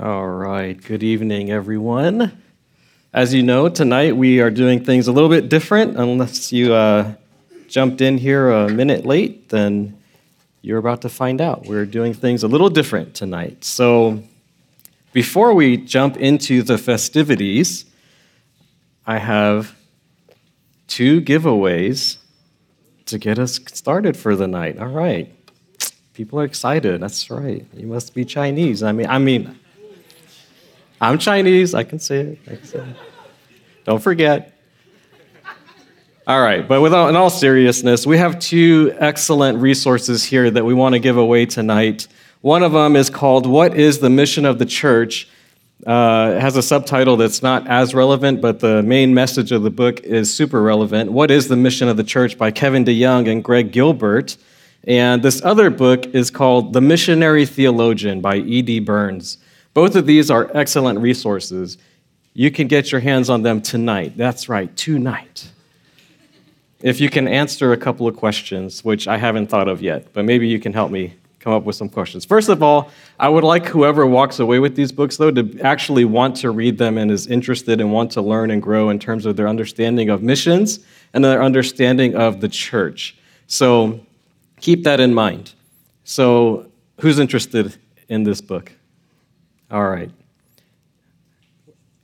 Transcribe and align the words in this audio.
All 0.00 0.28
right. 0.28 0.80
Good 0.80 1.02
evening, 1.02 1.50
everyone. 1.50 2.40
As 3.12 3.34
you 3.34 3.42
know, 3.42 3.68
tonight 3.68 4.16
we 4.16 4.38
are 4.40 4.50
doing 4.50 4.84
things 4.84 5.08
a 5.08 5.12
little 5.12 5.28
bit 5.28 5.48
different. 5.48 5.96
Unless 5.96 6.52
you 6.52 6.72
uh, 6.72 7.14
jumped 7.66 8.00
in 8.00 8.16
here 8.16 8.48
a 8.48 8.68
minute 8.68 9.04
late, 9.04 9.48
then 9.48 9.98
you're 10.62 10.78
about 10.78 11.02
to 11.02 11.08
find 11.08 11.40
out. 11.40 11.66
We're 11.66 11.84
doing 11.84 12.14
things 12.14 12.44
a 12.44 12.46
little 12.46 12.70
different 12.70 13.16
tonight. 13.16 13.64
So, 13.64 14.22
before 15.12 15.52
we 15.52 15.76
jump 15.76 16.16
into 16.16 16.62
the 16.62 16.78
festivities, 16.78 17.84
I 19.04 19.18
have 19.18 19.74
two 20.86 21.20
giveaways 21.22 22.18
to 23.06 23.18
get 23.18 23.40
us 23.40 23.58
started 23.72 24.16
for 24.16 24.36
the 24.36 24.46
night. 24.46 24.78
All 24.78 24.86
right. 24.86 25.34
People 26.14 26.38
are 26.38 26.44
excited. 26.44 27.00
That's 27.00 27.28
right. 27.30 27.66
You 27.74 27.88
must 27.88 28.14
be 28.14 28.24
Chinese. 28.24 28.84
I 28.84 28.92
mean, 28.92 29.08
I 29.08 29.18
mean, 29.18 29.58
I'm 31.00 31.18
Chinese. 31.18 31.74
I 31.74 31.84
can 31.84 31.98
say 31.98 32.20
it. 32.20 32.44
Can 32.44 32.64
say 32.64 32.78
it. 32.78 32.96
Don't 33.84 34.02
forget. 34.02 34.54
All 36.26 36.42
right, 36.42 36.66
but 36.66 36.84
in 36.84 37.16
all 37.16 37.30
seriousness, 37.30 38.06
we 38.06 38.18
have 38.18 38.38
two 38.38 38.94
excellent 38.98 39.58
resources 39.58 40.22
here 40.24 40.50
that 40.50 40.62
we 40.62 40.74
want 40.74 40.94
to 40.94 40.98
give 40.98 41.16
away 41.16 41.46
tonight. 41.46 42.06
One 42.42 42.62
of 42.62 42.72
them 42.72 42.96
is 42.96 43.08
called 43.08 43.46
What 43.46 43.74
is 43.74 44.00
the 44.00 44.10
Mission 44.10 44.44
of 44.44 44.58
the 44.58 44.66
Church? 44.66 45.26
Uh, 45.86 46.34
it 46.36 46.40
has 46.40 46.56
a 46.56 46.62
subtitle 46.62 47.16
that's 47.16 47.42
not 47.42 47.66
as 47.66 47.94
relevant, 47.94 48.42
but 48.42 48.60
the 48.60 48.82
main 48.82 49.14
message 49.14 49.52
of 49.52 49.62
the 49.62 49.70
book 49.70 50.00
is 50.00 50.34
super 50.34 50.60
relevant. 50.60 51.12
What 51.12 51.30
is 51.30 51.48
the 51.48 51.56
Mission 51.56 51.88
of 51.88 51.96
the 51.96 52.04
Church 52.04 52.36
by 52.36 52.50
Kevin 52.50 52.84
DeYoung 52.84 53.30
and 53.30 53.42
Greg 53.42 53.72
Gilbert. 53.72 54.36
And 54.84 55.22
this 55.22 55.42
other 55.42 55.70
book 55.70 56.06
is 56.14 56.30
called 56.30 56.74
The 56.74 56.80
Missionary 56.80 57.46
Theologian 57.46 58.20
by 58.20 58.36
E.D. 58.36 58.80
Burns. 58.80 59.38
Both 59.74 59.96
of 59.96 60.06
these 60.06 60.30
are 60.30 60.50
excellent 60.54 60.98
resources. 61.00 61.78
You 62.34 62.50
can 62.50 62.68
get 62.68 62.92
your 62.92 63.00
hands 63.00 63.30
on 63.30 63.42
them 63.42 63.60
tonight. 63.60 64.16
That's 64.16 64.48
right, 64.48 64.74
tonight. 64.76 65.50
If 66.80 67.00
you 67.00 67.10
can 67.10 67.26
answer 67.26 67.72
a 67.72 67.76
couple 67.76 68.06
of 68.06 68.16
questions, 68.16 68.84
which 68.84 69.08
I 69.08 69.16
haven't 69.18 69.48
thought 69.48 69.68
of 69.68 69.82
yet, 69.82 70.12
but 70.12 70.24
maybe 70.24 70.46
you 70.46 70.60
can 70.60 70.72
help 70.72 70.90
me 70.90 71.14
come 71.40 71.52
up 71.52 71.64
with 71.64 71.76
some 71.76 71.88
questions. 71.88 72.24
First 72.24 72.48
of 72.48 72.62
all, 72.62 72.90
I 73.18 73.28
would 73.28 73.44
like 73.44 73.66
whoever 73.66 74.06
walks 74.06 74.38
away 74.38 74.58
with 74.58 74.76
these 74.76 74.92
books, 74.92 75.16
though, 75.16 75.30
to 75.30 75.60
actually 75.60 76.04
want 76.04 76.36
to 76.36 76.50
read 76.50 76.78
them 76.78 76.98
and 76.98 77.10
is 77.10 77.26
interested 77.26 77.80
and 77.80 77.92
want 77.92 78.12
to 78.12 78.22
learn 78.22 78.50
and 78.50 78.60
grow 78.60 78.90
in 78.90 78.98
terms 78.98 79.26
of 79.26 79.36
their 79.36 79.48
understanding 79.48 80.08
of 80.10 80.22
missions 80.22 80.80
and 81.14 81.24
their 81.24 81.42
understanding 81.42 82.14
of 82.14 82.40
the 82.40 82.48
church. 82.48 83.16
So 83.46 84.00
keep 84.60 84.84
that 84.84 85.00
in 85.00 85.14
mind. 85.14 85.54
So, 86.04 86.70
who's 87.00 87.18
interested 87.18 87.76
in 88.08 88.24
this 88.24 88.40
book? 88.40 88.72
All 89.70 89.86
right. 89.86 90.10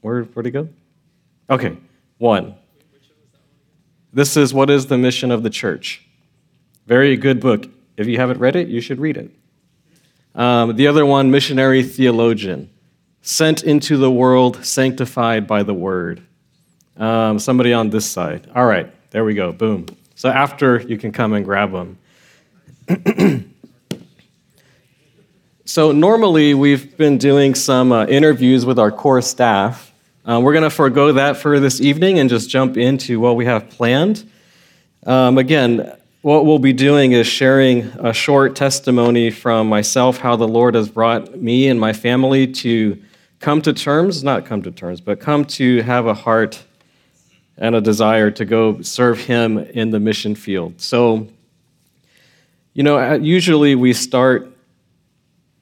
Where, 0.00 0.22
where'd 0.22 0.46
it 0.46 0.50
go? 0.50 0.68
Okay, 1.48 1.76
one. 2.18 2.54
This 4.12 4.36
is 4.36 4.52
What 4.52 4.70
is 4.70 4.86
the 4.86 4.98
Mission 4.98 5.30
of 5.30 5.42
the 5.42 5.50
Church? 5.50 6.06
Very 6.86 7.16
good 7.16 7.40
book. 7.40 7.66
If 7.96 8.06
you 8.06 8.18
haven't 8.18 8.38
read 8.38 8.54
it, 8.54 8.68
you 8.68 8.80
should 8.80 9.00
read 9.00 9.16
it. 9.16 9.30
Um, 10.34 10.76
the 10.76 10.86
other 10.88 11.06
one, 11.06 11.30
Missionary 11.30 11.82
Theologian, 11.82 12.70
Sent 13.22 13.62
into 13.62 13.96
the 13.96 14.10
World, 14.10 14.64
Sanctified 14.64 15.46
by 15.46 15.62
the 15.62 15.72
Word. 15.74 16.22
Um, 16.96 17.38
somebody 17.38 17.72
on 17.72 17.90
this 17.90 18.04
side. 18.04 18.48
All 18.54 18.66
right, 18.66 18.92
there 19.10 19.24
we 19.24 19.34
go. 19.34 19.52
Boom. 19.52 19.86
So 20.14 20.28
after, 20.28 20.80
you 20.80 20.98
can 20.98 21.12
come 21.12 21.32
and 21.32 21.44
grab 21.44 21.72
them. 21.72 21.98
So, 25.74 25.90
normally 25.90 26.54
we've 26.54 26.96
been 26.96 27.18
doing 27.18 27.56
some 27.56 27.90
uh, 27.90 28.06
interviews 28.06 28.64
with 28.64 28.78
our 28.78 28.92
core 28.92 29.20
staff. 29.20 29.92
Uh, 30.24 30.40
we're 30.40 30.52
going 30.52 30.62
to 30.62 30.70
forego 30.70 31.10
that 31.10 31.36
for 31.36 31.58
this 31.58 31.80
evening 31.80 32.20
and 32.20 32.30
just 32.30 32.48
jump 32.48 32.76
into 32.76 33.18
what 33.18 33.34
we 33.34 33.44
have 33.46 33.68
planned. 33.70 34.30
Um, 35.04 35.36
again, 35.36 35.92
what 36.22 36.46
we'll 36.46 36.60
be 36.60 36.72
doing 36.72 37.10
is 37.10 37.26
sharing 37.26 37.86
a 37.98 38.12
short 38.12 38.54
testimony 38.54 39.32
from 39.32 39.68
myself, 39.68 40.18
how 40.18 40.36
the 40.36 40.46
Lord 40.46 40.76
has 40.76 40.88
brought 40.88 41.40
me 41.40 41.66
and 41.66 41.80
my 41.80 41.92
family 41.92 42.46
to 42.52 43.02
come 43.40 43.60
to 43.62 43.72
terms, 43.72 44.22
not 44.22 44.46
come 44.46 44.62
to 44.62 44.70
terms, 44.70 45.00
but 45.00 45.18
come 45.18 45.44
to 45.44 45.82
have 45.82 46.06
a 46.06 46.14
heart 46.14 46.62
and 47.58 47.74
a 47.74 47.80
desire 47.80 48.30
to 48.30 48.44
go 48.44 48.80
serve 48.82 49.18
Him 49.18 49.58
in 49.58 49.90
the 49.90 49.98
mission 49.98 50.36
field. 50.36 50.80
So, 50.80 51.26
you 52.74 52.84
know, 52.84 53.14
usually 53.14 53.74
we 53.74 53.92
start 53.92 54.53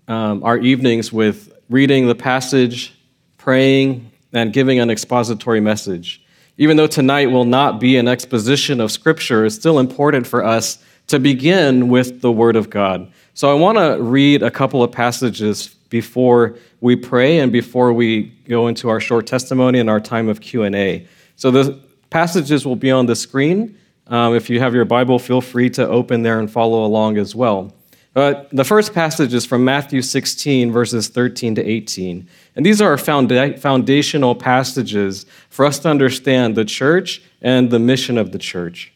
um, 0.09 0.43
our 0.43 0.59
evenings 0.59 1.13
with 1.13 1.53
reading 1.69 2.07
the 2.07 2.15
passage, 2.15 2.95
praying, 3.39 4.11
and 4.33 4.53
giving 4.53 4.79
an 4.79 4.91
expository 4.91 5.61
message. 5.61 6.25
Even 6.59 6.77
though 6.77 6.87
tonight 6.87 7.27
will 7.27 7.45
not 7.45 7.81
be 7.81 7.97
an 7.97 8.09
exposition 8.09 8.81
of 8.81 8.93
Scripture, 8.93 9.47
it's 9.47 9.55
still 9.55 9.79
important 9.79 10.27
for 10.27 10.45
us 10.45 10.79
to 11.07 11.19
begin 11.19 11.89
with 11.89 12.21
the 12.21 12.31
Word 12.31 12.57
of 12.57 12.71
God. 12.71 13.11
So 13.35 13.51
I 13.51 13.55
want 13.55 13.79
to 13.79 14.03
read 14.03 14.43
a 14.43 14.51
couple 14.51 14.83
of 14.83 14.93
passages 14.93 15.69
before 15.89 16.57
we 16.81 16.97
pray 16.97 17.39
and 17.39 17.53
before 17.53 17.93
we 17.93 18.25
go 18.49 18.69
into 18.69 18.89
our 18.89 19.01
short 19.01 19.27
testimony 19.27 19.79
and 19.79 19.91
our 19.91 20.01
time 20.01 20.29
of 20.29 20.41
Q&A. 20.41 21.07
So 21.37 21.51
the 21.51 21.81
passages 22.11 22.67
will 22.67 22.77
be 22.77 22.91
on 22.91 23.07
the 23.07 23.17
screen. 23.17 23.77
Um, 24.07 24.35
if 24.35 24.51
you 24.51 24.61
have 24.61 24.75
your 24.75 24.85
Bible, 24.85 25.19
feel 25.19 25.41
free 25.41 25.71
to 25.71 25.89
open 25.89 26.23
there 26.23 26.39
and 26.39 26.51
follow 26.51 26.85
along 26.85 27.19
as 27.19 27.35
well. 27.35 27.75
But 28.15 28.51
the 28.53 28.65
first 28.65 28.93
passage 28.93 29.33
is 29.33 29.47
from 29.47 29.65
Matthew 29.65 30.03
16, 30.03 30.71
verses 30.71 31.09
13 31.09 31.55
to 31.55 31.65
18. 31.65 32.29
And 32.55 32.67
these 32.67 32.83
are 32.83 32.99
foundational 32.99 34.35
passages 34.35 35.25
for 35.49 35.65
us 35.65 35.79
to 35.81 35.89
understand 35.89 36.55
the 36.55 36.67
church 36.67 37.23
and 37.41 37.71
the 37.71 37.79
mission 37.79 38.19
of 38.19 38.33
the 38.33 38.39
church. 38.39 38.93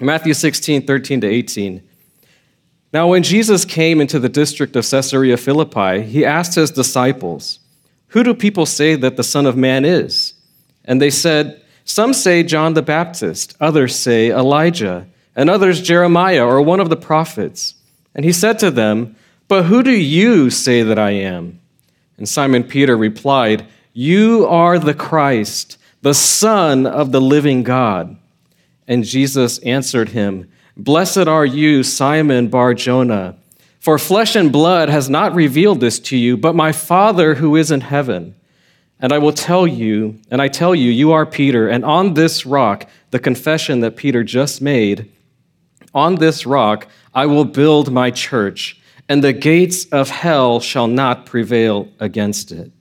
Matthew 0.00 0.34
16, 0.34 0.86
13 0.86 1.20
to 1.20 1.28
18. 1.28 1.82
Now, 2.92 3.08
when 3.08 3.22
Jesus 3.22 3.64
came 3.64 4.00
into 4.00 4.18
the 4.18 4.28
district 4.28 4.74
of 4.74 4.88
Caesarea 4.88 5.36
Philippi, 5.36 6.02
he 6.02 6.24
asked 6.24 6.56
his 6.56 6.72
disciples, 6.72 7.60
Who 8.08 8.24
do 8.24 8.34
people 8.34 8.66
say 8.66 8.96
that 8.96 9.16
the 9.16 9.22
Son 9.22 9.46
of 9.46 9.56
Man 9.56 9.84
is? 9.84 10.34
And 10.84 11.00
they 11.00 11.10
said, 11.10 11.62
Some 11.84 12.12
say 12.12 12.42
John 12.42 12.74
the 12.74 12.82
Baptist, 12.82 13.56
others 13.60 13.94
say 13.94 14.30
Elijah, 14.30 15.06
and 15.36 15.48
others 15.48 15.80
Jeremiah 15.80 16.44
or 16.44 16.60
one 16.60 16.80
of 16.80 16.90
the 16.90 16.96
prophets. 16.96 17.76
And 18.14 18.24
he 18.24 18.32
said 18.32 18.58
to 18.60 18.70
them, 18.70 19.16
But 19.48 19.64
who 19.64 19.82
do 19.82 19.92
you 19.92 20.50
say 20.50 20.82
that 20.82 20.98
I 20.98 21.10
am? 21.10 21.60
And 22.16 22.28
Simon 22.28 22.64
Peter 22.64 22.96
replied, 22.96 23.66
You 23.92 24.46
are 24.46 24.78
the 24.78 24.94
Christ, 24.94 25.78
the 26.02 26.14
Son 26.14 26.86
of 26.86 27.12
the 27.12 27.20
living 27.20 27.62
God. 27.62 28.16
And 28.86 29.04
Jesus 29.04 29.58
answered 29.58 30.10
him, 30.10 30.50
Blessed 30.76 31.28
are 31.28 31.46
you, 31.46 31.82
Simon 31.82 32.48
Bar 32.48 32.74
Jonah, 32.74 33.36
for 33.78 33.98
flesh 33.98 34.36
and 34.36 34.52
blood 34.52 34.88
has 34.88 35.10
not 35.10 35.34
revealed 35.34 35.80
this 35.80 35.98
to 36.00 36.16
you, 36.16 36.36
but 36.36 36.54
my 36.54 36.72
Father 36.72 37.34
who 37.34 37.56
is 37.56 37.70
in 37.70 37.82
heaven. 37.82 38.34
And 39.00 39.12
I 39.12 39.18
will 39.18 39.32
tell 39.32 39.66
you, 39.66 40.20
and 40.30 40.40
I 40.40 40.48
tell 40.48 40.74
you, 40.74 40.90
you 40.90 41.12
are 41.12 41.26
Peter, 41.26 41.68
and 41.68 41.84
on 41.84 42.14
this 42.14 42.46
rock, 42.46 42.88
the 43.10 43.18
confession 43.18 43.80
that 43.80 43.96
Peter 43.96 44.22
just 44.22 44.62
made, 44.62 45.10
on 45.94 46.16
this 46.16 46.46
rock 46.46 46.88
I 47.14 47.26
will 47.26 47.44
build 47.44 47.92
my 47.92 48.10
church, 48.10 48.80
and 49.08 49.22
the 49.22 49.32
gates 49.32 49.86
of 49.86 50.08
hell 50.08 50.60
shall 50.60 50.86
not 50.86 51.26
prevail 51.26 51.88
against 52.00 52.52
it. 52.52 52.72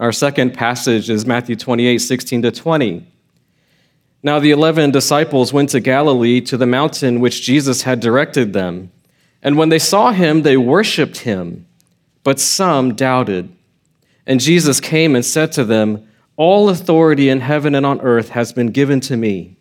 Our 0.00 0.12
second 0.12 0.54
passage 0.54 1.10
is 1.10 1.26
Matthew 1.26 1.56
28 1.56 1.98
16 1.98 2.42
to 2.42 2.50
20. 2.50 3.06
Now 4.22 4.38
the 4.38 4.52
eleven 4.52 4.90
disciples 4.90 5.52
went 5.52 5.70
to 5.70 5.80
Galilee 5.80 6.40
to 6.42 6.56
the 6.56 6.66
mountain 6.66 7.20
which 7.20 7.42
Jesus 7.42 7.82
had 7.82 8.00
directed 8.00 8.52
them. 8.52 8.90
And 9.42 9.58
when 9.58 9.68
they 9.68 9.80
saw 9.80 10.12
him, 10.12 10.42
they 10.42 10.56
worshiped 10.56 11.18
him, 11.18 11.66
but 12.22 12.38
some 12.38 12.94
doubted. 12.94 13.54
And 14.26 14.40
Jesus 14.40 14.80
came 14.80 15.16
and 15.16 15.24
said 15.24 15.50
to 15.52 15.64
them, 15.64 16.08
All 16.36 16.68
authority 16.68 17.28
in 17.28 17.40
heaven 17.40 17.74
and 17.74 17.84
on 17.84 18.00
earth 18.00 18.30
has 18.30 18.52
been 18.52 18.68
given 18.68 19.00
to 19.00 19.16
me. 19.16 19.56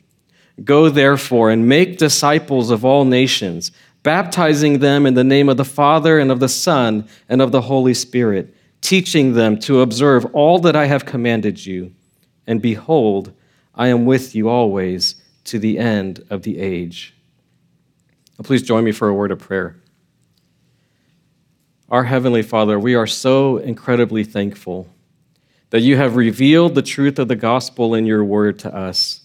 Go 0.63 0.89
therefore 0.89 1.49
and 1.49 1.67
make 1.67 1.97
disciples 1.97 2.71
of 2.71 2.83
all 2.83 3.05
nations, 3.05 3.71
baptizing 4.03 4.79
them 4.79 5.05
in 5.05 5.13
the 5.13 5.23
name 5.23 5.49
of 5.49 5.57
the 5.57 5.65
Father 5.65 6.19
and 6.19 6.31
of 6.31 6.39
the 6.39 6.49
Son 6.49 7.07
and 7.29 7.41
of 7.41 7.51
the 7.51 7.61
Holy 7.61 7.93
Spirit, 7.93 8.53
teaching 8.81 9.33
them 9.33 9.57
to 9.59 9.81
observe 9.81 10.25
all 10.33 10.59
that 10.59 10.75
I 10.75 10.85
have 10.85 11.05
commanded 11.05 11.65
you. 11.65 11.93
And 12.45 12.61
behold, 12.61 13.33
I 13.73 13.87
am 13.87 14.05
with 14.05 14.35
you 14.35 14.49
always 14.49 15.15
to 15.45 15.57
the 15.57 15.79
end 15.79 16.23
of 16.29 16.43
the 16.43 16.59
age. 16.59 17.15
Now, 18.37 18.43
please 18.43 18.63
join 18.63 18.83
me 18.83 18.91
for 18.91 19.07
a 19.07 19.13
word 19.13 19.31
of 19.31 19.39
prayer. 19.39 19.77
Our 21.89 22.03
Heavenly 22.03 22.41
Father, 22.41 22.79
we 22.79 22.95
are 22.95 23.07
so 23.07 23.57
incredibly 23.57 24.23
thankful 24.23 24.87
that 25.71 25.81
you 25.81 25.97
have 25.97 26.15
revealed 26.15 26.75
the 26.75 26.81
truth 26.81 27.19
of 27.19 27.27
the 27.27 27.35
gospel 27.35 27.95
in 27.95 28.05
your 28.05 28.23
word 28.23 28.59
to 28.59 28.75
us 28.75 29.20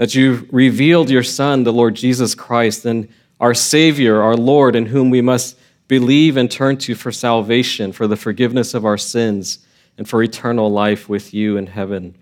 that 0.00 0.14
you've 0.14 0.50
revealed 0.50 1.10
your 1.10 1.22
Son, 1.22 1.62
the 1.62 1.74
Lord 1.74 1.94
Jesus 1.94 2.34
Christ, 2.34 2.86
and 2.86 3.06
our 3.38 3.52
Savior, 3.52 4.22
our 4.22 4.34
Lord, 4.34 4.74
in 4.74 4.86
whom 4.86 5.10
we 5.10 5.20
must 5.20 5.58
believe 5.88 6.38
and 6.38 6.50
turn 6.50 6.78
to 6.78 6.94
for 6.94 7.12
salvation, 7.12 7.92
for 7.92 8.06
the 8.06 8.16
forgiveness 8.16 8.72
of 8.72 8.86
our 8.86 8.96
sins, 8.96 9.58
and 9.98 10.08
for 10.08 10.22
eternal 10.22 10.70
life 10.70 11.06
with 11.10 11.34
you 11.34 11.58
in 11.58 11.66
heaven. 11.66 12.16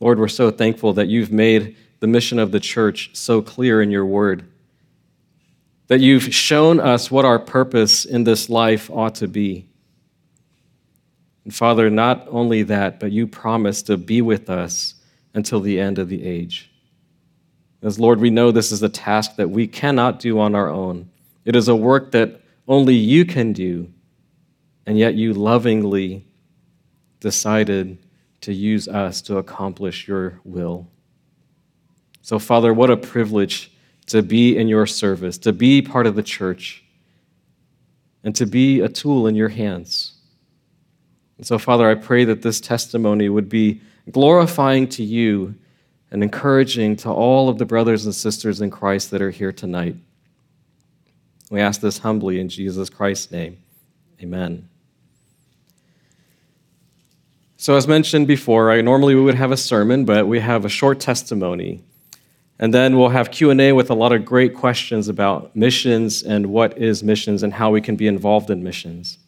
Lord, 0.00 0.18
we're 0.18 0.28
so 0.28 0.50
thankful 0.50 0.94
that 0.94 1.08
you've 1.08 1.30
made 1.30 1.76
the 1.98 2.06
mission 2.06 2.38
of 2.38 2.52
the 2.52 2.60
church 2.60 3.10
so 3.12 3.42
clear 3.42 3.82
in 3.82 3.90
your 3.90 4.06
word, 4.06 4.50
that 5.88 6.00
you've 6.00 6.32
shown 6.32 6.80
us 6.80 7.10
what 7.10 7.26
our 7.26 7.38
purpose 7.38 8.06
in 8.06 8.24
this 8.24 8.48
life 8.48 8.90
ought 8.90 9.16
to 9.16 9.28
be. 9.28 9.66
And 11.44 11.54
Father, 11.54 11.90
not 11.90 12.26
only 12.30 12.62
that, 12.62 12.98
but 12.98 13.12
you 13.12 13.26
promise 13.26 13.82
to 13.82 13.98
be 13.98 14.22
with 14.22 14.48
us 14.48 14.94
until 15.34 15.60
the 15.60 15.78
end 15.78 15.98
of 15.98 16.08
the 16.08 16.24
age. 16.24 16.70
As 17.82 17.98
Lord, 17.98 18.20
we 18.20 18.30
know 18.30 18.50
this 18.50 18.72
is 18.72 18.82
a 18.82 18.88
task 18.88 19.36
that 19.36 19.50
we 19.50 19.66
cannot 19.66 20.20
do 20.20 20.38
on 20.38 20.54
our 20.54 20.68
own. 20.68 21.10
It 21.44 21.56
is 21.56 21.68
a 21.68 21.76
work 21.76 22.10
that 22.12 22.40
only 22.68 22.94
you 22.94 23.24
can 23.24 23.52
do, 23.52 23.90
and 24.86 24.98
yet 24.98 25.14
you 25.14 25.32
lovingly 25.32 26.26
decided 27.20 27.98
to 28.42 28.52
use 28.52 28.88
us 28.88 29.22
to 29.22 29.38
accomplish 29.38 30.06
your 30.06 30.40
will. 30.44 30.88
So, 32.22 32.38
Father, 32.38 32.72
what 32.72 32.90
a 32.90 32.96
privilege 32.96 33.72
to 34.06 34.22
be 34.22 34.56
in 34.56 34.68
your 34.68 34.86
service, 34.86 35.38
to 35.38 35.52
be 35.52 35.82
part 35.82 36.06
of 36.06 36.16
the 36.16 36.22
church, 36.22 36.84
and 38.22 38.34
to 38.36 38.46
be 38.46 38.80
a 38.80 38.88
tool 38.88 39.26
in 39.26 39.34
your 39.34 39.48
hands. 39.48 40.14
And 41.38 41.46
so, 41.46 41.58
Father, 41.58 41.88
I 41.88 41.94
pray 41.94 42.24
that 42.26 42.42
this 42.42 42.60
testimony 42.60 43.28
would 43.28 43.48
be 43.48 43.80
glorifying 44.10 44.88
to 44.88 45.02
you 45.02 45.54
and 46.10 46.22
encouraging 46.22 46.96
to 46.96 47.10
all 47.10 47.48
of 47.48 47.58
the 47.58 47.64
brothers 47.64 48.04
and 48.04 48.14
sisters 48.14 48.60
in 48.60 48.70
Christ 48.70 49.10
that 49.10 49.22
are 49.22 49.30
here 49.30 49.52
tonight. 49.52 49.96
We 51.50 51.60
ask 51.60 51.80
this 51.80 51.98
humbly 51.98 52.40
in 52.40 52.48
Jesus 52.48 52.88
Christ's 52.88 53.30
name. 53.32 53.58
Amen. 54.22 54.68
So, 57.56 57.76
as 57.76 57.86
mentioned 57.86 58.26
before, 58.26 58.64
right, 58.64 58.84
normally 58.84 59.14
we 59.14 59.20
would 59.20 59.34
have 59.34 59.52
a 59.52 59.56
sermon, 59.56 60.04
but 60.04 60.26
we 60.26 60.40
have 60.40 60.64
a 60.64 60.68
short 60.68 60.98
testimony. 60.98 61.84
And 62.58 62.74
then 62.74 62.98
we'll 62.98 63.08
have 63.08 63.30
Q&A 63.30 63.72
with 63.72 63.90
a 63.90 63.94
lot 63.94 64.12
of 64.12 64.24
great 64.24 64.54
questions 64.54 65.08
about 65.08 65.54
missions 65.56 66.22
and 66.22 66.46
what 66.46 66.76
is 66.78 67.02
missions 67.02 67.42
and 67.42 67.54
how 67.54 67.70
we 67.70 67.80
can 67.80 67.96
be 67.96 68.06
involved 68.06 68.50
in 68.50 68.62
missions. 68.62 69.18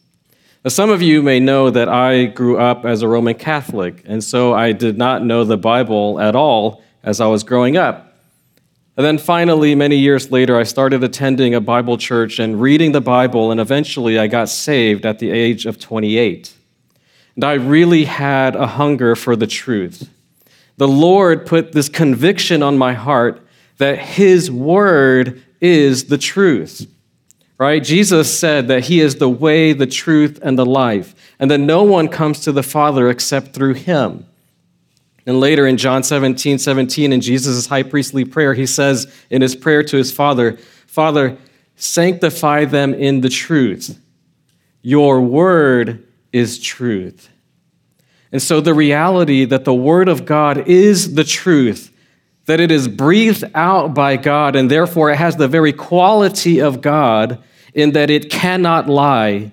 Now, 0.63 0.69
some 0.69 0.89
of 0.89 1.01
you 1.01 1.21
may 1.21 1.41
know 1.41 1.69
that 1.69 1.89
I 1.89 2.23
grew 2.23 2.57
up 2.57 2.85
as 2.85 3.01
a 3.01 3.07
Roman 3.07 3.35
Catholic, 3.35 4.01
and 4.05 4.23
so 4.23 4.53
I 4.53 4.71
did 4.71 4.97
not 4.97 5.21
know 5.21 5.43
the 5.43 5.57
Bible 5.57 6.21
at 6.21 6.37
all 6.37 6.81
as 7.03 7.19
I 7.19 7.27
was 7.27 7.43
growing 7.43 7.75
up. 7.75 8.15
And 8.95 9.05
then 9.05 9.17
finally, 9.17 9.75
many 9.75 9.97
years 9.97 10.31
later, 10.31 10.57
I 10.57 10.63
started 10.63 11.03
attending 11.03 11.53
a 11.53 11.59
Bible 11.59 11.97
church 11.97 12.39
and 12.39 12.61
reading 12.61 12.93
the 12.93 13.01
Bible, 13.01 13.51
and 13.51 13.59
eventually 13.59 14.17
I 14.17 14.27
got 14.27 14.47
saved 14.47 15.05
at 15.05 15.19
the 15.19 15.31
age 15.31 15.65
of 15.65 15.79
28. 15.79 16.53
And 17.35 17.43
I 17.43 17.55
really 17.55 18.05
had 18.05 18.55
a 18.55 18.67
hunger 18.67 19.17
for 19.17 19.35
the 19.35 19.47
truth. 19.47 20.09
The 20.77 20.87
Lord 20.87 21.45
put 21.45 21.73
this 21.73 21.89
conviction 21.89 22.63
on 22.63 22.77
my 22.77 22.93
heart 22.93 23.45
that 23.79 23.99
His 23.99 24.49
Word 24.49 25.43
is 25.59 26.05
the 26.05 26.17
truth. 26.17 26.87
Right? 27.57 27.83
Jesus 27.83 28.37
said 28.37 28.67
that 28.67 28.85
He 28.85 28.99
is 28.99 29.15
the 29.15 29.29
way, 29.29 29.73
the 29.73 29.87
truth, 29.87 30.39
and 30.41 30.57
the 30.57 30.65
life, 30.65 31.15
and 31.39 31.49
that 31.51 31.59
no 31.59 31.83
one 31.83 32.07
comes 32.07 32.41
to 32.41 32.51
the 32.51 32.63
Father 32.63 33.09
except 33.09 33.53
through 33.53 33.75
Him. 33.75 34.25
And 35.25 35.39
later 35.39 35.65
in 35.65 35.77
John 35.77 36.03
17, 36.03 36.57
17, 36.57 37.13
in 37.13 37.21
Jesus' 37.21 37.67
high 37.67 37.83
priestly 37.83 38.25
prayer, 38.25 38.53
he 38.53 38.65
says 38.65 39.13
in 39.29 39.41
his 39.41 39.55
prayer 39.55 39.81
to 39.83 39.95
his 39.95 40.11
Father, 40.11 40.57
Father, 40.85 41.37
sanctify 41.77 42.65
them 42.65 42.93
in 42.93 43.21
the 43.21 43.29
truth. 43.29 43.99
Your 44.81 45.21
word 45.21 46.05
is 46.33 46.59
truth. 46.59 47.29
And 48.33 48.41
so 48.41 48.59
the 48.59 48.73
reality 48.73 49.45
that 49.45 49.63
the 49.63 49.73
Word 49.73 50.09
of 50.09 50.25
God 50.25 50.67
is 50.67 51.13
the 51.13 51.23
truth, 51.23 51.92
that 52.45 52.59
it 52.59 52.71
is 52.71 52.87
breathed 52.87 53.43
out 53.55 53.93
by 53.93 54.17
God, 54.17 54.55
and 54.55 54.69
therefore 54.69 55.11
it 55.11 55.17
has 55.17 55.37
the 55.37 55.47
very 55.47 55.73
quality 55.73 56.59
of 56.59 56.81
God 56.81 57.41
in 57.73 57.91
that 57.91 58.09
it 58.09 58.29
cannot 58.29 58.89
lie, 58.89 59.51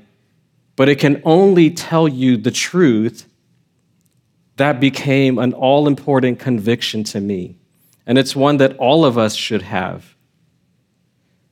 but 0.76 0.88
it 0.88 0.98
can 0.98 1.22
only 1.24 1.70
tell 1.70 2.08
you 2.08 2.36
the 2.36 2.50
truth, 2.50 3.26
that 4.56 4.78
became 4.78 5.38
an 5.38 5.54
all 5.54 5.86
important 5.86 6.38
conviction 6.38 7.02
to 7.02 7.20
me. 7.20 7.56
And 8.06 8.18
it's 8.18 8.36
one 8.36 8.58
that 8.58 8.76
all 8.76 9.04
of 9.04 9.16
us 9.16 9.34
should 9.34 9.62
have. 9.62 10.14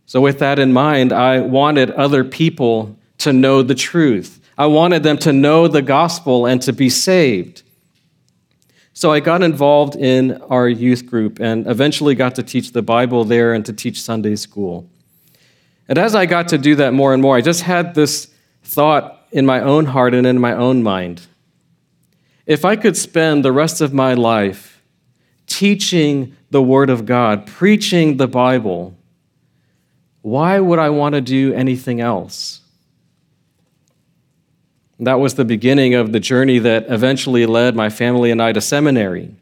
So, 0.04 0.20
with 0.20 0.40
that 0.40 0.58
in 0.58 0.72
mind, 0.72 1.12
I 1.12 1.40
wanted 1.40 1.90
other 1.92 2.24
people 2.24 2.98
to 3.18 3.32
know 3.32 3.62
the 3.62 3.74
truth. 3.74 4.40
I 4.56 4.66
wanted 4.66 5.02
them 5.02 5.18
to 5.18 5.32
know 5.32 5.68
the 5.68 5.82
gospel 5.82 6.46
and 6.46 6.60
to 6.62 6.72
be 6.72 6.90
saved. 6.90 7.62
So 8.98 9.12
I 9.12 9.20
got 9.20 9.44
involved 9.44 9.94
in 9.94 10.42
our 10.50 10.68
youth 10.68 11.06
group 11.06 11.38
and 11.38 11.68
eventually 11.68 12.16
got 12.16 12.34
to 12.34 12.42
teach 12.42 12.72
the 12.72 12.82
Bible 12.82 13.24
there 13.24 13.54
and 13.54 13.64
to 13.66 13.72
teach 13.72 14.02
Sunday 14.02 14.34
school. 14.34 14.90
And 15.86 15.98
as 15.98 16.16
I 16.16 16.26
got 16.26 16.48
to 16.48 16.58
do 16.58 16.74
that 16.74 16.92
more 16.92 17.14
and 17.14 17.22
more, 17.22 17.36
I 17.36 17.40
just 17.40 17.60
had 17.60 17.94
this 17.94 18.26
thought 18.64 19.24
in 19.30 19.46
my 19.46 19.60
own 19.60 19.84
heart 19.84 20.14
and 20.14 20.26
in 20.26 20.40
my 20.40 20.52
own 20.52 20.82
mind. 20.82 21.28
If 22.44 22.64
I 22.64 22.74
could 22.74 22.96
spend 22.96 23.44
the 23.44 23.52
rest 23.52 23.80
of 23.80 23.94
my 23.94 24.14
life 24.14 24.82
teaching 25.46 26.34
the 26.50 26.60
Word 26.60 26.90
of 26.90 27.06
God, 27.06 27.46
preaching 27.46 28.16
the 28.16 28.26
Bible, 28.26 28.96
why 30.22 30.58
would 30.58 30.80
I 30.80 30.90
want 30.90 31.14
to 31.14 31.20
do 31.20 31.54
anything 31.54 32.00
else? 32.00 32.57
That 35.00 35.20
was 35.20 35.34
the 35.34 35.44
beginning 35.44 35.94
of 35.94 36.12
the 36.12 36.20
journey 36.20 36.58
that 36.58 36.86
eventually 36.88 37.46
led 37.46 37.76
my 37.76 37.88
family 37.88 38.30
and 38.30 38.42
I 38.42 38.52
to 38.52 38.60
seminary. 38.60 39.34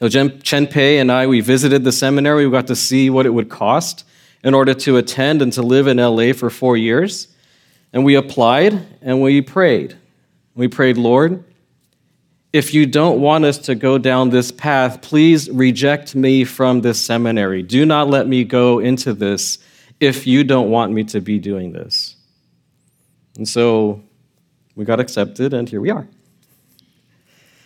So 0.00 0.08
Chen 0.08 0.66
Pei 0.66 0.98
and 0.98 1.10
I, 1.10 1.26
we 1.26 1.40
visited 1.40 1.84
the 1.84 1.92
seminary. 1.92 2.46
We 2.46 2.52
got 2.52 2.66
to 2.66 2.76
see 2.76 3.08
what 3.08 3.26
it 3.26 3.30
would 3.30 3.48
cost 3.48 4.04
in 4.42 4.54
order 4.54 4.74
to 4.74 4.96
attend 4.96 5.40
and 5.40 5.52
to 5.54 5.62
live 5.62 5.86
in 5.86 5.96
LA 5.96 6.32
for 6.32 6.50
four 6.50 6.76
years. 6.76 7.28
And 7.92 8.04
we 8.04 8.14
applied 8.14 8.84
and 9.00 9.22
we 9.22 9.40
prayed. 9.40 9.96
We 10.54 10.68
prayed, 10.68 10.98
Lord, 10.98 11.44
if 12.52 12.74
you 12.74 12.86
don't 12.86 13.20
want 13.20 13.44
us 13.44 13.58
to 13.58 13.74
go 13.74 13.98
down 13.98 14.30
this 14.30 14.50
path, 14.50 15.02
please 15.02 15.50
reject 15.50 16.14
me 16.14 16.44
from 16.44 16.80
this 16.80 17.00
seminary. 17.00 17.62
Do 17.62 17.86
not 17.86 18.08
let 18.08 18.26
me 18.26 18.44
go 18.44 18.78
into 18.78 19.14
this 19.14 19.58
if 20.00 20.26
you 20.26 20.44
don't 20.44 20.70
want 20.70 20.92
me 20.92 21.04
to 21.04 21.20
be 21.20 21.38
doing 21.38 21.72
this. 21.72 22.16
And 23.36 23.48
so 23.48 24.02
we 24.76 24.84
got 24.84 25.00
accepted, 25.00 25.52
and 25.54 25.68
here 25.68 25.80
we 25.80 25.90
are. 25.90 26.06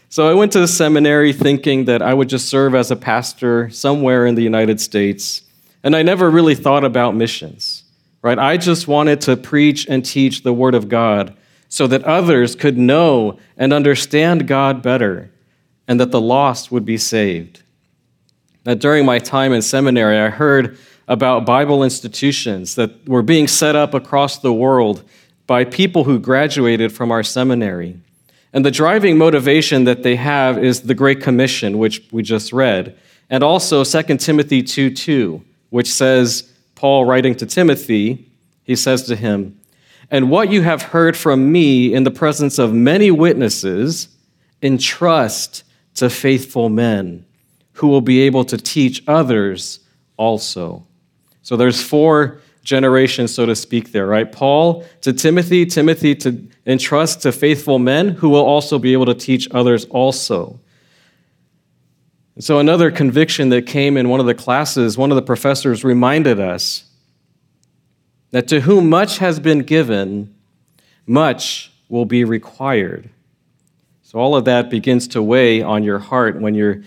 So 0.09 0.29
I 0.29 0.35
went 0.35 0.53
to 0.53 0.67
seminary 0.67 1.33
thinking 1.33 1.85
that 1.85 2.03
I 2.03 2.15
would 2.15 2.29
just 2.29 2.49
serve 2.49 2.75
as 2.75 2.91
a 2.91 2.97
pastor 2.97 3.69
somewhere 3.71 4.27
in 4.27 4.35
the 4.37 4.43
United 4.43 4.81
States, 4.81 5.43
and 5.83 5.95
I 5.95 6.03
never 6.03 6.31
really 6.31 6.55
thought 6.55 6.85
about 6.85 7.15
missions, 7.15 7.85
right? 8.23 8.39
I 8.39 8.57
just 8.57 8.89
wanted 8.89 9.21
to 9.23 9.37
preach 9.37 9.87
and 9.89 10.05
teach 10.05 10.43
the 10.43 10.53
Word 10.53 10.75
of 10.75 10.89
God 10.89 11.37
so 11.69 11.87
that 11.87 12.03
others 12.05 12.57
could 12.57 12.79
know 12.79 13.39
and 13.57 13.73
understand 13.73 14.49
God 14.49 14.83
better, 14.83 15.31
and 15.87 16.01
that 16.01 16.11
the 16.11 16.21
lost 16.21 16.73
would 16.73 16.85
be 16.85 16.97
saved. 16.97 17.63
Now, 18.65 18.75
during 18.75 19.05
my 19.05 19.19
time 19.19 19.53
in 19.53 19.63
seminary, 19.63 20.19
I 20.19 20.29
heard 20.29 20.79
about 21.09 21.47
Bible 21.47 21.83
institutions 21.83 22.77
that 22.77 23.09
were 23.09 23.23
being 23.23 23.49
set 23.49 23.75
up 23.75 23.95
across 23.95 24.39
the 24.39 24.53
world 24.53 25.03
by 25.51 25.65
people 25.65 26.05
who 26.05 26.17
graduated 26.17 26.93
from 26.93 27.11
our 27.11 27.25
seminary. 27.25 28.01
And 28.53 28.65
the 28.65 28.71
driving 28.71 29.19
motivation 29.19 29.83
that 29.83 30.05
they 30.05 30.15
have 30.15 30.63
is 30.63 30.83
the 30.83 30.95
Great 30.95 31.21
Commission, 31.21 31.79
which 31.79 32.01
we 32.13 32.23
just 32.23 32.53
read, 32.53 32.97
and 33.29 33.43
also 33.43 33.83
2 33.83 34.17
Timothy 34.19 34.63
2 34.63 34.95
2, 34.95 35.43
which 35.71 35.93
says, 35.93 36.49
Paul 36.77 37.05
writing 37.05 37.35
to 37.35 37.47
Timothy, 37.47 38.31
he 38.63 38.77
says 38.77 39.03
to 39.09 39.17
him, 39.17 39.59
And 40.09 40.31
what 40.31 40.53
you 40.53 40.63
have 40.63 40.83
heard 40.83 41.17
from 41.17 41.51
me 41.51 41.93
in 41.93 42.05
the 42.05 42.13
presence 42.13 42.57
of 42.61 42.73
many 42.73 43.11
witnesses, 43.11 44.07
entrust 44.63 45.65
to 45.97 46.09
faithful 46.11 46.69
men 46.69 47.25
who 47.73 47.89
will 47.89 48.03
be 48.03 48.21
able 48.21 48.45
to 48.45 48.57
teach 48.57 49.03
others 49.09 49.81
also. 50.17 50.87
So 51.43 51.57
there's 51.57 51.83
four 51.83 52.41
generation, 52.63 53.27
so 53.27 53.47
to 53.47 53.57
speak, 53.57 53.93
there, 53.93 54.07
right? 54.07 54.31
Paul 54.31 54.85
to 55.01 55.13
Timothy, 55.13 55.67
Timothy 55.67 56.15
to 56.17 56.47
entrust 56.67 57.23
to 57.23 57.33
faithful 57.33 57.79
men 57.79 58.09
who 58.09 58.29
will 58.29 58.45
also 58.45 58.79
be 58.79 58.93
able 58.93 59.07
to 59.07 59.15
teach 59.15 59.49
others 59.51 59.87
also. 59.87 60.61
And 62.35 62.45
so, 62.45 62.59
another 62.59 62.91
conviction 62.91 63.49
that 63.51 63.67
came 63.67 63.97
in 63.97 64.09
one 64.09 64.21
of 64.21 64.27
the 64.27 64.35
classes, 64.35 64.97
one 64.97 65.11
of 65.11 65.17
the 65.17 65.23
professors 65.23 65.85
reminded 65.85 66.39
us 66.39 66.85
that 68.31 68.49
to 68.49 68.61
whom 68.61 68.89
much 68.89 69.19
has 69.19 69.41
been 69.41 69.61
given, 69.61 70.35
much 71.07 71.73
will 71.89 72.05
be 72.05 72.25
required. 72.25 73.11
So, 74.03 74.19
all 74.19 74.37
of 74.37 74.45
that 74.45 74.71
begins 74.71 75.09
to 75.09 75.23
weigh 75.23 75.63
on 75.63 75.83
your 75.83 75.99
heart 75.99 76.41
when 76.41 76.55
you're 76.55 76.83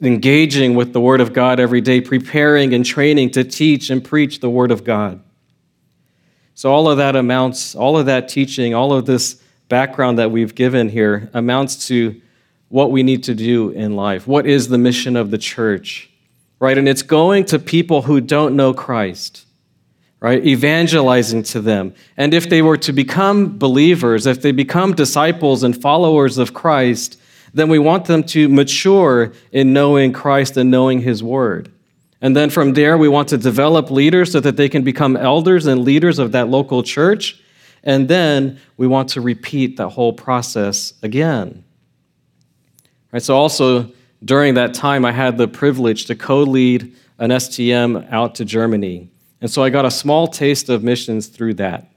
engaging 0.00 0.74
with 0.74 0.92
the 0.92 1.00
Word 1.00 1.20
of 1.20 1.32
God 1.32 1.58
every 1.58 1.80
day, 1.80 2.00
preparing 2.00 2.74
and 2.74 2.84
training 2.84 3.30
to 3.32 3.44
teach 3.44 3.90
and 3.90 4.04
preach 4.04 4.40
the 4.40 4.50
Word 4.50 4.70
of 4.70 4.84
God. 4.84 5.22
So, 6.54 6.70
all 6.70 6.88
of 6.88 6.98
that 6.98 7.16
amounts, 7.16 7.74
all 7.74 7.98
of 7.98 8.06
that 8.06 8.28
teaching, 8.28 8.74
all 8.74 8.92
of 8.92 9.06
this 9.06 9.42
background 9.68 10.18
that 10.18 10.30
we've 10.30 10.54
given 10.54 10.88
here 10.88 11.30
amounts 11.32 11.88
to 11.88 12.20
what 12.68 12.90
we 12.90 13.02
need 13.02 13.24
to 13.24 13.34
do 13.34 13.70
in 13.70 13.96
life. 13.96 14.26
What 14.26 14.46
is 14.46 14.68
the 14.68 14.78
mission 14.78 15.16
of 15.16 15.30
the 15.30 15.38
church? 15.38 16.10
Right? 16.58 16.76
And 16.76 16.88
it's 16.88 17.02
going 17.02 17.46
to 17.46 17.58
people 17.58 18.02
who 18.02 18.20
don't 18.20 18.54
know 18.54 18.72
Christ, 18.72 19.46
right? 20.20 20.44
Evangelizing 20.44 21.42
to 21.44 21.60
them. 21.60 21.94
And 22.16 22.32
if 22.32 22.48
they 22.48 22.62
were 22.62 22.76
to 22.78 22.92
become 22.92 23.58
believers, 23.58 24.26
if 24.26 24.42
they 24.42 24.52
become 24.52 24.94
disciples 24.94 25.62
and 25.62 25.80
followers 25.80 26.38
of 26.38 26.54
Christ, 26.54 27.18
then 27.54 27.68
we 27.68 27.78
want 27.78 28.06
them 28.06 28.22
to 28.24 28.48
mature 28.48 29.32
in 29.50 29.72
knowing 29.72 30.12
Christ 30.12 30.56
and 30.56 30.70
knowing 30.70 31.00
His 31.00 31.22
Word. 31.22 31.70
And 32.20 32.36
then 32.36 32.50
from 32.50 32.74
there, 32.74 32.96
we 32.96 33.08
want 33.08 33.28
to 33.28 33.38
develop 33.38 33.90
leaders 33.90 34.30
so 34.32 34.40
that 34.40 34.56
they 34.56 34.68
can 34.68 34.82
become 34.82 35.16
elders 35.16 35.66
and 35.66 35.82
leaders 35.82 36.18
of 36.18 36.32
that 36.32 36.48
local 36.48 36.82
church. 36.82 37.40
And 37.82 38.08
then 38.08 38.60
we 38.76 38.86
want 38.86 39.08
to 39.10 39.20
repeat 39.20 39.76
that 39.76 39.88
whole 39.88 40.12
process 40.12 40.94
again. 41.02 41.64
Right, 43.12 43.22
so, 43.22 43.36
also 43.36 43.90
during 44.24 44.54
that 44.54 44.72
time, 44.72 45.04
I 45.04 45.12
had 45.12 45.36
the 45.36 45.48
privilege 45.48 46.06
to 46.06 46.14
co 46.14 46.42
lead 46.42 46.94
an 47.18 47.30
STM 47.30 48.10
out 48.10 48.36
to 48.36 48.44
Germany. 48.44 49.10
And 49.40 49.50
so 49.50 49.62
I 49.62 49.70
got 49.70 49.84
a 49.84 49.90
small 49.90 50.28
taste 50.28 50.68
of 50.68 50.84
missions 50.84 51.26
through 51.26 51.54
that. 51.54 51.91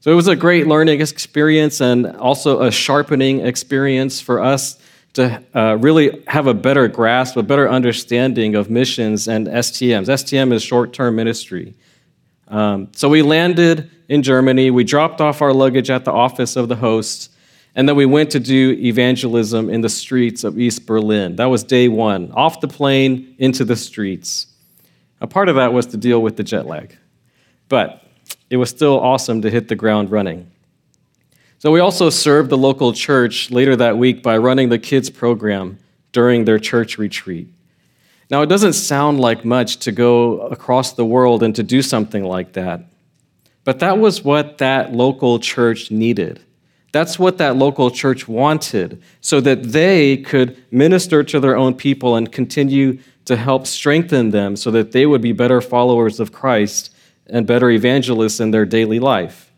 So 0.00 0.12
it 0.12 0.14
was 0.14 0.28
a 0.28 0.36
great 0.36 0.66
learning 0.66 1.00
experience 1.00 1.80
and 1.80 2.06
also 2.06 2.62
a 2.62 2.70
sharpening 2.70 3.40
experience 3.40 4.20
for 4.20 4.40
us 4.40 4.78
to 5.14 5.42
uh, 5.54 5.76
really 5.80 6.22
have 6.26 6.46
a 6.46 6.54
better 6.54 6.88
grasp, 6.88 7.36
a 7.36 7.42
better 7.42 7.68
understanding 7.68 8.54
of 8.54 8.68
missions 8.68 9.26
and 9.28 9.46
STMs. 9.46 10.08
STM 10.08 10.52
is 10.52 10.62
short 10.62 10.92
term 10.92 11.16
ministry. 11.16 11.74
Um, 12.48 12.88
so 12.92 13.08
we 13.08 13.22
landed 13.22 13.90
in 14.08 14.22
Germany. 14.22 14.70
We 14.70 14.84
dropped 14.84 15.20
off 15.20 15.42
our 15.42 15.52
luggage 15.52 15.90
at 15.90 16.04
the 16.04 16.12
office 16.12 16.54
of 16.54 16.68
the 16.68 16.76
host, 16.76 17.32
and 17.74 17.88
then 17.88 17.96
we 17.96 18.06
went 18.06 18.30
to 18.32 18.40
do 18.40 18.72
evangelism 18.72 19.70
in 19.70 19.80
the 19.80 19.88
streets 19.88 20.44
of 20.44 20.58
East 20.58 20.86
Berlin. 20.86 21.36
That 21.36 21.46
was 21.46 21.64
day 21.64 21.88
one, 21.88 22.30
off 22.32 22.60
the 22.60 22.68
plane 22.68 23.34
into 23.38 23.64
the 23.64 23.76
streets. 23.76 24.46
A 25.20 25.26
part 25.26 25.48
of 25.48 25.56
that 25.56 25.72
was 25.72 25.86
to 25.86 25.96
deal 25.96 26.20
with 26.20 26.36
the 26.36 26.44
jet 26.44 26.66
lag, 26.66 26.96
but 27.68 28.05
it 28.50 28.56
was 28.56 28.70
still 28.70 29.00
awesome 29.00 29.42
to 29.42 29.50
hit 29.50 29.68
the 29.68 29.74
ground 29.74 30.10
running. 30.10 30.50
So 31.58 31.72
we 31.72 31.80
also 31.80 32.10
served 32.10 32.50
the 32.50 32.58
local 32.58 32.92
church 32.92 33.50
later 33.50 33.74
that 33.76 33.98
week 33.98 34.22
by 34.22 34.36
running 34.36 34.68
the 34.68 34.78
kids 34.78 35.10
program 35.10 35.78
during 36.12 36.44
their 36.44 36.58
church 36.58 36.98
retreat. 36.98 37.48
Now, 38.30 38.42
it 38.42 38.46
doesn't 38.46 38.74
sound 38.74 39.20
like 39.20 39.44
much 39.44 39.78
to 39.78 39.92
go 39.92 40.40
across 40.40 40.92
the 40.92 41.04
world 41.04 41.42
and 41.42 41.54
to 41.54 41.62
do 41.62 41.80
something 41.80 42.24
like 42.24 42.52
that, 42.54 42.84
but 43.64 43.78
that 43.78 43.98
was 43.98 44.22
what 44.22 44.58
that 44.58 44.92
local 44.92 45.38
church 45.38 45.90
needed. 45.90 46.40
That's 46.92 47.18
what 47.18 47.38
that 47.38 47.56
local 47.56 47.90
church 47.90 48.26
wanted 48.26 49.02
so 49.20 49.40
that 49.40 49.62
they 49.64 50.16
could 50.16 50.56
minister 50.70 51.22
to 51.24 51.40
their 51.40 51.56
own 51.56 51.74
people 51.74 52.16
and 52.16 52.30
continue 52.30 52.98
to 53.26 53.36
help 53.36 53.66
strengthen 53.66 54.30
them 54.30 54.56
so 54.56 54.70
that 54.70 54.92
they 54.92 55.04
would 55.04 55.20
be 55.20 55.32
better 55.32 55.60
followers 55.60 56.20
of 56.20 56.32
Christ 56.32 56.94
and 57.28 57.46
better 57.46 57.70
evangelists 57.70 58.40
in 58.40 58.50
their 58.50 58.64
daily 58.64 58.98
life. 58.98 59.50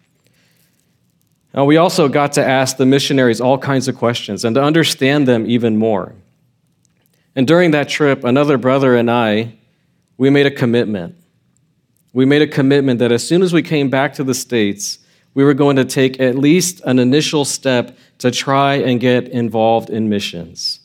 Now, 1.54 1.64
we 1.64 1.76
also 1.76 2.08
got 2.08 2.32
to 2.34 2.44
ask 2.44 2.76
the 2.76 2.87
missionaries 2.87 3.40
all 3.40 3.58
kinds 3.58 3.88
of 3.88 3.96
questions 3.96 4.44
and 4.44 4.54
to 4.54 4.62
understand 4.62 5.26
them 5.26 5.50
even 5.50 5.76
more. 5.76 6.14
And 7.34 7.46
during 7.46 7.70
that 7.72 7.88
trip, 7.88 8.25
another 8.25 8.58
brother 8.58 8.94
and 8.96 9.10
I, 9.10 9.54
we 10.16 10.30
made 10.30 10.46
a 10.46 10.50
commitment. 10.50 11.16
We 12.12 12.25
made 12.25 12.42
a 12.42 12.46
commitment 12.46 12.98
that 12.98 13.12
as 13.12 13.26
soon 13.26 13.42
as 13.42 13.52
we 13.52 13.62
came 13.62 13.90
back 13.90 14.14
to 14.14 14.25
the 14.25 14.34
States, 14.34 14.98
we 15.34 15.44
were 15.44 15.54
going 15.54 15.76
to 15.76 15.84
take 15.84 16.18
at 16.20 16.37
least 16.37 16.80
an 16.84 16.98
initial 16.98 17.44
step 17.44 17.96
to 18.18 18.30
try 18.30 18.75
and 18.75 18.98
get 18.98 19.28
involved 19.28 19.90
in 19.90 20.08
missions. 20.08 20.80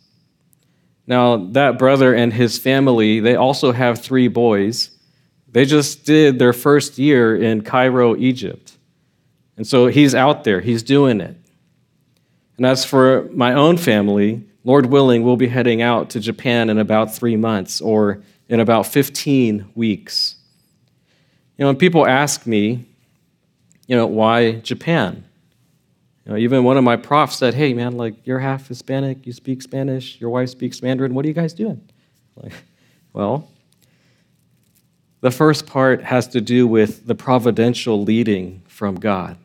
Now, 1.07 1.37
that 1.37 1.79
brother 1.79 2.13
and 2.13 2.31
his 2.31 2.59
family, 2.59 3.19
they 3.19 3.35
also 3.35 3.71
have 3.71 3.99
three 3.99 4.27
boys. 4.27 4.91
They 5.53 5.65
just 5.65 6.03
did 6.03 6.39
their 6.39 6.51
first 6.51 6.97
year 6.97 7.35
in 7.35 7.61
Cairo, 7.61 8.15
Egypt. 8.15 8.77
And 9.55 9.65
so 9.65 9.87
he's 9.87 10.13
out 10.15 10.43
there, 10.43 10.59
he's 10.59 10.83
doing 10.83 11.21
it. 11.21 11.37
And 12.57 12.65
as 12.65 12.83
for 12.83 13.29
my 13.31 13.53
own 13.53 13.77
family, 13.77 14.43
Lord 14.63 14.87
willing, 14.87 15.23
we'll 15.23 15.37
be 15.37 15.47
heading 15.47 15.81
out 15.81 16.09
to 16.11 16.19
Japan 16.19 16.69
in 16.69 16.79
about 16.79 17.13
three 17.13 17.35
months 17.35 17.81
or 17.81 18.23
in 18.49 18.59
about 18.59 18.87
15 18.87 19.71
weeks. 19.75 20.35
You 21.57 21.63
know, 21.63 21.69
when 21.69 21.77
people 21.77 22.07
ask 22.07 22.47
me, 22.47 22.85
you 23.87 23.95
know, 23.95 24.07
why 24.07 24.53
Japan? 24.53 25.23
You 26.25 26.31
know, 26.31 26.37
even 26.37 26.63
one 26.63 26.77
of 26.77 26.83
my 26.83 26.95
profs 26.95 27.37
said, 27.37 27.53
hey, 27.53 27.73
man, 27.73 27.97
like, 27.97 28.25
you're 28.25 28.39
half 28.39 28.67
Hispanic, 28.67 29.27
you 29.27 29.33
speak 29.33 29.61
Spanish, 29.61 30.19
your 30.19 30.29
wife 30.29 30.49
speaks 30.49 30.81
Mandarin, 30.81 31.13
what 31.13 31.25
are 31.25 31.27
you 31.27 31.33
guys 31.33 31.53
doing? 31.53 31.87
Like, 32.35 32.53
well, 33.11 33.49
the 35.23 35.31
first 35.31 35.65
part 35.65 36.03
has 36.03 36.27
to 36.27 36.41
do 36.41 36.67
with 36.67 37.07
the 37.07 37.15
providential 37.15 38.03
leading 38.03 38.61
from 38.67 38.95
God. 38.95 39.37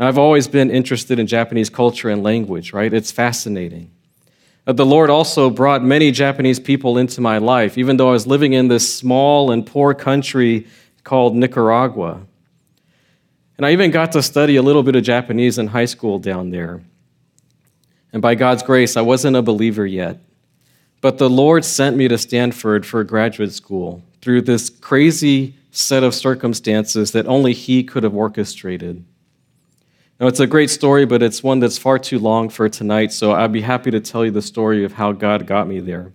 I've 0.00 0.18
always 0.18 0.48
been 0.48 0.68
interested 0.68 1.20
in 1.20 1.28
Japanese 1.28 1.70
culture 1.70 2.08
and 2.08 2.20
language, 2.20 2.72
right? 2.72 2.92
It's 2.92 3.12
fascinating. 3.12 3.92
Uh, 4.66 4.72
the 4.72 4.84
Lord 4.84 5.10
also 5.10 5.48
brought 5.48 5.84
many 5.84 6.10
Japanese 6.10 6.58
people 6.58 6.98
into 6.98 7.20
my 7.20 7.38
life, 7.38 7.78
even 7.78 7.96
though 7.96 8.08
I 8.08 8.12
was 8.14 8.26
living 8.26 8.52
in 8.52 8.66
this 8.66 8.92
small 8.92 9.52
and 9.52 9.64
poor 9.64 9.94
country 9.94 10.66
called 11.04 11.36
Nicaragua. 11.36 12.20
And 13.56 13.64
I 13.64 13.70
even 13.70 13.92
got 13.92 14.10
to 14.12 14.24
study 14.24 14.56
a 14.56 14.62
little 14.62 14.82
bit 14.82 14.96
of 14.96 15.04
Japanese 15.04 15.56
in 15.56 15.68
high 15.68 15.84
school 15.84 16.18
down 16.18 16.50
there. 16.50 16.82
And 18.12 18.20
by 18.20 18.34
God's 18.34 18.64
grace, 18.64 18.96
I 18.96 19.02
wasn't 19.02 19.36
a 19.36 19.42
believer 19.42 19.86
yet. 19.86 20.18
But 21.04 21.18
the 21.18 21.28
Lord 21.28 21.66
sent 21.66 21.98
me 21.98 22.08
to 22.08 22.16
Stanford 22.16 22.86
for 22.86 23.04
graduate 23.04 23.52
school 23.52 24.02
through 24.22 24.40
this 24.40 24.70
crazy 24.70 25.54
set 25.70 26.02
of 26.02 26.14
circumstances 26.14 27.12
that 27.12 27.26
only 27.26 27.52
He 27.52 27.84
could 27.84 28.04
have 28.04 28.14
orchestrated. 28.14 29.04
Now, 30.18 30.28
it's 30.28 30.40
a 30.40 30.46
great 30.46 30.70
story, 30.70 31.04
but 31.04 31.22
it's 31.22 31.42
one 31.42 31.60
that's 31.60 31.76
far 31.76 31.98
too 31.98 32.18
long 32.18 32.48
for 32.48 32.70
tonight, 32.70 33.12
so 33.12 33.32
I'd 33.32 33.52
be 33.52 33.60
happy 33.60 33.90
to 33.90 34.00
tell 34.00 34.24
you 34.24 34.30
the 34.30 34.40
story 34.40 34.82
of 34.82 34.94
how 34.94 35.12
God 35.12 35.46
got 35.46 35.68
me 35.68 35.78
there. 35.78 36.10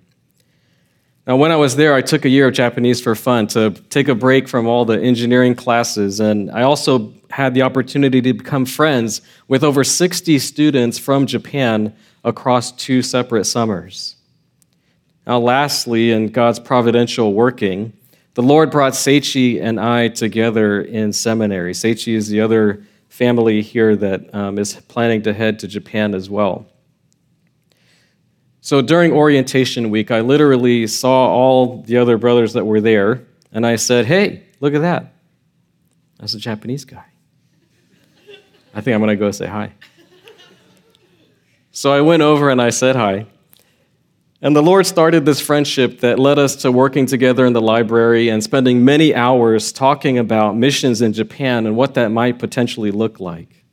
Now, 1.27 1.35
when 1.35 1.51
I 1.51 1.55
was 1.55 1.75
there, 1.75 1.93
I 1.93 2.01
took 2.01 2.25
a 2.25 2.29
year 2.29 2.47
of 2.47 2.55
Japanese 2.55 2.99
for 2.99 3.13
fun 3.13 3.45
to 3.49 3.69
take 3.91 4.07
a 4.07 4.15
break 4.15 4.47
from 4.47 4.65
all 4.65 4.85
the 4.85 4.99
engineering 4.99 5.53
classes, 5.53 6.19
and 6.19 6.49
I 6.49 6.63
also 6.63 7.13
had 7.29 7.53
the 7.53 7.61
opportunity 7.61 8.23
to 8.23 8.33
become 8.33 8.65
friends 8.65 9.21
with 9.47 9.63
over 9.63 9.83
60 9.83 10.39
students 10.39 10.97
from 10.97 11.27
Japan 11.27 11.95
across 12.23 12.71
two 12.71 13.03
separate 13.03 13.45
summers. 13.45 14.15
Now, 15.29 15.37
lastly, 15.37 16.09
in 16.09 16.29
God's 16.29 16.59
providential 16.59 17.35
working, 17.35 17.93
the 18.33 18.41
Lord 18.41 18.71
brought 18.71 18.93
Seichi 18.93 19.61
and 19.61 19.79
I 19.79 20.07
together 20.07 20.81
in 20.81 21.13
seminary. 21.13 21.73
Seichi 21.73 22.15
is 22.15 22.29
the 22.29 22.41
other 22.41 22.83
family 23.09 23.61
here 23.61 23.95
that 23.95 24.33
um, 24.33 24.57
is 24.57 24.73
planning 24.87 25.21
to 25.21 25.33
head 25.33 25.59
to 25.59 25.67
Japan 25.67 26.15
as 26.15 26.31
well. 26.31 26.65
So 28.61 28.81
during 28.81 29.11
orientation 29.11 29.91
week, 29.91 30.09
I 30.09 30.21
literally 30.21 30.87
saw 30.87 31.27
all 31.27 31.83
the 31.83 31.97
other 31.97 32.17
brothers 32.17 32.53
that 32.53 32.65
were 32.65 32.81
there, 32.81 33.23
and 33.51 33.67
I 33.67 33.75
said, 33.75 34.07
Hey, 34.07 34.45
look 34.61 34.73
at 34.73 34.81
that. 34.81 35.13
That's 36.17 36.33
a 36.33 36.39
Japanese 36.39 36.85
guy. 36.85 37.05
I 38.73 38.81
think 38.81 38.95
I'm 38.95 38.99
going 38.99 39.09
to 39.09 39.15
go 39.15 39.29
say 39.29 39.45
hi. 39.45 39.73
So 41.69 41.93
I 41.93 42.01
went 42.01 42.23
over 42.23 42.49
and 42.49 42.59
I 42.59 42.71
said 42.71 42.95
hi. 42.95 43.27
And 44.41 44.55
the 44.55 44.63
Lord 44.63 44.85
started 44.85 45.25
this 45.25 45.41
friendship 45.41 45.99
that 45.99 46.17
led 46.17 46.39
us 46.39 46.55
to 46.57 46.71
working 46.71 47.05
together 47.05 47.45
in 47.45 47.51
the 47.51 47.61
library 47.61 48.29
and 48.29 48.41
spending 48.41 48.85
many 48.85 49.13
hours 49.13 49.73
talking 49.73 50.17
about 50.17 50.55
missions 50.55 51.01
in 51.01 51.11
Japan 51.11 51.65
and 51.65 51.75
what 51.75 51.95
that 51.95 52.07
might 52.09 52.39
potentially 52.39 52.91
look 52.91 53.19
like. 53.19 53.65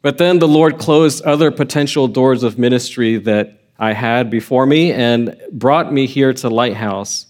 But 0.00 0.16
then 0.16 0.38
the 0.38 0.48
Lord 0.48 0.78
closed 0.78 1.22
other 1.24 1.50
potential 1.50 2.08
doors 2.08 2.42
of 2.42 2.58
ministry 2.58 3.18
that 3.18 3.60
I 3.78 3.92
had 3.92 4.30
before 4.30 4.64
me 4.64 4.90
and 4.90 5.38
brought 5.52 5.92
me 5.92 6.06
here 6.06 6.32
to 6.32 6.48
Lighthouse. 6.48 7.26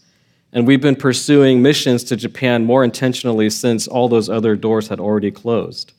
And 0.53 0.67
we've 0.67 0.81
been 0.81 0.97
pursuing 0.97 1.61
missions 1.61 2.05
to 2.05 2.17
Japan 2.17 2.65
more 2.65 2.85
intentionally 2.85 3.51
since 3.51 3.89
all 3.89 4.09
those 4.09 4.31
other 4.31 4.55
doors 4.55 4.89
had 4.89 5.01
already 5.01 5.31
closed. 5.31 5.93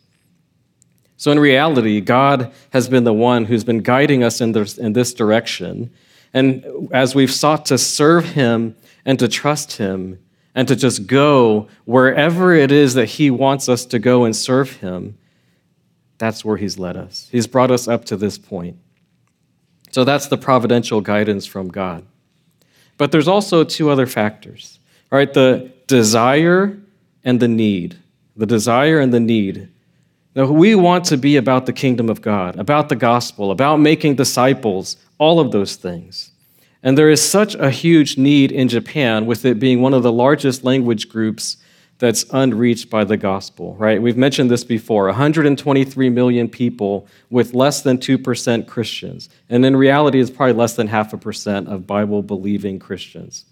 So, 1.17 1.31
in 1.31 1.39
reality, 1.39 1.99
God 1.99 2.53
has 2.69 2.87
been 2.87 3.03
the 3.03 3.13
one 3.13 3.45
who's 3.45 3.65
been 3.65 3.81
guiding 3.81 4.23
us 4.23 4.39
in 4.39 4.53
this, 4.53 5.13
direction. 5.13 5.91
And 6.33 6.89
as 6.91 7.15
we've 7.15 7.31
sought 7.31 7.65
to 7.67 7.77
serve 7.77 8.25
Him 8.25 8.75
and 9.05 9.17
to 9.19 9.27
trust 9.27 9.77
Him 9.77 10.19
and 10.53 10.67
to 10.67 10.75
just 10.75 11.07
go 11.07 11.67
wherever 11.85 12.53
it 12.53 12.71
is 12.71 12.93
that 12.93 13.05
He 13.05 13.31
wants 13.31 13.69
us 13.69 13.85
to 13.85 13.99
go 13.99 14.25
and 14.25 14.35
serve 14.35 14.77
Him, 14.77 15.17
that's 16.17 16.43
where 16.43 16.57
He's 16.57 16.77
led 16.77 16.97
us. 16.97 17.27
He's 17.31 17.47
brought 17.47 17.71
us 17.71 17.87
up 17.87 18.05
to 18.05 18.17
this 18.17 18.37
point. 18.37 18.77
So 19.91 20.03
that's 20.03 20.27
the 20.27 20.37
providential 20.37 21.01
guidance 21.01 21.45
from 21.45 21.69
God. 21.69 22.05
But 22.97 23.11
there's 23.11 23.27
also 23.27 23.63
two 23.63 23.89
other 23.89 24.05
factors. 24.05 24.79
All 25.11 25.17
right, 25.17 25.33
the 25.33 25.71
desire 25.87 26.77
and 27.23 27.39
the 27.39 27.47
need. 27.47 27.97
The 28.35 28.45
desire 28.45 28.99
and 28.99 29.13
the 29.13 29.19
need. 29.19 29.69
Now, 30.35 30.45
we 30.45 30.75
want 30.75 31.05
to 31.05 31.17
be 31.17 31.37
about 31.37 31.65
the 31.65 31.73
kingdom 31.73 32.09
of 32.09 32.21
God, 32.21 32.57
about 32.59 32.89
the 32.89 32.95
gospel, 32.95 33.51
about 33.51 33.77
making 33.77 34.15
disciples, 34.15 34.97
all 35.17 35.39
of 35.39 35.51
those 35.51 35.75
things. 35.75 36.31
And 36.83 36.97
there 36.97 37.09
is 37.09 37.21
such 37.21 37.55
a 37.55 37.69
huge 37.69 38.17
need 38.17 38.51
in 38.51 38.69
Japan, 38.69 39.25
with 39.25 39.43
it 39.43 39.59
being 39.59 39.81
one 39.81 39.93
of 39.93 40.03
the 40.03 40.11
largest 40.11 40.63
language 40.63 41.09
groups 41.09 41.57
that's 41.97 42.25
unreached 42.31 42.89
by 42.89 43.03
the 43.03 43.17
gospel, 43.17 43.75
right? 43.75 44.01
We've 44.01 44.15
mentioned 44.15 44.49
this 44.49 44.63
before 44.63 45.05
123 45.07 46.09
million 46.09 46.47
people 46.47 47.07
with 47.29 47.53
less 47.53 47.81
than 47.81 47.97
2% 47.97 48.67
Christians. 48.67 49.29
And 49.49 49.65
in 49.65 49.75
reality, 49.75 50.21
it's 50.21 50.29
probably 50.29 50.53
less 50.53 50.75
than 50.75 50.87
half 50.87 51.11
a 51.11 51.17
percent 51.17 51.67
of 51.67 51.85
Bible 51.85 52.23
believing 52.23 52.79
Christians. 52.79 53.43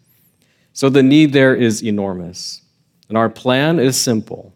So 0.72 0.90
the 0.90 1.04
need 1.04 1.34
there 1.34 1.56
is 1.56 1.84
enormous. 1.84 2.62
And 3.10 3.18
our 3.18 3.30
plan 3.30 3.80
is 3.80 4.00
simple, 4.00 4.54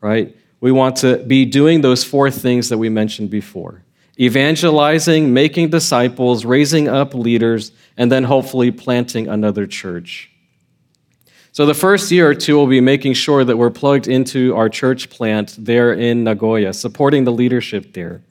right? 0.00 0.34
We 0.62 0.70
want 0.70 0.94
to 0.98 1.18
be 1.18 1.44
doing 1.44 1.80
those 1.80 2.04
four 2.04 2.30
things 2.30 2.68
that 2.68 2.78
we 2.78 2.88
mentioned 2.88 3.30
before 3.30 3.82
evangelizing, 4.20 5.32
making 5.32 5.70
disciples, 5.70 6.44
raising 6.44 6.86
up 6.86 7.14
leaders, 7.14 7.72
and 7.96 8.12
then 8.12 8.24
hopefully 8.24 8.70
planting 8.70 9.26
another 9.26 9.66
church. 9.66 10.30
So, 11.50 11.66
the 11.66 11.74
first 11.74 12.12
year 12.12 12.28
or 12.28 12.34
two, 12.34 12.56
we'll 12.56 12.68
be 12.68 12.80
making 12.80 13.14
sure 13.14 13.44
that 13.44 13.56
we're 13.56 13.70
plugged 13.70 14.06
into 14.06 14.54
our 14.54 14.68
church 14.68 15.10
plant 15.10 15.56
there 15.58 15.92
in 15.92 16.24
Nagoya, 16.24 16.72
supporting 16.72 17.24
the 17.24 17.32
leadership 17.32 17.92
there. 17.92 18.22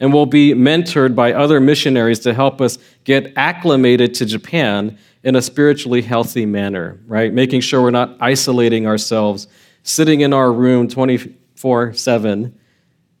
And 0.00 0.12
we'll 0.12 0.26
be 0.26 0.54
mentored 0.54 1.14
by 1.14 1.34
other 1.34 1.60
missionaries 1.60 2.20
to 2.20 2.32
help 2.32 2.62
us 2.62 2.78
get 3.04 3.34
acclimated 3.36 4.14
to 4.14 4.24
Japan 4.24 4.96
in 5.22 5.36
a 5.36 5.42
spiritually 5.42 6.00
healthy 6.00 6.46
manner, 6.46 6.98
right? 7.06 7.32
Making 7.32 7.60
sure 7.60 7.82
we're 7.82 7.90
not 7.90 8.16
isolating 8.20 8.86
ourselves, 8.86 9.48
sitting 9.82 10.22
in 10.22 10.32
our 10.32 10.50
room 10.50 10.88
24 11.64 11.94
7, 11.94 12.58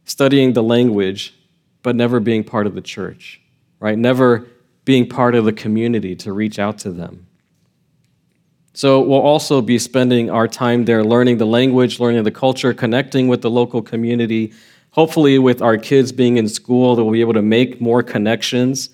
studying 0.04 0.52
the 0.52 0.62
language, 0.62 1.34
but 1.82 1.96
never 1.96 2.20
being 2.20 2.44
part 2.44 2.66
of 2.66 2.74
the 2.74 2.82
church, 2.82 3.40
right? 3.80 3.96
Never 3.96 4.46
being 4.84 5.08
part 5.08 5.34
of 5.34 5.46
the 5.46 5.52
community 5.52 6.14
to 6.16 6.30
reach 6.30 6.58
out 6.58 6.76
to 6.80 6.90
them. 6.90 7.26
So 8.74 9.00
we'll 9.00 9.22
also 9.22 9.62
be 9.62 9.78
spending 9.78 10.28
our 10.28 10.46
time 10.46 10.84
there 10.84 11.02
learning 11.02 11.38
the 11.38 11.46
language, 11.46 11.98
learning 11.98 12.22
the 12.24 12.30
culture, 12.30 12.74
connecting 12.74 13.28
with 13.28 13.40
the 13.40 13.48
local 13.48 13.80
community. 13.80 14.52
Hopefully, 14.90 15.38
with 15.38 15.62
our 15.62 15.78
kids 15.78 16.12
being 16.12 16.36
in 16.36 16.46
school, 16.46 16.96
they'll 16.96 17.10
be 17.10 17.22
able 17.22 17.32
to 17.32 17.40
make 17.40 17.80
more 17.80 18.02
connections. 18.02 18.90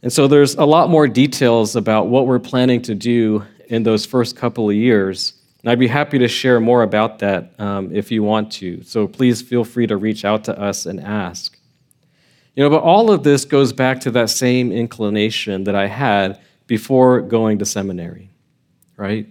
And 0.00 0.10
so 0.10 0.26
there's 0.26 0.54
a 0.54 0.64
lot 0.64 0.88
more 0.88 1.06
details 1.06 1.76
about 1.76 2.06
what 2.06 2.26
we're 2.26 2.38
planning 2.38 2.80
to 2.82 2.94
do 2.94 3.44
in 3.66 3.82
those 3.82 4.06
first 4.06 4.36
couple 4.36 4.70
of 4.70 4.74
years. 4.74 5.37
And 5.68 5.72
I'd 5.72 5.78
be 5.78 5.88
happy 5.88 6.18
to 6.20 6.28
share 6.28 6.60
more 6.60 6.82
about 6.82 7.18
that 7.18 7.52
um, 7.60 7.94
if 7.94 8.10
you 8.10 8.22
want 8.22 8.50
to. 8.52 8.82
So 8.84 9.06
please 9.06 9.42
feel 9.42 9.64
free 9.64 9.86
to 9.86 9.98
reach 9.98 10.24
out 10.24 10.44
to 10.44 10.58
us 10.58 10.86
and 10.86 10.98
ask. 10.98 11.58
You 12.56 12.62
know, 12.64 12.70
but 12.70 12.82
all 12.82 13.10
of 13.10 13.22
this 13.22 13.44
goes 13.44 13.74
back 13.74 14.00
to 14.00 14.10
that 14.12 14.30
same 14.30 14.72
inclination 14.72 15.64
that 15.64 15.74
I 15.74 15.86
had 15.86 16.40
before 16.66 17.20
going 17.20 17.58
to 17.58 17.66
seminary 17.66 18.30
right? 18.98 19.28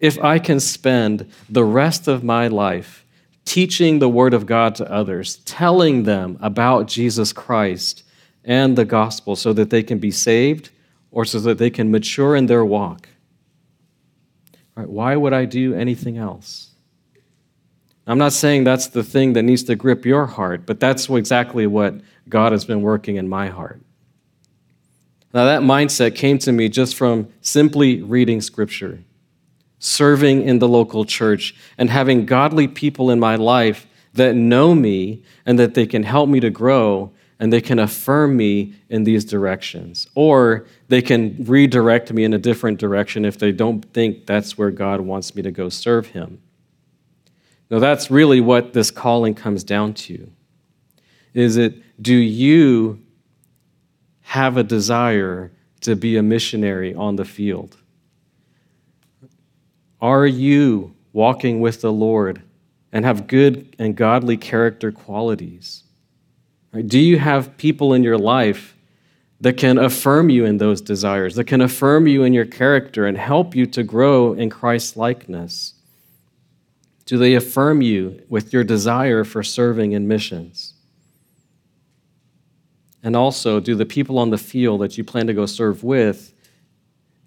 If 0.00 0.18
I 0.24 0.38
can 0.40 0.58
spend 0.58 1.30
the 1.48 1.64
rest 1.64 2.08
of 2.08 2.24
my 2.24 2.48
life 2.48 3.04
teaching 3.44 3.98
the 3.98 4.08
Word 4.08 4.34
of 4.34 4.46
God 4.46 4.74
to 4.76 4.90
others, 4.90 5.36
telling 5.44 6.04
them 6.04 6.38
about 6.40 6.88
Jesus 6.88 7.32
Christ 7.32 8.04
and 8.44 8.76
the 8.76 8.84
gospel 8.84 9.36
so 9.36 9.52
that 9.52 9.70
they 9.70 9.82
can 9.82 9.98
be 9.98 10.10
saved 10.10 10.70
or 11.10 11.24
so 11.24 11.38
that 11.40 11.58
they 11.58 11.70
can 11.70 11.90
mature 11.90 12.34
in 12.34 12.46
their 12.46 12.64
walk, 12.64 13.08
right, 14.78 14.88
why 14.88 15.16
would 15.16 15.32
I 15.32 15.44
do 15.44 15.74
anything 15.74 16.18
else? 16.18 16.70
I'm 18.06 18.18
not 18.18 18.32
saying 18.32 18.64
that's 18.64 18.86
the 18.86 19.04
thing 19.04 19.34
that 19.34 19.42
needs 19.42 19.64
to 19.64 19.76
grip 19.76 20.06
your 20.06 20.26
heart, 20.26 20.64
but 20.64 20.80
that's 20.80 21.10
exactly 21.10 21.66
what 21.66 22.00
God 22.28 22.52
has 22.52 22.64
been 22.64 22.80
working 22.80 23.16
in 23.16 23.28
my 23.28 23.48
heart. 23.48 23.82
Now, 25.34 25.44
that 25.44 25.60
mindset 25.60 26.14
came 26.14 26.38
to 26.38 26.52
me 26.52 26.70
just 26.70 26.94
from 26.94 27.28
simply 27.42 28.00
reading 28.00 28.40
scripture, 28.40 29.02
serving 29.78 30.42
in 30.42 30.58
the 30.58 30.68
local 30.68 31.04
church, 31.04 31.54
and 31.76 31.90
having 31.90 32.24
godly 32.24 32.66
people 32.66 33.10
in 33.10 33.20
my 33.20 33.36
life 33.36 33.86
that 34.14 34.34
know 34.34 34.74
me 34.74 35.22
and 35.44 35.58
that 35.58 35.74
they 35.74 35.86
can 35.86 36.02
help 36.02 36.30
me 36.30 36.40
to 36.40 36.48
grow 36.48 37.12
and 37.40 37.52
they 37.52 37.60
can 37.60 37.78
affirm 37.78 38.36
me 38.36 38.74
in 38.88 39.04
these 39.04 39.24
directions. 39.24 40.08
Or 40.14 40.66
they 40.88 41.02
can 41.02 41.36
redirect 41.44 42.12
me 42.12 42.24
in 42.24 42.34
a 42.34 42.38
different 42.38 42.78
direction 42.78 43.24
if 43.24 43.38
they 43.38 43.52
don't 43.52 43.84
think 43.92 44.26
that's 44.26 44.58
where 44.58 44.70
God 44.70 45.00
wants 45.00 45.34
me 45.34 45.42
to 45.42 45.50
go 45.50 45.68
serve 45.68 46.08
Him. 46.08 46.40
Now, 47.70 47.78
that's 47.78 48.10
really 48.10 48.40
what 48.40 48.72
this 48.72 48.90
calling 48.90 49.34
comes 49.34 49.62
down 49.62 49.94
to. 49.94 50.30
Is 51.34 51.56
it, 51.56 51.82
do 52.02 52.14
you 52.14 53.02
have 54.22 54.56
a 54.56 54.62
desire 54.62 55.52
to 55.82 55.94
be 55.94 56.16
a 56.16 56.22
missionary 56.22 56.94
on 56.94 57.16
the 57.16 57.24
field? 57.24 57.76
Are 60.00 60.26
you 60.26 60.94
walking 61.12 61.60
with 61.60 61.80
the 61.82 61.92
Lord 61.92 62.42
and 62.92 63.04
have 63.04 63.26
good 63.26 63.76
and 63.78 63.94
godly 63.96 64.36
character 64.36 64.90
qualities? 64.90 65.84
Do 66.86 66.98
you 66.98 67.18
have 67.18 67.56
people 67.56 67.92
in 67.94 68.02
your 68.02 68.18
life 68.18 68.76
that 69.40 69.56
can 69.56 69.78
affirm 69.78 70.30
you 70.30 70.44
in 70.44 70.58
those 70.58 70.80
desires, 70.80 71.34
that 71.36 71.44
can 71.44 71.60
affirm 71.60 72.06
you 72.06 72.24
in 72.24 72.32
your 72.32 72.44
character 72.44 73.06
and 73.06 73.16
help 73.16 73.54
you 73.54 73.66
to 73.66 73.82
grow 73.82 74.32
in 74.32 74.50
Christ's 74.50 74.96
likeness? 74.96 75.74
Do 77.06 77.16
they 77.16 77.34
affirm 77.34 77.80
you 77.80 78.22
with 78.28 78.52
your 78.52 78.64
desire 78.64 79.24
for 79.24 79.42
serving 79.42 79.92
in 79.92 80.08
missions? 80.08 80.74
And 83.02 83.14
also, 83.14 83.60
do 83.60 83.74
the 83.74 83.86
people 83.86 84.18
on 84.18 84.30
the 84.30 84.38
field 84.38 84.80
that 84.80 84.98
you 84.98 85.04
plan 85.04 85.28
to 85.28 85.32
go 85.32 85.46
serve 85.46 85.84
with, 85.84 86.34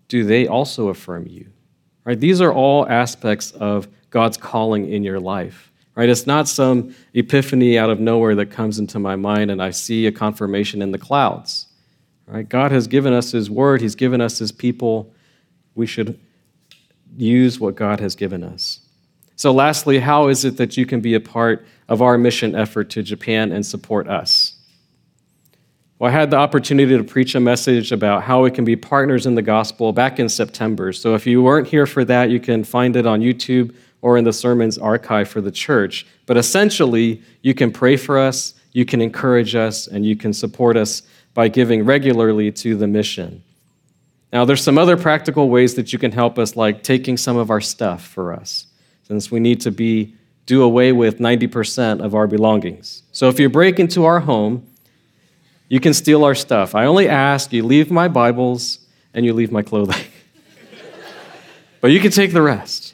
do 0.10 0.26
they 0.26 0.46
also 0.46 0.90
affirm 0.90 1.28
you? 1.28 1.48
Right? 2.04 2.20
These 2.20 2.42
are 2.42 2.54
all 2.54 2.88
aspects 2.88 3.52
of 3.52 3.88
God's 4.10 4.36
calling 4.36 4.92
in 4.92 5.04
your 5.04 5.20
life. 5.20 5.71
Right? 5.96 6.10
It's 6.10 6.26
not 6.26 6.48
some 6.48 6.96
epiphany 7.14 7.78
out 7.78 7.90
of 7.90 8.00
nowhere 8.00 8.36
that 8.36 8.48
comes 8.48 8.80
into 8.80 8.98
my 8.98 9.16
mind 9.16 9.52
and 9.52 9.62
I 9.62 9.72
see 9.72 10.08
a 10.08 10.12
confirmation 10.12 10.82
in 10.82 10.92
the 10.92 10.98
clouds. 10.98 11.68
Right? 12.28 12.48
God 12.48 12.72
has 12.72 12.88
given 12.88 13.14
us 13.14 13.32
his 13.32 13.50
word, 13.50 13.82
he's 13.82 13.96
given 13.96 14.22
us 14.22 14.40
his 14.40 14.52
people. 14.52 15.14
We 15.76 15.86
should 15.86 16.20
use 17.18 17.60
what 17.60 17.76
God 17.76 18.00
has 18.00 18.16
given 18.16 18.44
us. 18.44 18.80
So, 19.36 19.52
lastly, 19.52 20.00
how 20.00 20.28
is 20.28 20.46
it 20.46 20.58
that 20.58 20.78
you 20.78 20.86
can 20.86 21.02
be 21.02 21.16
a 21.16 21.20
part 21.20 21.66
of 21.90 22.02
our 22.02 22.18
mission 22.18 22.56
effort 22.56 22.90
to 22.92 23.04
Japan 23.04 23.52
and 23.52 23.66
support 23.66 24.08
us? 24.08 24.56
Well, 25.98 26.10
I 26.10 26.14
had 26.14 26.32
the 26.32 26.38
opportunity 26.38 26.98
to 26.98 27.04
preach 27.04 27.36
a 27.36 27.40
message 27.40 27.92
about 27.92 28.24
how 28.24 28.44
we 28.44 28.52
can 28.52 28.66
be 28.66 28.76
partners 28.76 29.26
in 29.26 29.36
the 29.36 29.42
gospel 29.42 29.94
back 29.94 30.20
in 30.20 30.30
September. 30.30 30.94
So 30.94 31.16
if 31.16 31.28
you 31.28 31.42
weren't 31.44 31.68
here 31.68 31.86
for 31.86 32.06
that, 32.06 32.30
you 32.30 32.40
can 32.40 32.64
find 32.64 32.96
it 32.96 33.06
on 33.06 33.22
YouTube 33.22 33.76
or 34.02 34.18
in 34.18 34.24
the 34.24 34.34
sermons 34.34 34.78
archive 34.78 35.30
for 35.30 35.42
the 35.42 35.52
church. 35.52 36.06
But 36.26 36.38
essentially, 36.38 37.22
you 37.42 37.54
can 37.54 37.72
pray 37.72 37.98
for 37.98 38.18
us, 38.18 38.56
you 38.72 38.86
can 38.86 39.02
encourage 39.02 39.56
us, 39.56 39.88
and 39.88 40.06
you 40.06 40.16
can 40.16 40.34
support 40.34 40.78
us 40.78 41.04
by 41.34 41.48
giving 41.48 41.86
regularly 41.86 42.52
to 42.52 42.76
the 42.76 42.88
mission. 42.88 43.44
Now, 44.34 44.46
there's 44.46 44.64
some 44.64 44.78
other 44.78 44.98
practical 44.98 45.50
ways 45.50 45.76
that 45.76 45.92
you 45.92 46.00
can 46.00 46.12
help 46.12 46.40
us, 46.40 46.56
like 46.56 46.84
taking 46.84 47.18
some 47.18 47.38
of 47.38 47.50
our 47.50 47.62
stuff 47.62 48.06
for 48.06 48.34
us, 48.34 48.68
since 49.04 49.30
we 49.30 49.40
need 49.40 49.62
to 49.62 49.72
be 49.72 50.16
do 50.46 50.64
away 50.64 50.92
with 50.92 51.20
90% 51.20 52.04
of 52.04 52.16
our 52.16 52.28
belongings. 52.28 53.04
So 53.12 53.30
if 53.30 53.40
you 53.40 53.50
break 53.50 53.80
into 53.80 54.06
our 54.06 54.20
home, 54.20 54.68
you 55.70 55.80
can 55.80 55.94
steal 55.94 56.26
our 56.26 56.36
stuff. 56.36 56.76
I 56.76 56.86
only 56.86 57.08
ask 57.08 57.54
you 57.54 57.64
leave 57.64 57.92
my 57.92 58.08
Bibles 58.08 58.80
and 59.14 59.26
you 59.26 59.34
leave 59.34 59.52
my 59.52 59.62
clothing. 59.62 60.06
but 61.82 61.92
you 61.92 62.00
can 62.00 62.12
take 62.12 62.34
the 62.34 62.42
rest. 62.42 62.91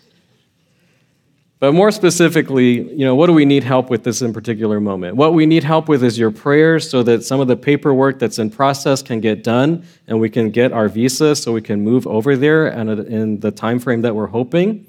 But 1.60 1.74
more 1.74 1.90
specifically, 1.90 2.88
you 2.92 3.04
know, 3.04 3.16
what 3.16 3.26
do 3.26 3.34
we 3.34 3.44
need 3.44 3.64
help 3.64 3.90
with 3.90 4.04
this 4.04 4.22
in 4.22 4.32
particular 4.32 4.80
moment? 4.80 5.16
What 5.16 5.34
we 5.34 5.48
need 5.48 5.64
help 5.64 5.90
with 5.90 6.04
is 6.04 6.20
your 6.20 6.30
prayers 6.30 6.88
so 6.88 7.02
that 7.04 7.24
some 7.24 7.40
of 7.40 7.48
the 7.48 7.58
paperwork 7.58 8.20
that's 8.20 8.38
in 8.38 8.52
process 8.52 9.02
can 9.02 9.22
get 9.22 9.44
done 9.44 9.84
and 10.06 10.20
we 10.20 10.30
can 10.30 10.52
get 10.52 10.72
our 10.72 10.88
visa 10.88 11.36
so 11.36 11.52
we 11.52 11.62
can 11.62 11.82
move 11.82 12.06
over 12.06 12.36
there 12.36 12.68
and 12.68 12.92
in 12.92 13.40
the 13.40 13.50
time 13.50 13.80
frame 13.80 14.02
that 14.02 14.16
we're 14.16 14.28
hoping. 14.28 14.86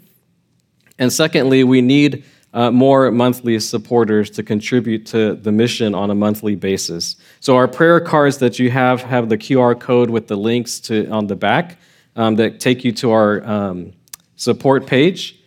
And 0.99 1.11
secondly, 1.11 1.65
we 1.65 1.81
need 1.81 2.25
uh, 2.53 2.71
more 2.71 3.11
monthly 3.11 3.59
supporters 3.61 4.29
to 4.31 4.43
contribute 4.43 5.07
to 5.07 5.35
the 5.37 5.53
mission 5.53 5.95
on 5.95 6.11
a 6.11 6.15
monthly 6.15 6.55
basis. 6.55 7.17
So 7.41 7.57
our 7.57 7.69
prayer 7.69 8.01
cards 8.01 8.39
that 8.39 8.59
you 8.59 8.71
have 8.71 9.03
have 9.03 9.31
the 9.31 9.39
QR 9.39 9.79
code 9.79 10.11
with 10.11 10.29
the 10.29 10.37
links 10.37 10.81
to 10.81 11.09
on 11.09 11.29
the 11.29 11.37
back 11.37 11.79
um, 12.17 12.37
that 12.37 12.61
take 12.61 12.85
you 12.85 12.93
to 12.93 13.13
our 13.13 13.43
um, 13.45 13.93
support 14.37 14.87
page. 14.87 15.38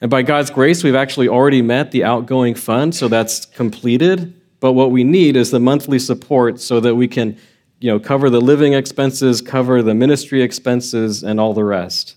And 0.00 0.10
by 0.10 0.22
God's 0.22 0.50
grace, 0.50 0.84
we've 0.84 0.94
actually 0.94 1.28
already 1.28 1.62
met 1.62 1.90
the 1.90 2.04
outgoing 2.04 2.54
fund, 2.54 2.94
so 2.94 3.08
that's 3.08 3.46
completed. 3.46 4.38
But 4.60 4.72
what 4.72 4.90
we 4.90 5.04
need 5.04 5.36
is 5.36 5.50
the 5.50 5.60
monthly 5.60 5.98
support 5.98 6.60
so 6.60 6.80
that 6.80 6.94
we 6.94 7.08
can, 7.08 7.38
you 7.80 7.90
know, 7.90 7.98
cover 7.98 8.28
the 8.28 8.40
living 8.40 8.74
expenses, 8.74 9.40
cover 9.40 9.82
the 9.82 9.94
ministry 9.94 10.42
expenses, 10.42 11.22
and 11.22 11.40
all 11.40 11.54
the 11.54 11.64
rest. 11.64 12.16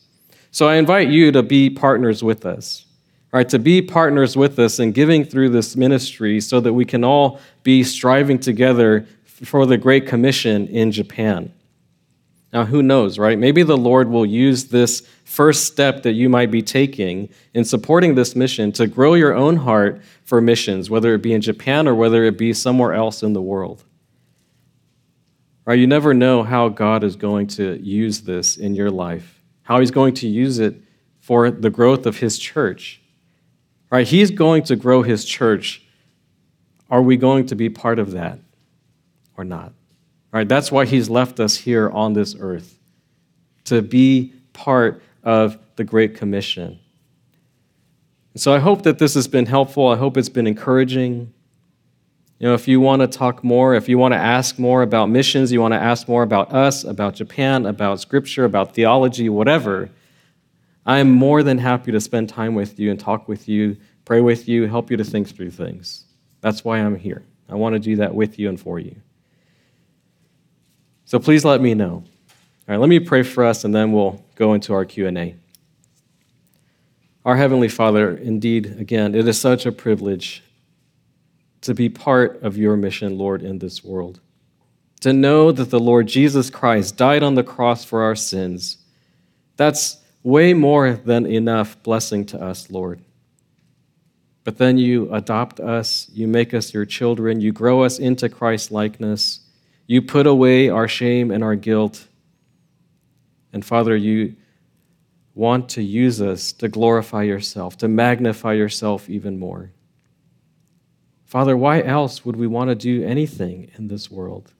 So 0.51 0.67
I 0.67 0.75
invite 0.75 1.09
you 1.09 1.31
to 1.31 1.43
be 1.43 1.69
partners 1.69 2.23
with 2.23 2.45
us. 2.45 2.85
Right, 3.31 3.47
to 3.49 3.59
be 3.59 3.83
partners 3.83 4.35
with 4.35 4.57
us 4.57 4.79
in 4.79 4.91
giving 4.91 5.23
through 5.23 5.49
this 5.49 5.75
ministry 5.75 6.41
so 6.41 6.59
that 6.61 6.73
we 6.73 6.83
can 6.83 7.03
all 7.03 7.39
be 7.61 7.83
striving 7.83 8.39
together 8.39 9.05
for 9.23 9.67
the 9.67 9.77
Great 9.77 10.07
Commission 10.07 10.67
in 10.67 10.91
Japan. 10.91 11.53
Now, 12.51 12.65
who 12.65 12.81
knows, 12.81 13.19
right? 13.19 13.37
Maybe 13.37 13.61
the 13.61 13.77
Lord 13.77 14.09
will 14.09 14.25
use 14.25 14.65
this 14.65 15.07
first 15.23 15.65
step 15.65 16.01
that 16.01 16.13
you 16.13 16.29
might 16.29 16.49
be 16.49 16.63
taking 16.63 17.29
in 17.53 17.63
supporting 17.63 18.15
this 18.15 18.35
mission 18.35 18.71
to 18.71 18.87
grow 18.87 19.13
your 19.13 19.35
own 19.35 19.57
heart 19.57 20.01
for 20.23 20.41
missions, 20.41 20.89
whether 20.89 21.13
it 21.13 21.21
be 21.21 21.33
in 21.33 21.41
Japan 21.41 21.87
or 21.87 21.93
whether 21.93 22.23
it 22.23 22.37
be 22.39 22.53
somewhere 22.53 22.93
else 22.93 23.21
in 23.21 23.33
the 23.33 23.41
world. 23.41 23.83
Right? 25.65 25.77
You 25.77 25.85
never 25.85 26.15
know 26.15 26.41
how 26.41 26.69
God 26.69 27.03
is 27.03 27.15
going 27.15 27.45
to 27.47 27.79
use 27.79 28.21
this 28.21 28.57
in 28.57 28.73
your 28.73 28.89
life, 28.89 29.43
how 29.61 29.79
He's 29.79 29.91
going 29.91 30.15
to 30.15 30.27
use 30.27 30.57
it 30.57 30.81
for 31.19 31.51
the 31.51 31.69
growth 31.69 32.07
of 32.07 32.17
His 32.17 32.39
church. 32.39 32.99
Right? 33.91 34.07
He's 34.07 34.31
going 34.31 34.63
to 34.63 34.75
grow 34.75 35.03
His 35.03 35.23
church. 35.23 35.85
Are 36.89 37.03
we 37.03 37.15
going 37.17 37.45
to 37.47 37.55
be 37.55 37.69
part 37.69 37.99
of 37.99 38.11
that 38.11 38.39
or 39.37 39.43
not? 39.43 39.73
Right? 40.31 40.47
That's 40.47 40.71
why 40.71 40.85
he's 40.85 41.09
left 41.09 41.39
us 41.39 41.55
here 41.55 41.89
on 41.89 42.13
this 42.13 42.35
earth 42.39 42.77
to 43.65 43.81
be 43.81 44.33
part 44.53 45.01
of 45.23 45.57
the 45.75 45.83
Great 45.83 46.15
Commission. 46.15 46.79
So 48.35 48.53
I 48.53 48.59
hope 48.59 48.83
that 48.83 48.99
this 48.99 49.15
has 49.15 49.27
been 49.27 49.47
helpful. 49.47 49.87
I 49.87 49.95
hope 49.95 50.17
it's 50.17 50.29
been 50.29 50.47
encouraging. 50.47 51.33
You 52.37 52.47
know, 52.47 52.53
if 52.53 52.67
you 52.67 52.79
want 52.79 53.01
to 53.01 53.07
talk 53.07 53.43
more, 53.43 53.73
if 53.73 53.89
you 53.89 53.97
want 53.97 54.13
to 54.13 54.17
ask 54.19 54.59
more 54.59 54.81
about 54.81 55.09
missions, 55.09 55.51
you 55.51 55.59
want 55.59 55.73
to 55.73 55.79
ask 55.79 56.07
more 56.07 56.23
about 56.23 56.53
us, 56.53 56.83
about 56.83 57.15
Japan, 57.15 57.65
about 57.65 57.99
scripture, 57.99 58.45
about 58.45 58.73
theology, 58.73 59.29
whatever, 59.29 59.89
I 60.85 60.99
am 60.99 61.11
more 61.11 61.43
than 61.43 61.57
happy 61.57 61.91
to 61.91 61.99
spend 61.99 62.29
time 62.29 62.55
with 62.55 62.79
you 62.79 62.91
and 62.91 62.99
talk 62.99 63.27
with 63.27 63.49
you, 63.49 63.77
pray 64.05 64.21
with 64.21 64.47
you, 64.47 64.67
help 64.67 64.89
you 64.89 64.97
to 64.97 65.03
think 65.03 65.27
through 65.27 65.51
things. 65.51 66.05
That's 66.41 66.63
why 66.63 66.79
I'm 66.79 66.95
here. 66.95 67.23
I 67.49 67.55
want 67.55 67.73
to 67.73 67.79
do 67.79 67.97
that 67.97 68.15
with 68.15 68.39
you 68.39 68.47
and 68.47 68.59
for 68.59 68.79
you. 68.79 68.95
So 71.09 71.17
please 71.17 71.43
let 71.43 71.59
me 71.59 71.73
know. 71.73 71.93
All 71.95 72.03
right, 72.67 72.79
let 72.79 72.87
me 72.87 72.99
pray 72.99 73.23
for 73.23 73.43
us 73.43 73.63
and 73.63 73.73
then 73.73 73.91
we'll 73.91 74.23
go 74.35 74.53
into 74.53 74.73
our 74.73 74.85
Q&A. 74.85 75.35
Our 77.25 77.35
heavenly 77.35 77.67
Father, 77.67 78.15
indeed, 78.15 78.75
again, 78.77 79.15
it 79.15 79.27
is 79.27 79.41
such 79.41 79.65
a 79.65 79.71
privilege 79.71 80.43
to 81.61 81.73
be 81.73 81.89
part 81.89 82.43
of 82.43 82.57
your 82.57 82.77
mission, 82.77 83.17
Lord, 83.17 83.41
in 83.41 83.57
this 83.57 83.83
world. 83.83 84.19
To 85.01 85.11
know 85.11 85.51
that 85.51 85.71
the 85.71 85.79
Lord 85.79 86.05
Jesus 86.05 86.51
Christ 86.51 86.95
died 86.95 87.23
on 87.23 87.33
the 87.33 87.43
cross 87.43 87.83
for 87.83 88.03
our 88.03 88.15
sins. 88.15 88.77
That's 89.57 89.97
way 90.21 90.53
more 90.53 90.93
than 90.93 91.25
enough 91.25 91.81
blessing 91.81 92.23
to 92.27 92.39
us, 92.39 92.69
Lord. 92.69 93.01
But 94.43 94.59
then 94.59 94.77
you 94.77 95.11
adopt 95.11 95.59
us, 95.59 96.07
you 96.13 96.27
make 96.27 96.53
us 96.53 96.71
your 96.71 96.85
children, 96.85 97.41
you 97.41 97.51
grow 97.51 97.81
us 97.81 97.97
into 97.97 98.29
Christ 98.29 98.71
likeness. 98.71 99.39
You 99.89 100.03
put 100.03 100.27
away 100.27 100.69
our 100.69 100.87
shame 100.87 101.31
and 101.31 101.43
our 101.43 101.55
guilt. 101.55 102.07
And 103.51 103.65
Father, 103.65 103.95
you 103.95 104.35
want 105.33 105.67
to 105.69 105.81
use 105.81 106.21
us 106.21 106.51
to 106.51 106.67
glorify 106.67 107.23
yourself, 107.23 107.75
to 107.79 107.87
magnify 107.87 108.53
yourself 108.53 109.09
even 109.09 109.39
more. 109.39 109.71
Father, 111.25 111.57
why 111.57 111.81
else 111.81 112.23
would 112.23 112.35
we 112.35 112.45
want 112.45 112.69
to 112.69 112.75
do 112.75 113.03
anything 113.03 113.71
in 113.79 113.87
this 113.87 114.11
world? 114.11 114.53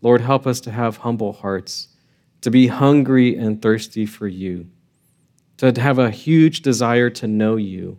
Lord, 0.00 0.22
help 0.22 0.46
us 0.46 0.60
to 0.60 0.70
have 0.70 0.96
humble 0.96 1.34
hearts, 1.34 1.88
to 2.40 2.50
be 2.50 2.68
hungry 2.68 3.36
and 3.36 3.60
thirsty 3.60 4.06
for 4.06 4.26
you, 4.26 4.70
to 5.58 5.78
have 5.78 5.98
a 5.98 6.08
huge 6.08 6.62
desire 6.62 7.10
to 7.10 7.26
know 7.26 7.56
you. 7.56 7.98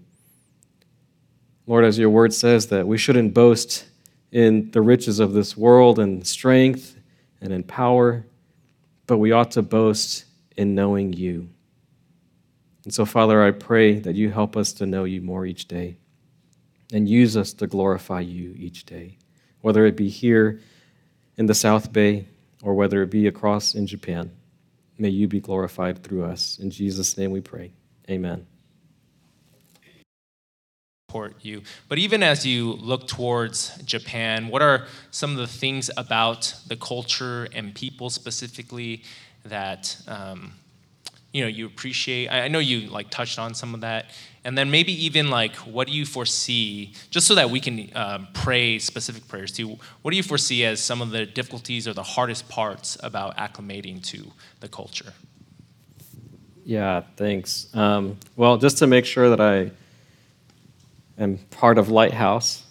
Lord, 1.67 1.85
as 1.85 1.99
your 1.99 2.09
word 2.09 2.33
says, 2.33 2.69
that 2.69 2.87
we 2.87 2.97
shouldn't 2.97 3.35
boast 3.35 3.85
in 4.31 4.71
the 4.71 4.81
riches 4.81 5.19
of 5.19 5.33
this 5.33 5.55
world 5.55 5.99
and 5.99 6.25
strength 6.25 6.97
and 7.41 7.53
in 7.53 7.63
power, 7.63 8.25
but 9.05 9.17
we 9.17 9.31
ought 9.31 9.51
to 9.51 9.61
boast 9.61 10.25
in 10.55 10.75
knowing 10.75 11.13
you. 11.13 11.49
And 12.83 12.93
so, 12.93 13.05
Father, 13.05 13.43
I 13.43 13.51
pray 13.51 13.99
that 13.99 14.15
you 14.15 14.31
help 14.31 14.55
us 14.55 14.73
to 14.73 14.85
know 14.85 15.03
you 15.03 15.21
more 15.21 15.45
each 15.45 15.67
day 15.67 15.97
and 16.91 17.07
use 17.07 17.35
us 17.35 17.53
to 17.53 17.67
glorify 17.67 18.21
you 18.21 18.53
each 18.57 18.85
day, 18.85 19.17
whether 19.61 19.85
it 19.85 19.97
be 19.97 20.09
here 20.09 20.61
in 21.37 21.45
the 21.45 21.53
South 21.53 21.91
Bay 21.91 22.27
or 22.63 22.73
whether 22.73 23.03
it 23.03 23.11
be 23.11 23.27
across 23.27 23.75
in 23.75 23.87
Japan. 23.87 24.31
May 24.97 25.09
you 25.09 25.27
be 25.27 25.39
glorified 25.39 26.01
through 26.01 26.25
us. 26.25 26.57
In 26.59 26.71
Jesus' 26.71 27.17
name 27.17 27.31
we 27.31 27.41
pray. 27.41 27.71
Amen 28.09 28.47
support 31.07 31.35
you. 31.41 31.61
But 31.87 31.99
even 31.99 32.21
as 32.21 32.45
you 32.45 32.73
look 32.73 33.07
towards 33.07 33.77
Japan, 33.83 34.49
what 34.49 34.61
are 34.61 34.87
some 35.09 35.31
of 35.31 35.37
the 35.37 35.47
things 35.47 35.89
about 35.95 36.53
the 36.67 36.75
culture 36.75 37.47
and 37.53 37.73
people 37.73 38.09
specifically 38.09 39.03
that 39.45 39.95
um, 40.09 40.51
you 41.31 41.41
know 41.41 41.47
you 41.47 41.65
appreciate? 41.65 42.27
I 42.27 42.49
know 42.49 42.59
you 42.59 42.89
like 42.89 43.09
touched 43.09 43.39
on 43.39 43.53
some 43.53 43.73
of 43.73 43.79
that, 43.81 44.07
and 44.43 44.57
then 44.57 44.69
maybe 44.69 44.91
even 45.05 45.29
like 45.29 45.55
what 45.55 45.87
do 45.87 45.93
you 45.93 46.05
foresee, 46.05 46.91
just 47.09 47.25
so 47.25 47.35
that 47.35 47.49
we 47.49 47.61
can 47.61 47.89
um, 47.95 48.27
pray 48.33 48.77
specific 48.77 49.29
prayers 49.29 49.53
to? 49.53 49.77
What 50.01 50.11
do 50.11 50.17
you 50.17 50.23
foresee 50.23 50.65
as 50.65 50.81
some 50.81 51.01
of 51.01 51.11
the 51.11 51.25
difficulties 51.25 51.87
or 51.87 51.93
the 51.93 52.03
hardest 52.03 52.49
parts 52.49 52.97
about 53.01 53.37
acclimating 53.37 54.03
to 54.07 54.33
the 54.59 54.67
culture? 54.67 55.13
Yeah, 56.65 57.03
thanks. 57.15 57.73
Um, 57.73 58.17
well, 58.35 58.57
just 58.57 58.79
to 58.79 58.87
make 58.87 59.05
sure 59.05 59.29
that 59.29 59.39
I 59.39 59.71
am 61.17 61.37
part 61.49 61.77
of 61.77 61.89
Lighthouse. 61.89 62.63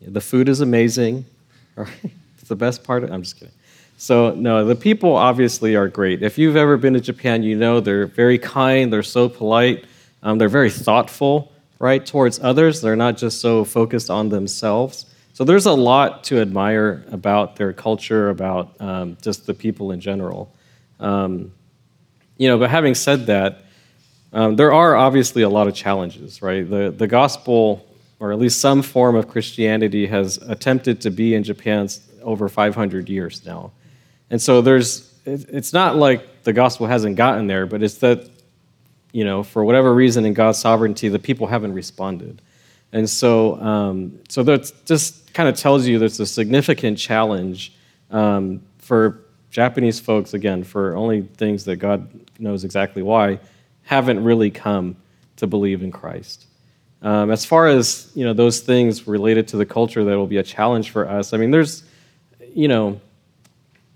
The 0.00 0.20
food 0.20 0.48
is 0.48 0.60
amazing. 0.60 1.24
it's 1.76 2.48
the 2.48 2.56
best 2.56 2.84
part. 2.84 3.04
Of, 3.04 3.10
I'm 3.10 3.22
just 3.22 3.38
kidding. 3.38 3.54
So, 3.96 4.34
no, 4.34 4.64
the 4.64 4.74
people 4.74 5.16
obviously 5.16 5.76
are 5.76 5.88
great. 5.88 6.22
If 6.22 6.36
you've 6.36 6.56
ever 6.56 6.76
been 6.76 6.94
to 6.94 7.00
Japan, 7.00 7.42
you 7.42 7.56
know 7.56 7.80
they're 7.80 8.06
very 8.06 8.38
kind, 8.38 8.92
they're 8.92 9.02
so 9.02 9.28
polite, 9.28 9.84
um, 10.22 10.38
they're 10.38 10.48
very 10.48 10.70
thoughtful, 10.70 11.52
right, 11.78 12.04
towards 12.04 12.40
others. 12.40 12.80
They're 12.80 12.96
not 12.96 13.16
just 13.16 13.40
so 13.40 13.64
focused 13.64 14.10
on 14.10 14.28
themselves. 14.28 15.06
So, 15.32 15.44
there's 15.44 15.66
a 15.66 15.72
lot 15.72 16.24
to 16.24 16.40
admire 16.40 17.04
about 17.10 17.56
their 17.56 17.72
culture, 17.72 18.30
about 18.30 18.78
um, 18.80 19.16
just 19.22 19.46
the 19.46 19.54
people 19.54 19.92
in 19.92 20.00
general. 20.00 20.52
Um, 21.00 21.52
you 22.36 22.48
know, 22.48 22.58
but 22.58 22.70
having 22.70 22.94
said 22.94 23.26
that, 23.26 23.62
um, 24.32 24.56
there 24.56 24.72
are 24.72 24.96
obviously 24.96 25.42
a 25.42 25.48
lot 25.48 25.68
of 25.68 25.74
challenges, 25.74 26.42
right? 26.42 26.68
The, 26.68 26.90
the 26.90 27.06
gospel 27.06 27.86
or 28.20 28.32
at 28.32 28.38
least 28.38 28.60
some 28.60 28.82
form 28.82 29.16
of 29.16 29.28
Christianity 29.28 30.06
has 30.06 30.38
attempted 30.38 31.00
to 31.02 31.10
be 31.10 31.34
in 31.34 31.42
Japan 31.42 31.88
over 32.22 32.48
500 32.48 33.08
years 33.08 33.44
now. 33.44 33.72
And 34.30 34.40
so 34.40 34.62
there's, 34.62 35.12
it's 35.26 35.72
not 35.72 35.96
like 35.96 36.42
the 36.44 36.52
gospel 36.52 36.86
hasn't 36.86 37.16
gotten 37.16 37.46
there, 37.46 37.66
but 37.66 37.82
it's 37.82 37.98
that, 37.98 38.28
you 39.12 39.24
know, 39.24 39.42
for 39.42 39.64
whatever 39.64 39.94
reason 39.94 40.24
in 40.24 40.34
God's 40.34 40.58
sovereignty, 40.58 41.08
the 41.08 41.18
people 41.18 41.46
haven't 41.46 41.72
responded. 41.72 42.40
And 42.92 43.10
so, 43.10 43.60
um, 43.60 44.20
so 44.28 44.42
that 44.44 44.72
just 44.86 45.34
kind 45.34 45.48
of 45.48 45.56
tells 45.56 45.86
you 45.86 45.98
there's 45.98 46.20
a 46.20 46.26
significant 46.26 46.96
challenge 46.96 47.74
um, 48.10 48.62
for 48.78 49.20
Japanese 49.50 50.00
folks, 50.00 50.34
again, 50.34 50.64
for 50.64 50.96
only 50.96 51.22
things 51.22 51.64
that 51.64 51.76
God 51.76 52.08
knows 52.38 52.64
exactly 52.64 53.02
why, 53.02 53.38
haven't 53.82 54.22
really 54.22 54.50
come 54.50 54.96
to 55.36 55.46
believe 55.46 55.82
in 55.82 55.92
Christ. 55.92 56.46
Um, 57.02 57.30
as 57.30 57.44
far 57.44 57.68
as 57.68 58.10
you 58.14 58.24
know, 58.24 58.32
those 58.32 58.60
things 58.60 59.06
related 59.06 59.48
to 59.48 59.56
the 59.56 59.66
culture 59.66 60.04
that 60.04 60.16
will 60.16 60.26
be 60.26 60.38
a 60.38 60.42
challenge 60.42 60.90
for 60.90 61.08
us. 61.08 61.32
I 61.32 61.36
mean, 61.36 61.50
there's, 61.50 61.84
you 62.54 62.68
know, 62.68 63.00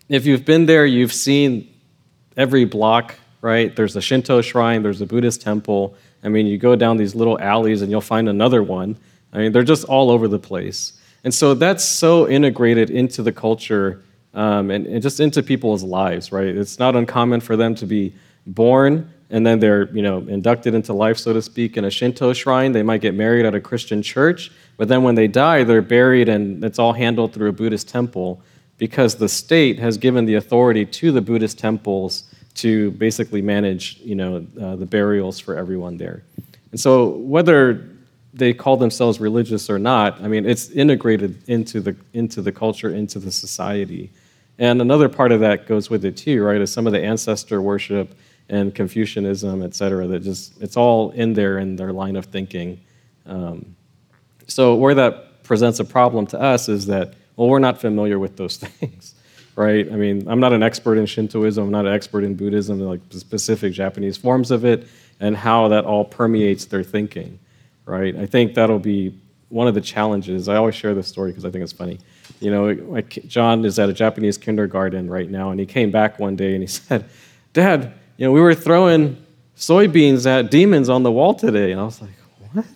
if 0.08 0.26
you've 0.26 0.44
been 0.44 0.66
there, 0.66 0.87
you've 0.87 1.12
seen 1.12 1.72
every 2.37 2.64
block, 2.64 3.14
right? 3.40 3.74
There's 3.74 3.96
a 3.96 4.00
Shinto 4.00 4.40
shrine, 4.42 4.82
there's 4.82 5.00
a 5.00 5.06
Buddhist 5.06 5.40
temple. 5.40 5.96
I 6.22 6.28
mean, 6.28 6.46
you 6.46 6.58
go 6.58 6.76
down 6.76 6.96
these 6.96 7.14
little 7.14 7.40
alleys 7.40 7.82
and 7.82 7.90
you'll 7.90 8.00
find 8.00 8.28
another 8.28 8.62
one. 8.62 8.96
I 9.32 9.38
mean, 9.38 9.52
they're 9.52 9.62
just 9.62 9.84
all 9.84 10.11
over 10.11 10.28
the 10.28 10.38
place. 10.38 10.94
And 11.24 11.32
so 11.34 11.54
that's 11.54 11.84
so 11.84 12.28
integrated 12.28 12.90
into 12.90 13.22
the 13.22 13.32
culture 13.32 14.02
um, 14.34 14.70
and, 14.70 14.87
and 14.87 15.02
just 15.02 15.20
into 15.20 15.42
people's 15.42 15.82
lives, 15.82 16.32
right? 16.32 16.46
It's 16.46 16.78
not 16.78 16.96
uncommon 16.96 17.40
for 17.40 17.56
them 17.56 17.74
to 17.76 17.87
be 17.87 18.14
born 18.46 19.12
and 19.30 19.46
then 19.46 19.58
they're 19.58 19.88
you 19.94 20.02
know 20.02 20.18
inducted 20.28 20.74
into 20.74 20.92
life 20.92 21.18
so 21.18 21.32
to 21.32 21.42
speak 21.42 21.76
in 21.76 21.84
a 21.84 21.90
shinto 21.90 22.32
shrine. 22.32 22.72
They 22.72 22.82
might 22.82 23.00
get 23.00 23.14
married 23.14 23.44
at 23.44 23.54
a 23.54 23.60
christian 23.60 24.02
church 24.02 24.50
but 24.76 24.88
then 24.88 25.02
when 25.02 25.14
they 25.14 25.28
die 25.28 25.64
they're 25.64 25.82
buried 25.82 26.28
and 26.28 26.64
it's 26.64 26.78
all 26.78 26.92
handled 26.92 27.32
through 27.32 27.48
a 27.48 27.52
buddhist 27.52 27.88
temple 27.88 28.42
because 28.78 29.16
the 29.16 29.28
state 29.28 29.78
has 29.78 29.98
given 29.98 30.24
the 30.24 30.34
authority 30.36 30.84
to 30.84 31.12
the 31.12 31.20
buddhist 31.20 31.58
temples 31.58 32.24
to 32.58 32.90
basically 32.92 33.42
manage 33.42 33.98
you 33.98 34.14
know 34.14 34.46
uh, 34.60 34.76
the 34.76 34.86
burials 34.86 35.38
for 35.38 35.56
everyone 35.56 35.96
there. 35.96 36.22
And 36.72 36.80
so 36.80 37.08
whether 37.08 37.88
they 38.34 38.52
call 38.52 38.76
themselves 38.76 39.20
religious 39.20 39.70
or 39.70 39.78
not 39.78 40.20
i 40.20 40.28
mean 40.28 40.44
it's 40.44 40.68
integrated 40.70 41.42
into 41.48 41.80
the 41.80 41.96
into 42.12 42.42
the 42.42 42.52
culture 42.52 42.90
into 42.90 43.18
the 43.18 43.32
society. 43.32 44.10
And 44.60 44.82
another 44.82 45.08
part 45.08 45.30
of 45.30 45.38
that 45.40 45.68
goes 45.68 45.88
with 45.88 46.04
it 46.04 46.16
too 46.16 46.42
right 46.42 46.60
is 46.60 46.72
some 46.72 46.86
of 46.86 46.92
the 46.92 47.02
ancestor 47.02 47.62
worship 47.62 48.14
and 48.48 48.74
Confucianism, 48.74 49.62
et 49.62 49.74
cetera, 49.74 50.06
that 50.06 50.20
just, 50.20 50.61
it's 50.61 50.76
all 50.76 51.11
in 51.11 51.34
there 51.34 51.58
in 51.58 51.76
their 51.76 51.92
line 51.92 52.16
of 52.16 52.26
thinking. 52.26 52.80
Um, 53.26 53.76
so 54.46 54.74
where 54.74 54.94
that 54.94 55.42
presents 55.42 55.80
a 55.80 55.84
problem 55.84 56.26
to 56.28 56.40
us 56.40 56.68
is 56.68 56.87
that, 56.87 57.14
well, 57.37 57.48
we're 57.48 57.58
not 57.58 57.80
familiar 57.80 58.18
with 58.18 58.37
those 58.37 58.56
things, 58.58 59.14
right? 59.54 59.90
I 59.90 59.96
mean, 59.96 60.26
I'm 60.28 60.40
not 60.40 60.52
an 60.52 60.62
expert 60.62 60.96
in 60.96 61.06
Shintoism, 61.06 61.62
I'm 61.62 61.70
not 61.70 61.87
an 61.87 61.92
expert 61.92 62.24
in 62.24 62.34
Buddhism, 62.34 62.80
like 62.80 63.00
specific 63.11 63.72
Japanese 63.72 64.16
forms 64.16 64.50
of 64.50 64.64
it, 64.64 64.88
and 65.20 65.37
how 65.37 65.68
that 65.68 65.84
all 65.84 66.04
permeates 66.04 66.66
their 66.66 66.82
thinking, 66.82 67.38
right? 67.84 68.16
I 68.16 68.26
think 68.26 68.54
that'll 68.54 68.78
be 68.78 69.18
one 69.48 69.66
of 69.66 69.74
the 69.74 69.80
challenges. 69.80 70.48
I 70.48 70.56
always 70.56 70.74
share 70.74 70.94
this 70.94 71.08
story 71.08 71.30
because 71.30 71.44
I 71.44 71.50
think 71.50 71.62
it's 71.62 71.72
funny. 71.72 71.98
You 72.40 72.50
know, 72.50 72.66
like 72.66 73.18
John 73.26 73.64
is 73.64 73.78
at 73.78 73.88
a 73.88 73.92
Japanese 73.92 74.37
kindergarten 74.38 75.08
right 75.11 75.28
now, 75.28 75.50
and 75.50 75.58
he 75.58 75.66
came 75.66 75.90
back 75.90 76.18
one 76.18 76.37
day 76.37 76.52
and 76.52 76.62
he 76.62 76.66
said, 76.66 77.08
Dad, 77.52 77.94
you 78.18 78.26
know, 78.26 78.33
we 78.33 78.40
were 78.40 78.54
throwing 78.54 79.16
soybeans 79.57 80.26
at 80.26 80.50
demons 80.50 80.88
on 80.88 81.04
the 81.04 81.11
wall 81.11 81.35
today. 81.35 81.70
And 81.70 81.81
I 81.81 81.85
was 81.85 82.02
like, 82.02 82.11
what? 82.52 82.66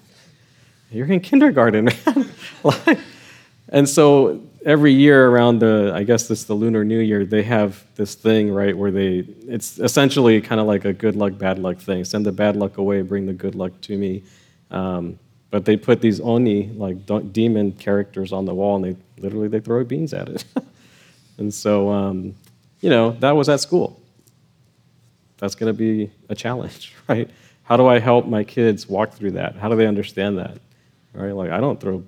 You're 0.90 1.06
in 1.06 1.20
kindergarten, 1.20 1.86
man. 2.64 2.98
and 3.68 3.88
so 3.88 4.40
every 4.64 4.92
year 4.92 5.28
around 5.28 5.58
the, 5.58 5.90
I 5.92 6.04
guess 6.04 6.28
this 6.28 6.44
the 6.44 6.54
Lunar 6.54 6.84
New 6.84 7.00
Year, 7.00 7.26
they 7.26 7.42
have 7.42 7.84
this 7.96 8.14
thing, 8.14 8.52
right, 8.52 8.76
where 8.76 8.92
they, 8.92 9.26
it's 9.48 9.80
essentially 9.80 10.40
kind 10.40 10.60
of 10.60 10.68
like 10.68 10.84
a 10.84 10.92
good 10.92 11.16
luck, 11.16 11.36
bad 11.38 11.58
luck 11.58 11.78
thing. 11.78 12.04
Send 12.04 12.24
the 12.24 12.32
bad 12.32 12.54
luck 12.54 12.78
away, 12.78 13.02
bring 13.02 13.26
the 13.26 13.32
good 13.32 13.56
luck 13.56 13.72
to 13.82 13.98
me. 13.98 14.22
Um, 14.70 15.18
but 15.50 15.64
they 15.64 15.76
put 15.76 16.00
these 16.00 16.20
oni, 16.20 16.68
like 16.68 17.04
demon 17.32 17.72
characters 17.72 18.32
on 18.32 18.44
the 18.44 18.54
wall, 18.54 18.76
and 18.76 18.84
they 18.84 19.20
literally 19.20 19.48
they 19.48 19.60
throw 19.60 19.82
beans 19.82 20.14
at 20.14 20.28
it. 20.28 20.44
and 21.38 21.52
so, 21.52 21.90
um, 21.90 22.36
you 22.80 22.90
know, 22.90 23.10
that 23.20 23.32
was 23.32 23.48
at 23.48 23.58
school 23.58 24.01
that's 25.42 25.56
going 25.56 25.66
to 25.66 25.76
be 25.76 26.08
a 26.28 26.36
challenge, 26.36 26.94
right? 27.08 27.28
How 27.64 27.76
do 27.76 27.88
I 27.88 27.98
help 27.98 28.26
my 28.26 28.44
kids 28.44 28.88
walk 28.88 29.12
through 29.12 29.32
that? 29.32 29.56
How 29.56 29.68
do 29.68 29.74
they 29.74 29.88
understand 29.88 30.38
that? 30.38 30.58
Right? 31.12 31.32
Like, 31.32 31.50
I 31.50 31.58
don't 31.58 31.80
throw 31.80 32.04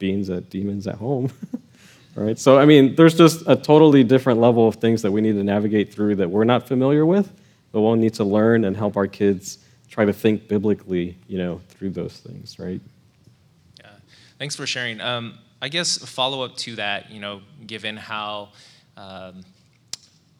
beans 0.00 0.28
at 0.28 0.50
demons 0.50 0.88
at 0.88 0.96
home. 0.96 1.30
right? 2.16 2.36
So, 2.36 2.58
I 2.58 2.64
mean, 2.64 2.96
there's 2.96 3.16
just 3.16 3.44
a 3.46 3.54
totally 3.54 4.02
different 4.02 4.40
level 4.40 4.66
of 4.66 4.74
things 4.74 5.02
that 5.02 5.12
we 5.12 5.20
need 5.20 5.34
to 5.34 5.44
navigate 5.44 5.94
through 5.94 6.16
that 6.16 6.28
we're 6.28 6.42
not 6.42 6.66
familiar 6.66 7.06
with, 7.06 7.32
but 7.70 7.80
we'll 7.80 7.94
need 7.94 8.14
to 8.14 8.24
learn 8.24 8.64
and 8.64 8.76
help 8.76 8.96
our 8.96 9.06
kids 9.06 9.58
try 9.88 10.04
to 10.04 10.12
think 10.12 10.48
biblically, 10.48 11.16
you 11.28 11.38
know, 11.38 11.60
through 11.68 11.90
those 11.90 12.16
things, 12.16 12.58
right? 12.58 12.80
Yeah. 13.78 13.90
Thanks 14.40 14.56
for 14.56 14.66
sharing. 14.66 15.00
Um, 15.00 15.38
I 15.62 15.68
guess 15.68 15.96
follow 15.98 16.42
up 16.42 16.56
to 16.56 16.74
that, 16.74 17.08
you 17.12 17.20
know, 17.20 17.40
given 17.68 17.96
how 17.96 18.48
um, 18.96 19.44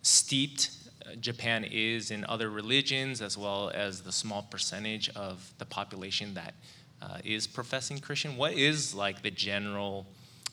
steeped 0.03 0.78
Japan 1.17 1.65
is 1.65 2.11
in 2.11 2.25
other 2.25 2.51
religions, 2.51 3.21
as 3.23 3.37
well 3.37 3.71
as 3.75 4.03
the 4.03 4.13
small 4.13 4.43
percentage 4.43 5.09
of 5.11 5.53
the 5.59 5.65
population 5.65 6.35
that 6.35 6.55
uh, 7.01 7.19
is 7.25 7.47
professing 7.47 7.99
Christian. 7.99 8.37
What 8.37 8.53
is 8.53 8.95
like 8.95 9.23
the 9.23 9.31
general 9.31 10.07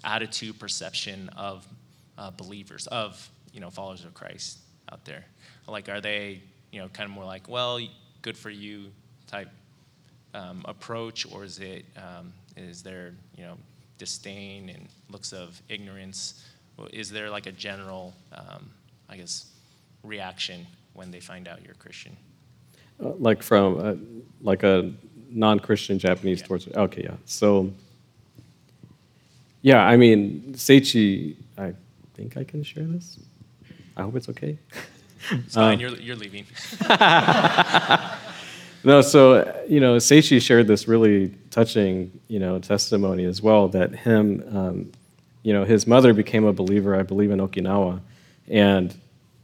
attitude, 0.04 0.60
perception 0.60 1.30
of 1.30 1.68
uh, 2.18 2.32
believers, 2.32 2.88
of 2.88 3.30
you 3.52 3.60
know 3.60 3.70
followers 3.70 4.04
of 4.06 4.14
Christ 4.14 4.60
out 4.92 5.06
there? 5.06 5.26
Like, 5.68 5.90
are 5.90 6.02
they 6.02 6.42
you 6.72 6.80
know 6.80 6.88
kind 6.90 7.10
of 7.10 7.16
more 7.16 7.26
like, 7.26 7.50
well, 7.50 7.80
good 8.22 8.38
for 8.38 8.50
you 8.50 8.92
type 9.28 9.50
um, 10.34 10.64
approach, 10.66 11.26
or 11.32 11.44
is 11.44 11.60
it 11.60 11.86
um, 11.98 12.34
is 12.58 12.84
there 12.84 13.14
you 13.38 13.44
know 13.44 13.58
disdain 13.98 14.70
and 14.70 14.88
looks 15.10 15.34
of 15.34 15.62
ignorance? 15.70 16.46
Is 16.92 17.10
there 17.10 17.30
like 17.30 17.46
a 17.46 17.54
general, 17.54 18.14
um, 18.34 18.70
I 19.10 19.16
guess, 19.16 19.46
reaction 20.06 20.66
when 20.94 21.12
they 21.12 21.20
find 21.20 21.48
out 21.48 21.62
you're 21.64 21.74
a 21.74 21.78
Christian? 21.78 22.16
Uh, 23.04 23.10
like 23.18 23.44
from 23.44 23.78
uh, 23.80 23.96
like 24.42 24.64
a 24.64 24.92
non-Christian 25.30 26.00
Japanese 26.00 26.40
yeah. 26.40 26.48
towards 26.48 26.68
okay, 26.68 27.04
yeah. 27.04 27.16
So 27.26 27.72
yeah, 29.62 29.86
I 29.86 29.98
mean 29.98 30.54
Seichi, 30.54 31.36
I 31.58 31.74
think 32.14 32.38
I 32.38 32.44
can 32.44 32.64
share 32.64 32.86
this. 32.86 33.20
I 33.98 34.04
hope 34.04 34.16
it's 34.16 34.30
okay. 34.30 34.58
It's 35.32 35.56
fine. 35.56 35.76
Um, 35.76 35.80
you're 35.80 35.96
you're 35.98 36.16
leaving. 36.16 36.46
no, 38.84 39.02
so 39.02 39.64
you 39.68 39.80
know, 39.80 39.98
Seichi 39.98 40.42
shared 40.42 40.68
this 40.68 40.88
really 40.88 41.34
touching, 41.50 42.12
you 42.28 42.40
know, 42.40 42.60
testimony 42.60 43.26
as 43.26 43.42
well 43.42 43.68
that 43.70 43.96
him, 43.96 44.44
um, 44.56 44.92
you 45.44 45.54
know, 45.54 45.64
his 45.64 45.88
mother 45.88 46.14
became 46.14 46.46
a 46.46 46.54
believer, 46.54 46.96
I 46.96 47.04
believe, 47.04 47.32
in 47.32 47.40
Okinawa, 47.40 48.02
and 48.48 48.96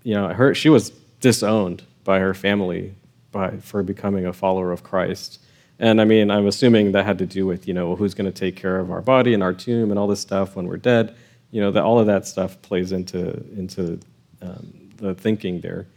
you 0.04 0.14
know, 0.14 0.30
her 0.30 0.54
she 0.54 0.70
was 0.70 0.92
disowned 1.20 1.84
by 2.04 2.20
her 2.20 2.34
family 2.34 2.96
by 3.32 3.58
for 3.58 3.84
becoming 3.84 4.26
a 4.26 4.34
follower 4.34 4.72
of 4.72 4.84
Christ. 4.84 5.40
And 5.80 6.00
I 6.00 6.06
mean, 6.06 6.30
I'm 6.30 6.48
assuming 6.48 6.92
that 6.92 7.06
had 7.06 7.18
to 7.20 7.26
do 7.26 7.46
with, 7.46 7.68
you 7.68 7.74
know, 7.74 7.96
who's 7.96 8.14
going 8.14 8.32
to 8.32 8.38
take 8.38 8.56
care 8.56 8.80
of 8.80 8.92
our 8.92 9.02
body 9.02 9.34
and 9.34 9.42
our 9.42 9.54
tomb 9.54 9.90
and 9.90 9.98
all 9.98 10.08
this 10.08 10.20
stuff 10.20 10.56
when 10.56 10.68
we're 10.68 10.78
dead. 10.78 11.16
You 11.50 11.62
know, 11.62 11.72
that 11.72 11.84
all 11.84 12.00
of 12.00 12.06
that 12.06 12.28
stuff 12.28 12.62
plays 12.62 12.92
into 12.92 13.30
into 13.58 14.00
um, 14.42 14.92
the 14.98 15.14
thinking 15.16 15.60
there. 15.62 15.88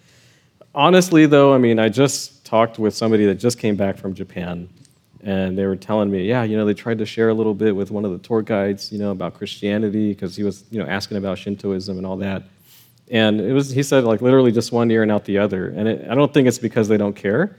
Honestly, 0.75 1.27
though, 1.27 1.55
I 1.55 1.59
mean, 1.59 1.79
I 1.79 1.89
just 1.89 2.45
talked 2.45 2.79
with 2.79 2.95
somebody 2.95 3.27
that 3.27 3.37
just 3.37 3.59
came 3.59 3.77
back 3.77 3.97
from 3.97 4.15
Japan, 4.15 4.69
and 5.23 5.57
they 5.57 5.67
were 5.67 5.77
telling 5.77 6.11
me, 6.11 6.27
yeah, 6.27 6.43
you 6.43 6.57
know, 6.57 6.65
they 6.65 6.75
tried 6.75 6.99
to 6.99 7.07
share 7.07 7.29
a 7.29 7.35
little 7.35 7.55
bit 7.55 7.77
with 7.77 7.93
one 7.93 8.05
of 8.05 8.11
the 8.11 8.19
tour 8.19 8.43
guides, 8.43 8.91
you 8.91 8.99
know, 8.99 9.13
about 9.13 9.35
Christianity 9.35 10.13
because 10.13 10.35
he 10.35 10.43
was, 10.43 10.65
you 10.71 10.81
know, 10.81 10.87
asking 10.87 11.17
about 11.17 11.39
Shintoism 11.39 11.97
and 11.97 12.05
all 12.05 12.17
that. 12.17 12.43
And 13.11 13.41
it 13.41 13.53
was, 13.53 13.71
he 13.71 13.83
said, 13.83 14.05
like 14.05 14.23
literally 14.23 14.53
just 14.53 14.73
one 14.73 14.91
ear 14.91 15.03
and 15.03 15.13
out 15.13 15.25
the 15.25 15.39
other. 15.39 15.69
And 15.69 15.89
it, 15.89 16.09
I 16.09 16.15
don't 16.15 16.33
think 16.33 16.49
it's 16.49 16.59
because 16.59 16.89
they 16.89 16.97
don't 16.97 17.15
care, 17.15 17.57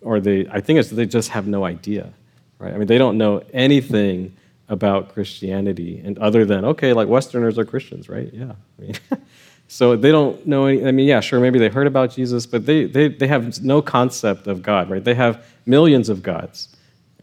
or 0.00 0.20
they, 0.20 0.46
I 0.48 0.60
think 0.60 0.78
it's 0.80 0.90
they 0.90 1.06
just 1.06 1.30
have 1.30 1.46
no 1.46 1.64
idea, 1.64 2.12
right? 2.58 2.74
I 2.74 2.78
mean, 2.78 2.88
they 2.88 2.98
don't 2.98 3.16
know 3.16 3.42
anything 3.52 4.36
about 4.68 5.12
Christianity, 5.12 6.00
and 6.04 6.18
other 6.18 6.44
than, 6.44 6.64
okay, 6.64 6.92
like 6.92 7.06
Westerners 7.06 7.58
are 7.58 7.64
Christians, 7.64 8.08
right? 8.08 8.32
Yeah. 8.32 8.52
I 8.78 8.82
mean, 8.82 8.94
so 9.68 9.96
they 9.96 10.10
don't 10.10 10.46
know 10.46 10.66
any, 10.66 10.84
I 10.84 10.90
mean, 10.92 11.06
yeah, 11.06 11.20
sure, 11.20 11.40
maybe 11.40 11.58
they 11.58 11.68
heard 11.68 11.86
about 11.86 12.12
Jesus, 12.12 12.46
but 12.46 12.66
they, 12.66 12.86
they, 12.86 13.08
they 13.08 13.26
have 13.26 13.62
no 13.62 13.82
concept 13.82 14.46
of 14.46 14.62
God, 14.62 14.90
right? 14.90 15.04
They 15.04 15.14
have 15.14 15.44
millions 15.66 16.08
of 16.08 16.22
gods, 16.22 16.74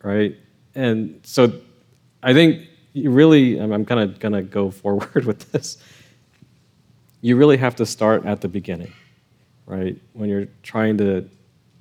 right? 0.03 0.35
And 0.75 1.19
so 1.23 1.51
I 2.23 2.33
think 2.33 2.67
really, 2.95 3.57
I'm, 3.57 3.71
I'm 3.71 3.85
kind 3.85 3.99
of 3.99 4.19
to 4.19 4.41
go 4.43 4.71
forward 4.81 5.25
with 5.25 5.51
this 5.51 5.77
you 7.21 7.35
really 7.35 7.57
have 7.57 7.75
to 7.77 7.85
start 7.85 8.25
at 8.25 8.41
the 8.41 8.47
beginning, 8.47 8.93
right? 9.65 9.97
When 10.13 10.29
you're 10.29 10.47
trying 10.63 10.97
to 10.99 11.29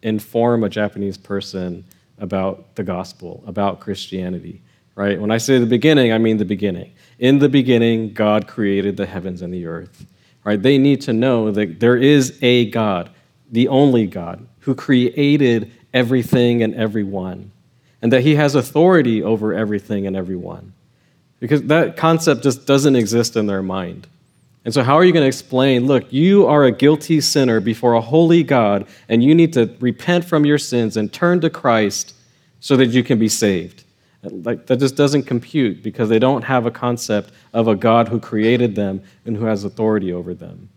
inform 0.03 0.65
a 0.65 0.69
Japanese 0.69 1.17
person 1.17 1.85
about 2.19 2.75
the 2.75 2.83
gospel, 2.83 3.43
about 3.47 3.81
Christianity, 3.81 4.61
right? 4.95 5.21
When 5.21 5.31
I 5.31 5.39
say 5.39 5.59
the 5.59 5.67
beginning, 5.67 6.13
I 6.13 6.19
mean 6.19 6.39
the 6.39 6.45
beginning. 6.45 6.93
In 7.19 7.39
the 7.39 7.49
beginning, 7.49 8.13
God 8.13 8.49
created 8.49 8.97
the 8.97 9.07
heavens 9.07 9.43
and 9.43 9.55
the 9.55 9.67
earth, 9.67 10.07
right? 10.45 10.61
They 10.61 10.79
need 10.79 11.01
to 11.03 11.13
know 11.13 11.51
that 11.53 11.81
there 11.81 11.97
is 11.97 12.39
a 12.43 12.71
God, 12.71 13.11
the 13.51 13.69
only 13.69 14.07
God, 14.07 14.47
who 14.61 14.75
created 14.75 15.71
everything 15.95 16.63
and 16.63 16.75
everyone, 16.75 17.53
and 18.03 18.13
that 18.13 18.23
he 18.23 18.35
has 18.35 18.55
authority 18.55 19.23
over 19.23 19.55
everything 19.55 20.07
and 20.07 20.17
everyone. 20.17 20.73
Because 21.41 21.63
that 21.63 21.97
concept 21.97 22.43
just 22.43 22.67
doesn't 22.67 22.97
exist 22.97 23.37
in 23.37 23.47
their 23.47 23.63
mind. 23.63 24.09
And 24.69 24.75
so, 24.75 24.83
how 24.83 24.97
are 24.97 25.05
you 25.07 25.15
going 25.15 25.23
to 25.23 25.29
explain, 25.29 25.87
look, 25.87 26.13
you 26.13 26.47
are 26.47 26.65
a 26.65 26.71
guilty 26.71 27.23
sinner 27.23 27.59
before 27.59 27.95
a 27.95 28.03
holy 28.03 28.43
God, 28.43 28.87
and 29.09 29.25
you 29.25 29.35
need 29.35 29.55
to 29.55 29.75
repent 29.81 30.27
from 30.27 30.45
your 30.45 30.59
sins 30.59 30.99
and 30.99 31.11
turn 31.11 31.41
to 31.41 31.49
Christ 31.49 32.15
so 32.61 32.77
that 32.77 32.89
you 32.89 33.03
can 33.03 33.19
be 33.19 33.31
saved? 33.31 33.85
Like, 34.23 34.67
that 34.67 34.77
just 34.77 34.95
doesn't 34.95 35.23
compute 35.23 35.83
because 35.83 36.11
they 36.11 36.19
don't 36.19 36.43
have 36.43 36.67
a 36.67 36.71
concept 36.71 37.33
of 37.55 37.67
a 37.67 37.75
God 37.75 38.09
who 38.09 38.21
created 38.21 38.75
them 38.75 39.03
and 39.25 39.39
who 39.39 39.47
has 39.47 39.65
authority 39.65 40.13
over 40.13 40.35
them. 40.35 40.69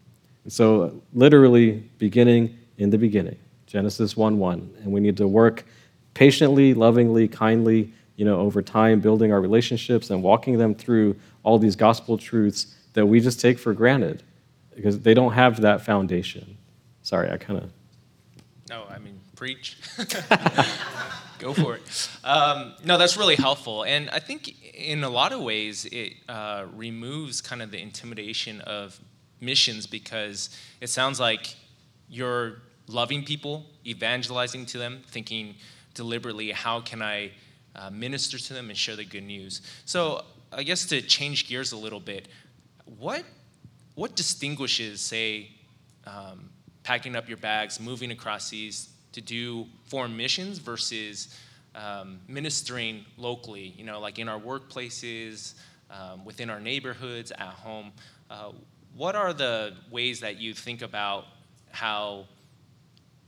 And 0.46 0.54
so, 0.54 1.02
literally, 1.14 1.84
beginning 1.98 2.58
in 2.78 2.92
the 2.92 2.98
beginning, 2.98 3.40
Genesis 3.68 4.16
1 4.16 4.40
1. 4.40 4.74
And 4.84 4.94
we 4.94 5.02
need 5.02 5.18
to 5.18 5.28
work 5.28 5.66
patiently, 6.14 6.74
lovingly, 6.74 7.28
kindly, 7.28 7.92
you 8.16 8.24
know, 8.24 8.40
over 8.40 8.62
time, 8.62 9.02
building 9.02 9.34
our 9.34 9.42
relationships 9.42 10.12
and 10.12 10.24
walking 10.24 10.58
them 10.58 10.76
through 10.76 11.18
all 11.44 11.60
these 11.60 11.76
gospel 11.76 12.18
truths 12.18 12.78
that 12.94 13.06
we 13.06 13.20
just 13.20 13.40
take 13.40 13.58
for 13.58 13.74
granted 13.74 14.24
because 14.76 15.00
they 15.00 15.14
don't 15.14 15.34
have 15.34 15.62
that 15.62 15.82
foundation. 15.82 16.58
Sorry, 17.02 17.30
I 17.30 17.38
kind 17.38 17.60
of. 17.60 17.72
No, 18.70 18.86
I 18.90 19.00
mean, 19.00 19.20
preach. 19.36 19.78
Go 21.40 21.54
for 21.54 21.76
it. 21.76 22.10
Um, 22.24 22.74
no, 22.86 22.98
that's 22.98 23.18
really 23.18 23.36
helpful. 23.36 23.84
And 23.84 24.10
I 24.12 24.20
think 24.20 24.56
in 24.76 25.04
a 25.04 25.10
lot 25.10 25.32
of 25.32 25.42
ways, 25.42 25.86
it 25.86 26.14
uh, 26.30 26.66
removes 26.76 27.42
kind 27.42 27.62
of 27.62 27.72
the 27.72 27.82
intimidation 27.82 28.62
of 28.62 29.00
missions 29.40 29.88
because 29.88 30.56
it 30.80 30.88
sounds 30.88 31.20
like 31.20 31.56
you're 32.08 32.62
loving 32.88 33.24
people, 33.24 33.66
evangelizing 33.86 34.66
to 34.68 34.78
them, 34.78 35.02
thinking 35.08 35.56
deliberately, 35.94 36.52
how 36.52 36.80
can 36.82 37.02
I 37.02 37.32
uh, 37.76 37.90
minister 37.90 38.38
to 38.38 38.54
them 38.54 38.70
and 38.70 38.78
share 38.78 38.96
the 38.96 39.06
good 39.06 39.24
news? 39.24 39.62
So, 39.86 40.24
I 40.54 40.64
guess 40.64 40.86
to 40.88 41.02
change 41.02 41.48
gears 41.48 41.72
a 41.72 41.78
little 41.78 42.02
bit, 42.02 42.28
what 42.98 43.24
what 43.96 44.16
distinguishes, 44.16 45.02
say, 45.02 45.50
um, 46.08 46.50
packing 46.84 47.16
up 47.16 47.28
your 47.28 47.38
bags, 47.38 47.80
moving 47.80 48.12
across 48.12 48.48
seas 48.48 48.90
to 49.12 49.22
do 49.22 49.66
foreign 49.86 50.16
missions 50.16 50.60
versus 50.60 51.38
um, 51.76 52.20
ministering 52.28 53.06
locally, 53.18 53.74
you 53.78 53.84
know, 53.84 54.00
like 54.00 54.18
in 54.18 54.30
our 54.30 54.40
workplaces, 54.40 55.54
um, 55.90 56.24
within 56.26 56.50
our 56.50 56.60
neighborhoods, 56.60 57.32
at 57.32 57.50
home. 57.50 57.92
Uh, 58.30 58.52
what 58.96 59.16
are 59.16 59.34
the 59.34 59.74
ways 59.90 60.20
that 60.22 60.38
you 60.38 60.54
think 60.54 60.82
about 60.82 61.26
how 61.72 62.26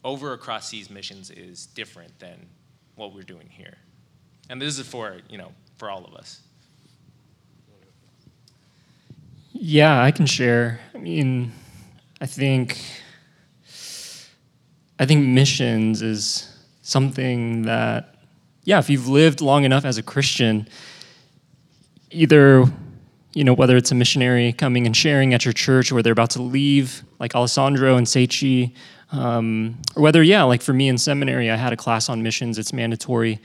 over 0.03 0.33
across 0.33 0.69
seas 0.69 0.89
missions 0.89 1.29
is 1.29 1.67
different 1.67 2.17
than 2.19 2.47
what 2.95 3.13
we're 3.13 3.21
doing 3.21 3.47
here? 3.49 3.77
And 4.49 4.61
this 4.61 4.77
is 4.77 4.87
for, 4.87 5.17
you 5.29 5.37
know, 5.37 5.51
for 5.77 5.89
all 5.89 6.05
of 6.05 6.15
us. 6.15 6.41
Yeah, 9.53 10.01
I 10.01 10.11
can 10.11 10.25
share. 10.25 10.79
I 10.95 10.97
mean, 10.97 11.51
I 12.19 12.25
think 12.25 12.83
I 14.99 15.05
think 15.05 15.25
missions 15.25 16.01
is 16.01 16.49
something 16.81 17.63
that 17.63 18.15
yeah, 18.63 18.79
if 18.79 18.89
you've 18.89 19.07
lived 19.07 19.41
long 19.41 19.63
enough 19.63 19.85
as 19.85 19.97
a 19.97 20.03
Christian, 20.03 20.67
either 22.09 22.65
you 23.33 23.43
know 23.43 23.53
whether 23.53 23.77
it's 23.77 23.91
a 23.91 23.95
missionary 23.95 24.53
coming 24.53 24.85
and 24.85 24.95
sharing 24.95 25.33
at 25.33 25.45
your 25.45 25.53
church 25.53 25.91
or 25.91 26.01
they're 26.01 26.13
about 26.13 26.29
to 26.31 26.41
leave 26.41 27.03
like 27.19 27.33
alessandro 27.35 27.97
and 27.97 28.05
seichi 28.05 28.73
um, 29.11 29.75
or 29.95 30.03
whether 30.03 30.21
yeah 30.21 30.43
like 30.43 30.61
for 30.61 30.71
me 30.73 30.87
in 30.87 30.99
seminary 30.99 31.49
i 31.49 31.55
had 31.55 31.73
a 31.73 31.75
class 31.77 32.09
on 32.09 32.21
missions 32.21 32.59
it's 32.59 32.71
mandatory 32.71 33.39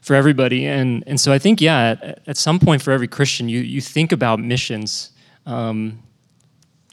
for 0.00 0.14
everybody 0.14 0.64
and 0.64 1.02
and 1.08 1.20
so 1.20 1.32
i 1.32 1.40
think 1.40 1.60
yeah 1.60 1.96
at, 2.00 2.22
at 2.28 2.36
some 2.36 2.60
point 2.60 2.80
for 2.80 2.92
every 2.92 3.08
christian 3.08 3.48
you 3.48 3.58
you 3.58 3.80
think 3.80 4.12
about 4.12 4.38
missions 4.38 5.10
um, 5.46 6.02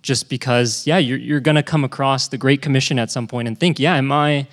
just 0.01 0.29
because 0.29 0.87
yeah 0.87 0.97
you're, 0.97 1.17
you're 1.17 1.39
going 1.39 1.55
to 1.55 1.63
come 1.63 1.83
across 1.83 2.27
the 2.27 2.37
great 2.37 2.61
commission 2.61 2.99
at 2.99 3.11
some 3.11 3.27
point 3.27 3.47
and 3.47 3.59
think 3.59 3.79
yeah 3.79 3.95
am 3.95 4.11
i 4.11 4.47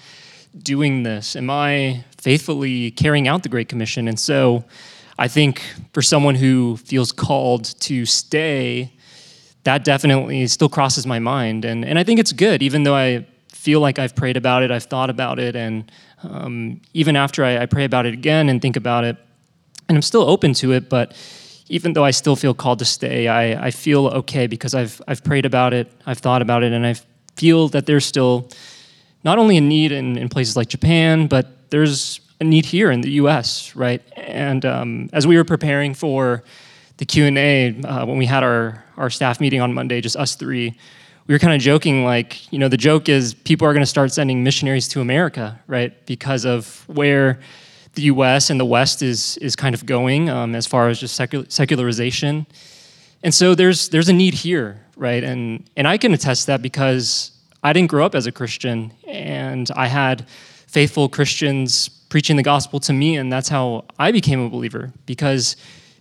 doing 0.62 1.02
this 1.02 1.36
am 1.36 1.50
i 1.50 2.04
faithfully 2.18 2.90
carrying 2.90 3.28
out 3.28 3.42
the 3.42 3.48
great 3.48 3.68
commission 3.68 4.08
and 4.08 4.18
so 4.18 4.64
I 5.20 5.28
think 5.28 5.62
for 5.92 6.00
someone 6.00 6.34
who 6.34 6.78
feels 6.78 7.12
called 7.12 7.78
to 7.80 8.06
stay, 8.06 8.90
that 9.64 9.84
definitely 9.84 10.46
still 10.46 10.70
crosses 10.70 11.06
my 11.06 11.18
mind. 11.18 11.66
And, 11.66 11.84
and 11.84 11.98
I 11.98 12.04
think 12.04 12.18
it's 12.18 12.32
good, 12.32 12.62
even 12.62 12.84
though 12.84 12.94
I 12.94 13.26
feel 13.52 13.80
like 13.80 13.98
I've 13.98 14.16
prayed 14.16 14.38
about 14.38 14.62
it, 14.62 14.70
I've 14.70 14.84
thought 14.84 15.10
about 15.10 15.38
it, 15.38 15.54
and 15.54 15.92
um, 16.22 16.80
even 16.94 17.16
after 17.16 17.44
I, 17.44 17.58
I 17.58 17.66
pray 17.66 17.84
about 17.84 18.06
it 18.06 18.14
again 18.14 18.48
and 18.48 18.62
think 18.62 18.76
about 18.76 19.04
it, 19.04 19.18
and 19.90 19.98
I'm 19.98 20.02
still 20.02 20.22
open 20.22 20.54
to 20.54 20.72
it, 20.72 20.88
but 20.88 21.14
even 21.70 21.92
though 21.92 22.04
I 22.04 22.10
still 22.10 22.34
feel 22.34 22.52
called 22.52 22.80
to 22.80 22.84
stay, 22.84 23.28
I, 23.28 23.68
I 23.68 23.70
feel 23.70 24.08
okay 24.08 24.48
because 24.48 24.74
I've, 24.74 25.00
I've 25.06 25.22
prayed 25.22 25.46
about 25.46 25.72
it, 25.72 25.90
I've 26.04 26.18
thought 26.18 26.42
about 26.42 26.64
it, 26.64 26.72
and 26.72 26.84
I 26.84 26.96
feel 27.36 27.68
that 27.68 27.86
there's 27.86 28.04
still 28.04 28.48
not 29.22 29.38
only 29.38 29.56
a 29.56 29.60
need 29.60 29.92
in, 29.92 30.18
in 30.18 30.28
places 30.28 30.56
like 30.56 30.68
Japan, 30.68 31.28
but 31.28 31.70
there's 31.70 32.20
a 32.40 32.44
need 32.44 32.66
here 32.66 32.90
in 32.90 33.02
the 33.02 33.12
U.S. 33.12 33.76
Right, 33.76 34.02
and 34.16 34.66
um, 34.66 35.10
as 35.12 35.28
we 35.28 35.36
were 35.36 35.44
preparing 35.44 35.94
for 35.94 36.42
the 36.96 37.06
Q 37.06 37.26
and 37.26 37.38
A 37.38 37.80
uh, 37.82 38.04
when 38.04 38.18
we 38.18 38.26
had 38.26 38.42
our 38.42 38.84
our 38.96 39.08
staff 39.08 39.40
meeting 39.40 39.60
on 39.60 39.72
Monday, 39.72 40.00
just 40.00 40.16
us 40.16 40.34
three, 40.34 40.76
we 41.28 41.34
were 41.34 41.38
kind 41.38 41.54
of 41.54 41.60
joking 41.60 42.04
like, 42.04 42.52
you 42.52 42.58
know, 42.58 42.68
the 42.68 42.76
joke 42.76 43.08
is 43.08 43.32
people 43.32 43.66
are 43.66 43.72
going 43.72 43.82
to 43.82 43.86
start 43.86 44.12
sending 44.12 44.42
missionaries 44.42 44.88
to 44.88 45.00
America, 45.00 45.60
right, 45.68 46.04
because 46.04 46.44
of 46.44 46.82
where 46.88 47.38
the 47.94 48.02
U.S. 48.02 48.50
and 48.50 48.60
the 48.60 48.64
West 48.64 49.02
is 49.02 49.36
is 49.38 49.56
kind 49.56 49.74
of 49.74 49.86
going 49.86 50.28
um, 50.28 50.54
as 50.54 50.66
far 50.66 50.88
as 50.88 51.00
just 51.00 51.16
secularization, 51.16 52.46
and 53.22 53.34
so 53.34 53.54
there's 53.54 53.88
there's 53.88 54.08
a 54.08 54.12
need 54.12 54.34
here, 54.34 54.80
right, 54.96 55.22
and 55.22 55.68
and 55.76 55.88
I 55.88 55.98
can 55.98 56.14
attest 56.14 56.46
that 56.46 56.62
because 56.62 57.32
I 57.62 57.72
didn't 57.72 57.90
grow 57.90 58.06
up 58.06 58.14
as 58.14 58.26
a 58.26 58.32
Christian, 58.32 58.92
and 59.06 59.70
I 59.76 59.86
had 59.88 60.28
faithful 60.66 61.08
Christians 61.08 61.88
preaching 61.88 62.36
the 62.36 62.42
gospel 62.42 62.80
to 62.80 62.92
me, 62.92 63.16
and 63.16 63.32
that's 63.32 63.48
how 63.48 63.84
I 63.98 64.12
became 64.12 64.40
a 64.40 64.48
believer. 64.48 64.92
Because 65.06 65.56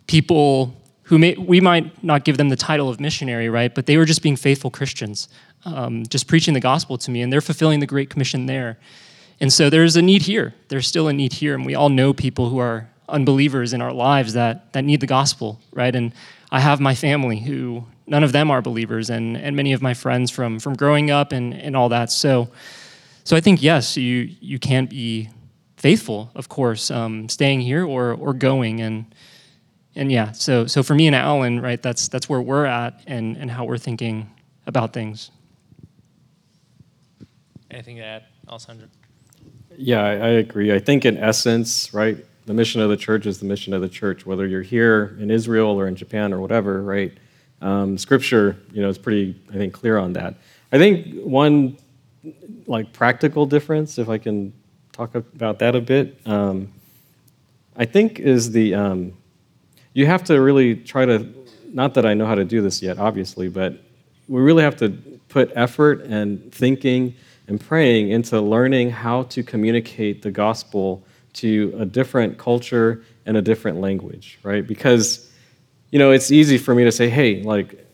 people 0.08 0.76
who 1.04 1.18
may, 1.18 1.34
we 1.36 1.60
might 1.60 2.04
not 2.04 2.24
give 2.24 2.38
them 2.38 2.50
the 2.50 2.56
title 2.56 2.88
of 2.88 3.00
missionary, 3.00 3.50
right? 3.50 3.74
But 3.74 3.88
they 3.88 3.98
were 3.98 4.06
just 4.06 4.22
being 4.22 4.36
faithful 4.36 4.70
Christians, 4.70 5.28
um, 5.66 6.06
just 6.08 6.28
preaching 6.28 6.54
the 6.54 6.60
gospel 6.60 6.98
to 7.00 7.12
me, 7.12 7.22
and 7.22 7.34
they're 7.34 7.42
fulfilling 7.42 7.80
the 7.80 7.88
Great 7.88 8.10
Commission 8.10 8.46
there. 8.46 8.78
And 9.42 9.52
so 9.52 9.70
there's 9.70 9.96
a 9.96 10.02
need 10.02 10.24
here. 10.24 10.54
There's 10.68 10.88
still 10.88 11.08
a 11.08 11.14
need 11.14 11.34
here, 11.34 11.56
and 11.56 11.66
we 11.66 11.76
all 11.76 11.90
know 11.90 12.14
people 12.14 12.50
who 12.50 12.60
are 12.60 12.90
unbelievers 13.08 13.74
in 13.74 13.82
our 13.82 13.94
lives 13.94 14.34
that 14.34 14.74
that 14.74 14.84
need 14.84 15.00
the 15.00 15.08
gospel, 15.08 15.60
right? 15.72 15.96
And 15.96 16.14
I 16.52 16.60
have 16.60 16.80
my 16.80 16.96
family 16.96 17.40
who 17.40 17.86
none 18.06 18.24
of 18.24 18.32
them 18.32 18.52
are 18.52 18.62
believers, 18.62 19.10
and 19.10 19.38
and 19.38 19.56
many 19.56 19.74
of 19.74 19.82
my 19.82 19.94
friends 19.94 20.32
from 20.32 20.60
from 20.60 20.76
growing 20.76 21.10
up 21.10 21.32
and 21.32 21.54
and 21.54 21.76
all 21.76 21.90
that. 21.90 22.12
So, 22.12 22.50
so 23.24 23.36
I 23.36 23.42
think 23.42 23.62
yes, 23.62 23.96
you 23.96 24.30
you 24.42 24.60
can't 24.60 24.90
be 24.90 25.30
faithful, 25.78 26.32
of 26.36 26.50
course, 26.50 26.92
um, 26.92 27.30
staying 27.30 27.62
here 27.62 27.86
or 27.86 28.14
or 28.14 28.34
going 28.34 28.82
and 28.82 29.06
and 29.96 30.12
yeah. 30.12 30.34
So 30.34 30.68
so 30.68 30.84
for 30.84 30.96
me 30.96 31.08
and 31.08 31.16
Alan, 31.16 31.62
right, 31.62 31.82
that's 31.82 32.10
that's 32.10 32.28
where 32.28 32.42
we're 32.42 32.66
at 32.66 33.02
and 33.08 33.38
and 33.38 33.50
how 33.50 33.64
we're 33.66 33.78
thinking 33.78 34.30
about 34.68 34.92
things. 34.94 35.32
Anything 37.72 37.98
to 37.98 38.04
add, 38.04 38.26
Alessandro? 38.48 38.88
Yeah, 39.82 40.02
I, 40.04 40.12
I 40.12 40.28
agree. 40.44 40.74
I 40.74 40.80
think 40.80 41.06
in 41.06 41.18
essence, 41.18 41.94
right, 41.94 42.18
the 42.46 42.54
mission 42.54 42.82
of 42.82 42.90
the 42.90 42.98
church 42.98 43.26
is 43.26 43.40
the 43.40 43.46
mission 43.46 43.74
of 43.74 43.80
the 43.80 43.88
church, 43.88 44.26
whether 44.26 44.46
you're 44.46 44.62
here 44.62 45.16
in 45.22 45.32
Israel 45.32 45.80
or 45.80 45.88
in 45.88 45.96
Japan 45.96 46.34
or 46.34 46.42
whatever, 46.42 46.82
right? 46.82 47.18
Um, 47.62 47.98
scripture, 47.98 48.58
you 48.74 48.82
know, 48.82 48.90
is 48.90 48.98
pretty, 48.98 49.42
I 49.50 49.54
think, 49.54 49.74
clear 49.74 49.98
on 49.98 50.12
that. 50.14 50.36
I 50.74 50.78
think 50.78 51.22
one 51.24 51.78
like 52.68 52.92
practical 52.92 53.46
difference, 53.46 53.98
if 53.98 54.10
I 54.10 54.18
can 54.18 54.52
talk 54.92 55.16
about 55.16 55.60
that 55.60 55.78
a 55.78 55.82
bit. 55.82 56.20
Um, 56.26 56.74
I 57.78 57.86
think 57.86 58.20
is 58.20 58.52
the 58.52 58.76
um, 58.76 59.14
you 59.94 60.08
have 60.08 60.26
to 60.26 60.42
really 60.42 60.76
try 60.76 61.06
to 61.06 61.26
not 61.72 61.94
that 61.94 62.06
I 62.06 62.14
know 62.16 62.26
how 62.26 62.36
to 62.36 62.44
do 62.44 62.62
this 62.62 62.82
yet, 62.82 63.00
obviously, 63.00 63.48
but 63.48 63.82
we 64.28 64.42
really 64.42 64.64
have 64.64 64.76
to 64.78 64.90
put 65.30 65.54
effort 65.56 66.02
and 66.02 66.52
thinking 66.54 67.16
and 67.50 67.60
praying 67.60 68.10
into 68.10 68.40
learning 68.40 68.92
how 68.92 69.24
to 69.24 69.44
communicate 69.44 70.22
the 70.22 70.32
gospel 70.32 71.04
to 71.34 71.76
a 71.78 71.86
different 71.86 72.38
culture 72.38 73.04
and 73.26 73.36
a 73.36 73.42
different 73.42 73.82
language, 73.82 74.40
right? 74.44 74.66
Because 74.66 75.30
you 75.92 76.00
know 76.00 76.12
it's 76.12 76.32
easy 76.32 76.58
for 76.58 76.74
me 76.74 76.84
to 76.86 76.92
say, 76.92 77.10
hey, 77.10 77.44
like, 77.44 77.86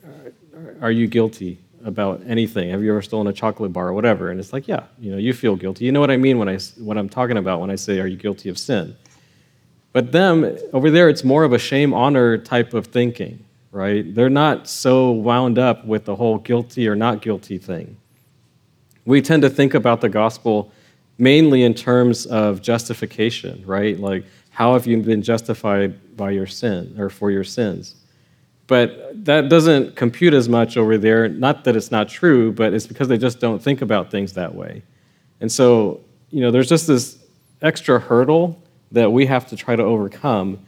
are 0.81 0.91
you 0.91 1.07
guilty? 1.07 1.57
about 1.85 2.19
anything. 2.25 2.71
Have 2.71 2.83
you 2.83 2.89
ever 2.89 3.01
stolen 3.01 3.27
a 3.27 3.33
chocolate 3.33 3.71
bar 3.71 3.89
or 3.89 3.93
whatever? 3.93 4.31
And 4.31 4.39
it's 4.39 4.51
like, 4.51 4.67
yeah, 4.67 4.85
you 4.99 5.11
know, 5.11 5.17
you 5.17 5.33
feel 5.33 5.55
guilty. 5.55 5.85
You 5.85 5.91
know 5.91 5.99
what 5.99 6.11
I 6.11 6.17
mean 6.17 6.39
when 6.39 6.49
I 6.49 6.57
what 6.79 6.97
I'm 6.97 7.07
talking 7.07 7.37
about 7.37 7.61
when 7.61 7.69
I 7.69 7.75
say, 7.75 7.99
are 7.99 8.07
you 8.07 8.17
guilty 8.17 8.49
of 8.49 8.57
sin? 8.57 8.95
But 9.93 10.11
them 10.11 10.57
over 10.73 10.91
there, 10.91 11.07
it's 11.07 11.23
more 11.23 11.43
of 11.43 11.53
a 11.53 11.59
shame 11.59 11.93
honor 11.93 12.37
type 12.37 12.73
of 12.73 12.87
thinking, 12.87 13.45
right? 13.71 14.13
They're 14.13 14.29
not 14.29 14.67
so 14.67 15.11
wound 15.11 15.57
up 15.57 15.85
with 15.85 16.05
the 16.05 16.15
whole 16.15 16.39
guilty 16.39 16.87
or 16.87 16.95
not 16.95 17.21
guilty 17.21 17.57
thing. 17.59 17.97
We 19.05 19.21
tend 19.21 19.43
to 19.43 19.49
think 19.49 19.73
about 19.73 20.01
the 20.01 20.09
gospel 20.09 20.71
mainly 21.17 21.63
in 21.63 21.73
terms 21.73 22.25
of 22.25 22.61
justification, 22.61 23.63
right? 23.65 23.99
Like, 23.99 24.25
how 24.49 24.73
have 24.73 24.85
you 24.85 24.97
been 24.97 25.21
justified 25.21 26.17
by 26.17 26.31
your 26.31 26.47
sin 26.47 26.95
or 26.97 27.09
for 27.09 27.31
your 27.31 27.43
sins? 27.43 27.95
But 28.67 29.25
that 29.25 29.47
doesn't 29.49 29.95
compute 29.95 30.33
as 30.33 30.49
much 30.49 30.75
over 30.75 30.97
there. 30.97 31.29
Not 31.29 31.63
that 31.65 31.75
it's 31.75 31.91
not 31.91 32.09
true, 32.09 32.51
but 32.51 32.73
it's 32.73 32.87
because 32.87 33.07
they 33.07 33.17
just 33.17 33.39
don't 33.39 33.61
think 33.61 33.81
about 33.81 34.09
things 34.09 34.33
that 34.33 34.53
way. 34.53 34.81
And 35.39 35.51
so, 35.51 36.01
you 36.31 36.41
know, 36.41 36.51
there's 36.51 36.69
just 36.69 36.87
this 36.87 37.19
extra 37.61 37.99
hurdle 37.99 38.61
that 38.91 39.11
we 39.11 39.25
have 39.25 39.47
to 39.49 39.55
try 39.55 39.75
to 39.75 39.83
overcome. 39.83 40.65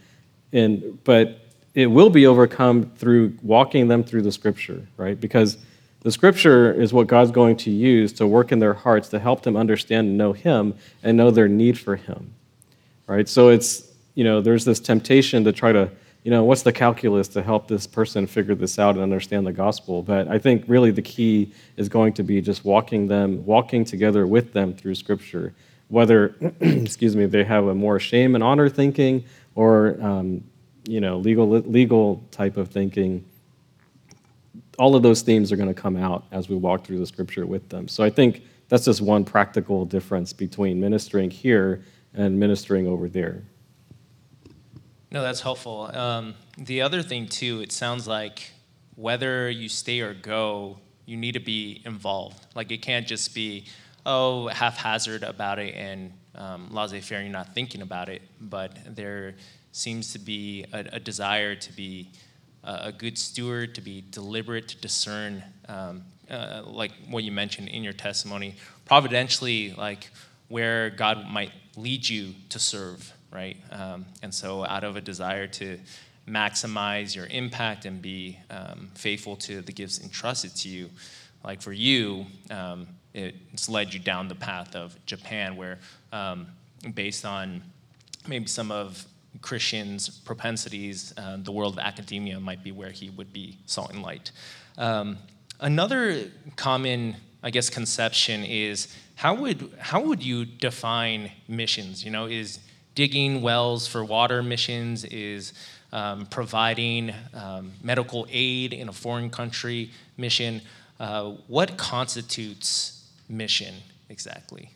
And, 0.54 1.04
but 1.04 1.40
it 1.74 1.88
will 1.88 2.10
be 2.10 2.28
overcome 2.28 2.92
through 2.98 3.36
walking 3.42 3.88
them 3.88 4.04
through 4.04 4.22
the 4.22 4.32
scripture, 4.32 4.86
right? 4.98 5.20
Because 5.20 5.58
the 6.08 6.12
scripture 6.14 6.72
is 6.72 6.94
what 6.94 7.06
God's 7.06 7.32
going 7.32 7.58
to 7.58 7.70
use 7.70 8.14
to 8.14 8.26
work 8.26 8.54
in 8.54 8.60
their 8.60 8.74
hearts 8.74 9.10
to 9.10 9.20
help 9.20 9.42
them 9.42 9.58
understand 9.58 10.08
and 10.08 10.18
know 10.18 10.32
Him 10.32 10.74
and 11.04 11.18
know 11.18 11.32
their 11.32 11.50
need 11.50 11.78
for 11.78 11.98
Him, 11.98 12.34
right? 13.08 13.28
So 13.28 13.50
it's, 13.50 13.92
you 14.16 14.24
know, 14.24 14.40
there's 14.40 14.64
this 14.64 14.80
temptation 14.80 15.44
to 15.44 15.52
try 15.52 15.74
to 15.74 15.92
you 16.24 16.32
know, 16.32 16.46
what's 16.46 16.62
the 16.62 16.72
calculus 16.72 17.28
to 17.30 17.44
help 17.44 17.68
this 17.68 17.86
person 17.86 18.26
figure 18.26 18.56
this 18.56 18.80
out 18.80 18.96
and 18.96 19.04
understand 19.04 19.46
the 19.46 19.52
gospel? 19.52 20.02
But 20.02 20.30
I 20.30 20.40
think 20.40 20.64
really 20.70 20.92
the 20.92 21.02
key 21.02 21.52
is 21.76 21.90
going 21.90 22.14
to 22.14 22.24
be 22.24 22.40
just 22.40 22.64
walking 22.64 23.08
them, 23.08 23.46
walking 23.46 23.84
together 23.84 24.26
with 24.26 24.54
them 24.54 24.74
through 24.74 24.96
Scripture, 24.96 25.54
whether, 25.90 26.36
excuse 26.62 27.18
me, 27.18 27.26
they 27.26 27.44
have 27.44 27.66
a 27.66 27.76
more 27.76 28.00
shame 28.00 28.34
and 28.34 28.42
honor 28.46 28.70
thinking 28.70 29.26
or, 29.56 30.02
um, 30.02 30.42
you 30.88 31.02
know, 31.02 31.18
legal 31.18 31.50
legal 31.50 32.24
type 32.32 32.56
of 32.56 32.70
thinking. 32.70 33.26
All 34.78 34.96
of 34.96 35.04
those 35.04 35.22
themes 35.22 35.52
are 35.52 35.56
going 35.56 35.74
to 35.74 35.82
come 35.82 35.98
out 35.98 36.26
as 36.32 36.50
we 36.50 36.56
walk 36.56 36.86
through 36.86 37.00
the 37.00 37.06
Scripture 37.06 37.46
with 37.46 37.70
them. 37.70 37.88
So 37.88 38.04
I 38.04 38.10
think 38.10 38.44
that's 38.70 38.86
just 38.86 39.02
one 39.02 39.26
practical 39.26 39.86
difference 39.86 40.34
between 40.34 40.80
ministering 40.80 41.32
here 41.32 41.84
and 42.14 42.40
ministering 42.40 42.88
over 42.88 43.10
there. 43.10 43.44
No, 45.10 45.22
that's 45.22 45.42
helpful. 45.42 45.90
Um, 45.96 46.36
the 46.58 46.82
other 46.82 47.02
thing, 47.02 47.28
too, 47.28 47.62
it 47.62 47.72
sounds 47.72 48.08
like 48.08 48.52
whether 48.96 49.50
you 49.50 49.70
stay 49.70 50.02
or 50.02 50.14
go, 50.14 50.80
you 51.06 51.16
need 51.16 51.34
to 51.34 51.40
be 51.40 51.82
involved. 51.86 52.46
Like 52.56 52.72
it 52.72 52.82
can't 52.82 53.08
just 53.08 53.34
be, 53.34 53.66
oh, 54.06 54.48
haphazard 54.48 55.24
about 55.24 55.60
it 55.60 55.76
and 55.76 56.12
um, 56.36 56.70
laissez-faire, 56.72 57.22
you're 57.22 57.32
not 57.32 57.56
thinking 57.56 57.82
about 57.82 58.10
it. 58.10 58.22
But 58.42 58.78
there 58.96 59.36
seems 59.72 60.14
to 60.14 60.20
be 60.20 60.66
a, 60.74 60.86
a 60.94 61.00
desire 61.00 61.56
to 61.56 61.74
be 61.74 62.12
a, 62.68 62.92
good 62.92 63.18
steward, 63.18 63.76
to 63.76 63.82
be 63.82 64.04
deliberate, 64.12 64.68
to 64.70 64.78
discern, 64.78 65.44
um, 65.68 66.04
uh, 66.30 66.62
like 66.66 66.92
what 67.10 67.24
you 67.24 67.32
mentioned 67.32 67.70
in 67.70 67.84
your 67.84 67.94
testimony, 67.94 68.56
providentially, 68.86 69.74
like 69.74 70.10
where 70.50 70.90
God 70.90 71.26
might 71.30 71.52
lead 71.76 72.08
you 72.08 72.34
to 72.50 72.60
serve, 72.60 73.12
right? 73.32 73.58
Um, 73.72 74.06
and 74.22 74.34
so, 74.34 74.66
out 74.66 74.84
of 74.84 74.96
a 74.96 75.02
desire 75.02 75.48
to 75.48 75.80
maximize 76.28 77.16
your 77.16 77.28
impact 77.28 77.86
and 77.86 78.02
be 78.02 78.38
um, 78.50 78.90
faithful 78.96 79.36
to 79.38 79.62
the 79.62 79.72
gifts 79.72 80.02
entrusted 80.02 80.56
to 80.58 80.70
you, 80.70 80.90
like 81.44 81.62
for 81.62 81.72
you, 81.72 82.26
um, 82.52 82.88
it's 83.14 83.70
led 83.70 83.94
you 83.94 84.00
down 84.00 84.28
the 84.28 84.36
path 84.36 84.76
of 84.76 84.98
Japan, 85.06 85.56
where 85.56 85.80
um, 86.12 86.48
based 86.94 87.26
on 87.26 87.64
maybe 88.28 88.48
some 88.48 88.72
of 88.72 89.06
Christians' 89.42 90.10
propensities, 90.10 91.14
uh, 91.18 91.38
the 91.40 91.52
world 91.52 91.74
of 91.74 91.80
academia 91.80 92.40
might 92.40 92.64
be 92.64 92.72
where 92.72 92.92
he 92.92 93.10
would 93.12 93.32
be 93.32 93.58
salt 93.66 93.94
and 93.94 94.02
light. 94.02 94.32
Um, 94.78 95.18
another 95.60 96.32
common, 96.56 97.16
I 97.44 97.50
guess, 97.50 97.70
conception 97.70 98.44
is 98.44 98.94
how 99.16 99.34
would 99.36 99.72
how 99.80 100.02
would 100.02 100.24
you 100.24 100.46
define 100.46 101.32
missions? 101.48 102.04
You 102.04 102.12
know, 102.12 102.26
is 102.26 102.60
digging 102.96 103.42
wells 103.42 103.88
for 103.88 104.04
water 104.04 104.44
missions? 104.44 105.06
Is 105.06 105.54
um, 105.92 106.26
providing 106.28 107.14
um, 107.34 107.72
medical 107.84 108.28
aid 108.30 108.74
in 108.74 108.90
a 108.90 108.94
foreign 108.94 109.30
country 109.30 109.92
mission? 110.18 110.62
Uh, 111.00 111.32
what 111.48 111.78
constitutes 111.78 113.08
mission 113.30 113.76
exactly? 114.10 114.70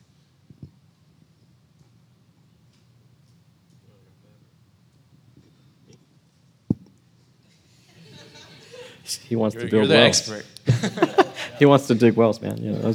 He 9.16 9.36
wants 9.36 9.55
you're, 9.55 9.66
to 9.66 9.70
build 9.70 9.89
you're 9.89 9.97
the 9.97 10.03
wells. 10.03 10.30
expert. 10.30 11.28
he 11.59 11.66
wants 11.66 11.88
to 11.88 11.95
dig 11.95 12.16
wells, 12.16 12.41
man. 12.41 12.57
You 12.62 12.72
know, 12.72 12.93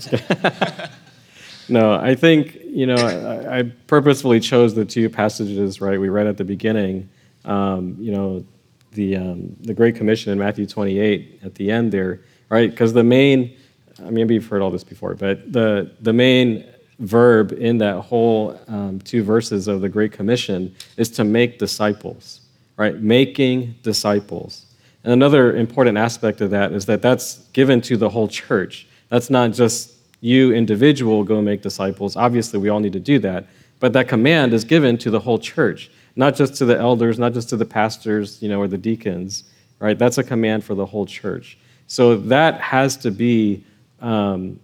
no, 1.68 1.94
I 1.94 2.14
think 2.14 2.58
you 2.64 2.86
know 2.86 2.94
I, 2.94 3.58
I, 3.58 3.62
purposefully 3.86 4.40
chose 4.40 4.74
the 4.74 4.84
two 4.84 5.08
passages 5.08 5.80
right 5.80 6.00
we 6.00 6.08
read 6.08 6.26
at 6.26 6.36
the 6.36 6.44
beginning. 6.44 7.08
Um, 7.44 7.96
you 7.98 8.12
know, 8.12 8.44
the 8.92 9.16
um, 9.16 9.56
the 9.60 9.74
Great 9.74 9.96
Commission 9.96 10.32
in 10.32 10.38
Matthew 10.38 10.66
28 10.66 11.40
at 11.44 11.54
the 11.54 11.70
end 11.70 11.92
there, 11.92 12.20
right? 12.48 12.70
Because 12.70 12.92
the 12.92 13.04
main, 13.04 13.56
I 13.98 14.04
mean, 14.04 14.14
maybe 14.14 14.34
you've 14.34 14.46
heard 14.46 14.62
all 14.62 14.70
this 14.70 14.84
before, 14.84 15.14
but 15.14 15.52
the 15.52 15.92
the 16.00 16.12
main 16.12 16.64
verb 16.98 17.52
in 17.52 17.78
that 17.78 18.00
whole 18.00 18.58
um, 18.68 19.00
two 19.00 19.22
verses 19.22 19.68
of 19.68 19.80
the 19.80 19.88
Great 19.88 20.12
Commission 20.12 20.74
is 20.96 21.10
to 21.10 21.24
make 21.24 21.58
disciples, 21.58 22.40
right? 22.76 23.00
Making 23.00 23.74
disciples. 23.82 24.65
And 25.06 25.12
another 25.12 25.54
important 25.54 25.96
aspect 25.96 26.40
of 26.40 26.50
that 26.50 26.72
is 26.72 26.86
that 26.86 27.00
that's 27.00 27.36
given 27.52 27.80
to 27.82 27.96
the 27.96 28.08
whole 28.08 28.26
church. 28.26 28.88
That's 29.08 29.30
not 29.30 29.52
just 29.52 29.92
you, 30.20 30.52
individual, 30.52 31.22
go 31.22 31.40
make 31.40 31.62
disciples. 31.62 32.16
Obviously, 32.16 32.58
we 32.58 32.70
all 32.70 32.80
need 32.80 32.94
to 32.94 32.98
do 32.98 33.20
that. 33.20 33.46
But 33.78 33.92
that 33.92 34.08
command 34.08 34.52
is 34.52 34.64
given 34.64 34.98
to 34.98 35.10
the 35.10 35.20
whole 35.20 35.38
church, 35.38 35.92
not 36.16 36.34
just 36.34 36.56
to 36.56 36.64
the 36.64 36.76
elders, 36.76 37.20
not 37.20 37.34
just 37.34 37.48
to 37.50 37.56
the 37.56 37.64
pastors, 37.64 38.42
you 38.42 38.48
know, 38.48 38.58
or 38.58 38.66
the 38.66 38.78
deacons, 38.78 39.44
right? 39.78 39.96
That's 39.96 40.18
a 40.18 40.24
command 40.24 40.64
for 40.64 40.74
the 40.74 40.84
whole 40.84 41.06
church. 41.06 41.56
So 41.86 42.16
that 42.16 42.60
has 42.60 42.96
to 42.96 43.12
be, 43.12 43.62
um, 44.00 44.58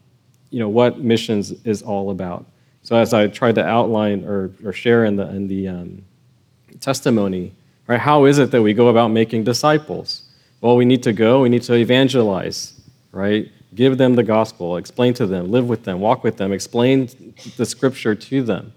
you 0.51 0.59
know, 0.59 0.69
what 0.69 0.99
missions 0.99 1.53
is 1.65 1.83
all 1.83 2.11
about. 2.11 2.47
So 2.83 2.97
as 2.97 3.15
I 3.15 3.29
tried 3.29 3.55
to 3.55 3.65
outline 3.65 4.25
or, 4.25 4.51
or 4.65 4.73
share 4.73 5.05
in 5.05 5.15
the, 5.15 5.29
in 5.29 5.47
the 5.47 5.69
um, 5.69 6.05
testimony, 6.81 7.53
right, 7.87 8.01
how 8.01 8.25
is 8.25 8.41
it 8.41 8.51
that 8.51 8.61
we 8.61 8.75
go 8.75 8.89
about 8.89 9.13
making 9.13 9.45
disciples? 9.45 10.25
Well, 10.63 10.77
we 10.77 10.85
need 10.85 11.03
to 11.03 11.13
go, 11.13 11.43
we 11.43 11.49
need 11.49 11.63
to 11.63 11.75
evangelize, 11.75 12.81
right? 13.11 13.51
Give 13.75 13.99
them 13.99 14.15
the 14.15 14.23
gospel, 14.23 14.77
explain 14.77 15.13
to 15.15 15.27
them, 15.27 15.51
live 15.51 15.69
with 15.69 15.83
them, 15.83 15.99
walk 15.99 16.23
with 16.23 16.37
them, 16.37 16.53
explain 16.53 17.35
the 17.57 17.67
scripture 17.67 18.15
to 18.15 18.43
them. 18.45 18.73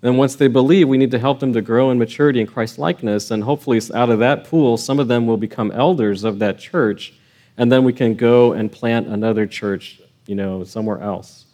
Then, 0.00 0.16
once 0.16 0.36
they 0.36 0.48
believe, 0.48 0.88
we 0.88 0.96
need 0.96 1.10
to 1.10 1.18
help 1.18 1.40
them 1.40 1.52
to 1.52 1.60
grow 1.60 1.90
in 1.90 1.98
maturity 1.98 2.40
and 2.40 2.48
Christ 2.48 2.78
likeness. 2.78 3.30
And 3.30 3.44
hopefully, 3.44 3.80
out 3.92 4.08
of 4.08 4.20
that 4.20 4.44
pool, 4.44 4.78
some 4.78 4.98
of 4.98 5.08
them 5.08 5.26
will 5.26 5.36
become 5.36 5.72
elders 5.72 6.24
of 6.24 6.38
that 6.38 6.58
church. 6.58 7.12
And 7.58 7.70
then 7.70 7.84
we 7.84 7.92
can 7.92 8.14
go 8.14 8.52
and 8.52 8.70
plant 8.70 9.08
another 9.08 9.44
church, 9.46 10.00
you 10.26 10.36
know, 10.36 10.64
somewhere 10.64 11.02
else. 11.02 11.46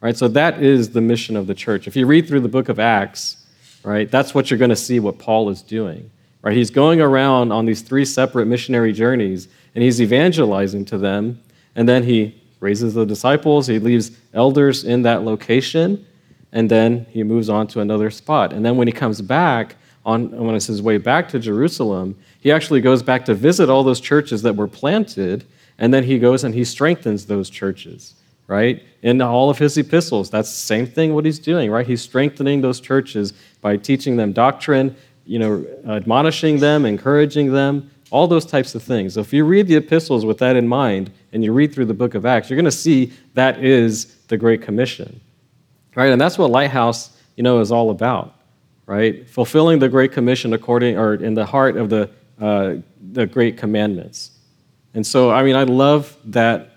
Right? 0.00 0.16
So, 0.16 0.26
that 0.28 0.60
is 0.60 0.90
the 0.90 1.00
mission 1.00 1.36
of 1.36 1.46
the 1.46 1.54
church. 1.54 1.86
If 1.86 1.94
you 1.94 2.04
read 2.04 2.26
through 2.26 2.40
the 2.40 2.48
book 2.48 2.68
of 2.68 2.80
Acts, 2.80 3.46
right, 3.84 4.10
that's 4.10 4.34
what 4.34 4.50
you're 4.50 4.58
going 4.58 4.70
to 4.70 4.76
see 4.76 4.98
what 4.98 5.18
Paul 5.18 5.48
is 5.48 5.62
doing. 5.62 6.10
Right? 6.42 6.56
He's 6.56 6.70
going 6.70 7.00
around 7.00 7.52
on 7.52 7.66
these 7.66 7.82
three 7.82 8.04
separate 8.04 8.46
missionary 8.46 8.92
journeys 8.92 9.48
and 9.74 9.82
he's 9.82 10.00
evangelizing 10.00 10.84
to 10.86 10.98
them. 10.98 11.40
And 11.74 11.88
then 11.88 12.02
he 12.02 12.40
raises 12.60 12.94
the 12.94 13.06
disciples, 13.06 13.66
he 13.66 13.78
leaves 13.78 14.12
elders 14.34 14.84
in 14.84 15.02
that 15.02 15.22
location, 15.22 16.04
and 16.52 16.70
then 16.70 17.06
he 17.10 17.22
moves 17.22 17.48
on 17.48 17.66
to 17.68 17.80
another 17.80 18.10
spot. 18.10 18.52
And 18.52 18.64
then 18.64 18.76
when 18.76 18.86
he 18.86 18.92
comes 18.92 19.20
back, 19.22 19.76
on, 20.04 20.30
when 20.30 20.54
it's 20.54 20.66
his 20.66 20.82
way 20.82 20.98
back 20.98 21.28
to 21.28 21.38
Jerusalem, 21.38 22.16
he 22.40 22.50
actually 22.50 22.80
goes 22.80 23.02
back 23.02 23.24
to 23.26 23.34
visit 23.34 23.70
all 23.70 23.84
those 23.84 24.00
churches 24.00 24.42
that 24.42 24.56
were 24.56 24.68
planted, 24.68 25.44
and 25.78 25.94
then 25.94 26.04
he 26.04 26.18
goes 26.18 26.44
and 26.44 26.54
he 26.54 26.64
strengthens 26.64 27.26
those 27.26 27.48
churches, 27.48 28.14
right? 28.46 28.82
In 29.02 29.20
all 29.22 29.48
of 29.48 29.58
his 29.58 29.78
epistles, 29.78 30.28
that's 30.28 30.50
the 30.50 30.66
same 30.66 30.86
thing 30.86 31.14
what 31.14 31.24
he's 31.24 31.38
doing, 31.38 31.70
right? 31.70 31.86
He's 31.86 32.02
strengthening 32.02 32.60
those 32.60 32.80
churches 32.80 33.32
by 33.60 33.76
teaching 33.76 34.16
them 34.16 34.32
doctrine 34.32 34.96
you 35.24 35.38
know, 35.38 35.64
admonishing 35.86 36.58
them, 36.58 36.84
encouraging 36.84 37.52
them, 37.52 37.90
all 38.10 38.26
those 38.26 38.44
types 38.44 38.74
of 38.74 38.82
things. 38.82 39.14
So 39.14 39.20
if 39.20 39.32
you 39.32 39.44
read 39.44 39.66
the 39.66 39.76
epistles 39.76 40.24
with 40.24 40.38
that 40.38 40.56
in 40.56 40.68
mind 40.68 41.10
and 41.32 41.42
you 41.42 41.52
read 41.52 41.72
through 41.72 41.86
the 41.86 41.94
book 41.94 42.14
of 42.14 42.26
Acts, 42.26 42.50
you're 42.50 42.56
going 42.56 42.64
to 42.64 42.70
see 42.70 43.12
that 43.34 43.64
is 43.64 44.16
the 44.28 44.36
Great 44.36 44.62
Commission. 44.62 45.20
Right? 45.94 46.12
And 46.12 46.20
that's 46.20 46.38
what 46.38 46.50
Lighthouse, 46.50 47.16
you 47.36 47.42
know, 47.42 47.60
is 47.60 47.72
all 47.72 47.90
about. 47.90 48.34
Right? 48.86 49.28
Fulfilling 49.28 49.78
the 49.78 49.88
Great 49.88 50.12
Commission 50.12 50.52
according 50.52 50.98
or 50.98 51.14
in 51.14 51.34
the 51.34 51.46
heart 51.46 51.76
of 51.76 51.88
the 51.88 52.10
uh, 52.40 52.76
the 53.12 53.26
great 53.26 53.56
commandments. 53.56 54.32
And 54.94 55.06
so, 55.06 55.30
I 55.30 55.42
mean, 55.42 55.54
I 55.54 55.62
love 55.62 56.16
that 56.24 56.70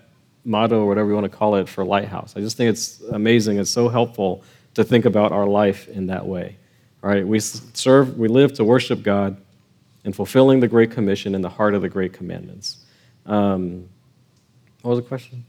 motto 0.44 0.82
or 0.82 0.86
whatever 0.86 1.08
you 1.08 1.14
want 1.14 1.30
to 1.30 1.36
call 1.36 1.56
it 1.56 1.68
for 1.68 1.84
Lighthouse. 1.84 2.34
I 2.36 2.40
just 2.40 2.56
think 2.56 2.70
it's 2.70 3.00
amazing. 3.10 3.58
It's 3.58 3.70
so 3.70 3.88
helpful 3.88 4.44
to 4.74 4.84
think 4.84 5.04
about 5.04 5.32
our 5.32 5.46
life 5.46 5.88
in 5.88 6.06
that 6.06 6.24
way. 6.24 6.56
All 7.02 7.10
right, 7.10 7.26
we 7.26 7.40
serve, 7.40 8.18
we 8.18 8.28
live 8.28 8.52
to 8.54 8.64
worship 8.64 9.02
God 9.02 9.36
and 10.04 10.14
fulfilling 10.14 10.60
the 10.60 10.68
Great 10.68 10.90
Commission 10.90 11.34
in 11.34 11.42
the 11.42 11.48
heart 11.48 11.74
of 11.74 11.82
the 11.82 11.88
Great 11.88 12.12
Commandments. 12.12 12.84
Um, 13.26 13.88
what 14.82 14.92
was 14.92 15.00
the 15.00 15.08
question? 15.08 15.44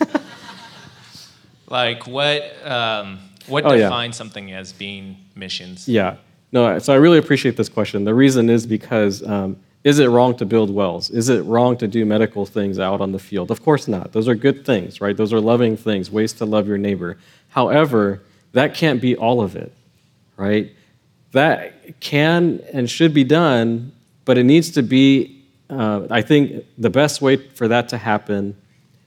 like 1.68 2.06
what 2.06 2.42
um, 2.66 3.18
what 3.46 3.64
oh, 3.64 3.76
defines 3.76 4.14
yeah. 4.14 4.18
something 4.18 4.52
as 4.52 4.72
being 4.72 5.16
missions? 5.34 5.88
Yeah, 5.88 6.16
no. 6.52 6.78
So 6.78 6.92
I 6.92 6.96
really 6.96 7.18
appreciate 7.18 7.56
this 7.56 7.68
question. 7.68 8.04
The 8.04 8.14
reason 8.14 8.48
is 8.48 8.66
because 8.66 9.22
um, 9.26 9.56
is 9.82 9.98
it 9.98 10.08
wrong 10.08 10.36
to 10.36 10.46
build 10.46 10.70
wells? 10.70 11.10
Is 11.10 11.28
it 11.30 11.40
wrong 11.42 11.76
to 11.78 11.88
do 11.88 12.04
medical 12.04 12.44
things 12.44 12.78
out 12.78 13.00
on 13.00 13.12
the 13.12 13.18
field? 13.18 13.50
Of 13.50 13.62
course 13.62 13.88
not. 13.88 14.12
Those 14.12 14.28
are 14.28 14.34
good 14.34 14.66
things, 14.66 15.00
right? 15.00 15.16
Those 15.16 15.32
are 15.32 15.40
loving 15.40 15.76
things, 15.76 16.10
ways 16.10 16.32
to 16.34 16.44
love 16.44 16.68
your 16.68 16.78
neighbor. 16.78 17.16
However, 17.48 18.22
that 18.52 18.74
can't 18.74 19.00
be 19.00 19.16
all 19.16 19.40
of 19.40 19.56
it, 19.56 19.72
right? 20.40 20.72
that 21.32 22.00
can 22.00 22.60
and 22.72 22.90
should 22.90 23.14
be 23.14 23.24
done, 23.24 23.92
but 24.24 24.38
it 24.38 24.44
needs 24.44 24.70
to 24.72 24.82
be, 24.82 25.44
uh, 25.68 26.06
I 26.10 26.22
think, 26.22 26.64
the 26.78 26.90
best 26.90 27.22
way 27.22 27.36
for 27.36 27.68
that 27.68 27.88
to 27.90 27.98
happen 27.98 28.56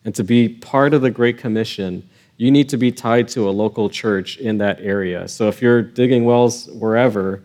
and 0.05 0.13
to 0.15 0.23
be 0.23 0.49
part 0.49 0.93
of 0.93 1.01
the 1.01 1.11
Great 1.11 1.37
Commission, 1.37 2.07
you 2.37 2.51
need 2.51 2.69
to 2.69 2.77
be 2.77 2.91
tied 2.91 3.27
to 3.29 3.47
a 3.47 3.51
local 3.51 3.89
church 3.89 4.37
in 4.37 4.57
that 4.57 4.79
area. 4.81 5.27
So 5.27 5.47
if 5.47 5.61
you're 5.61 5.81
digging 5.81 6.25
wells 6.25 6.67
wherever, 6.67 7.43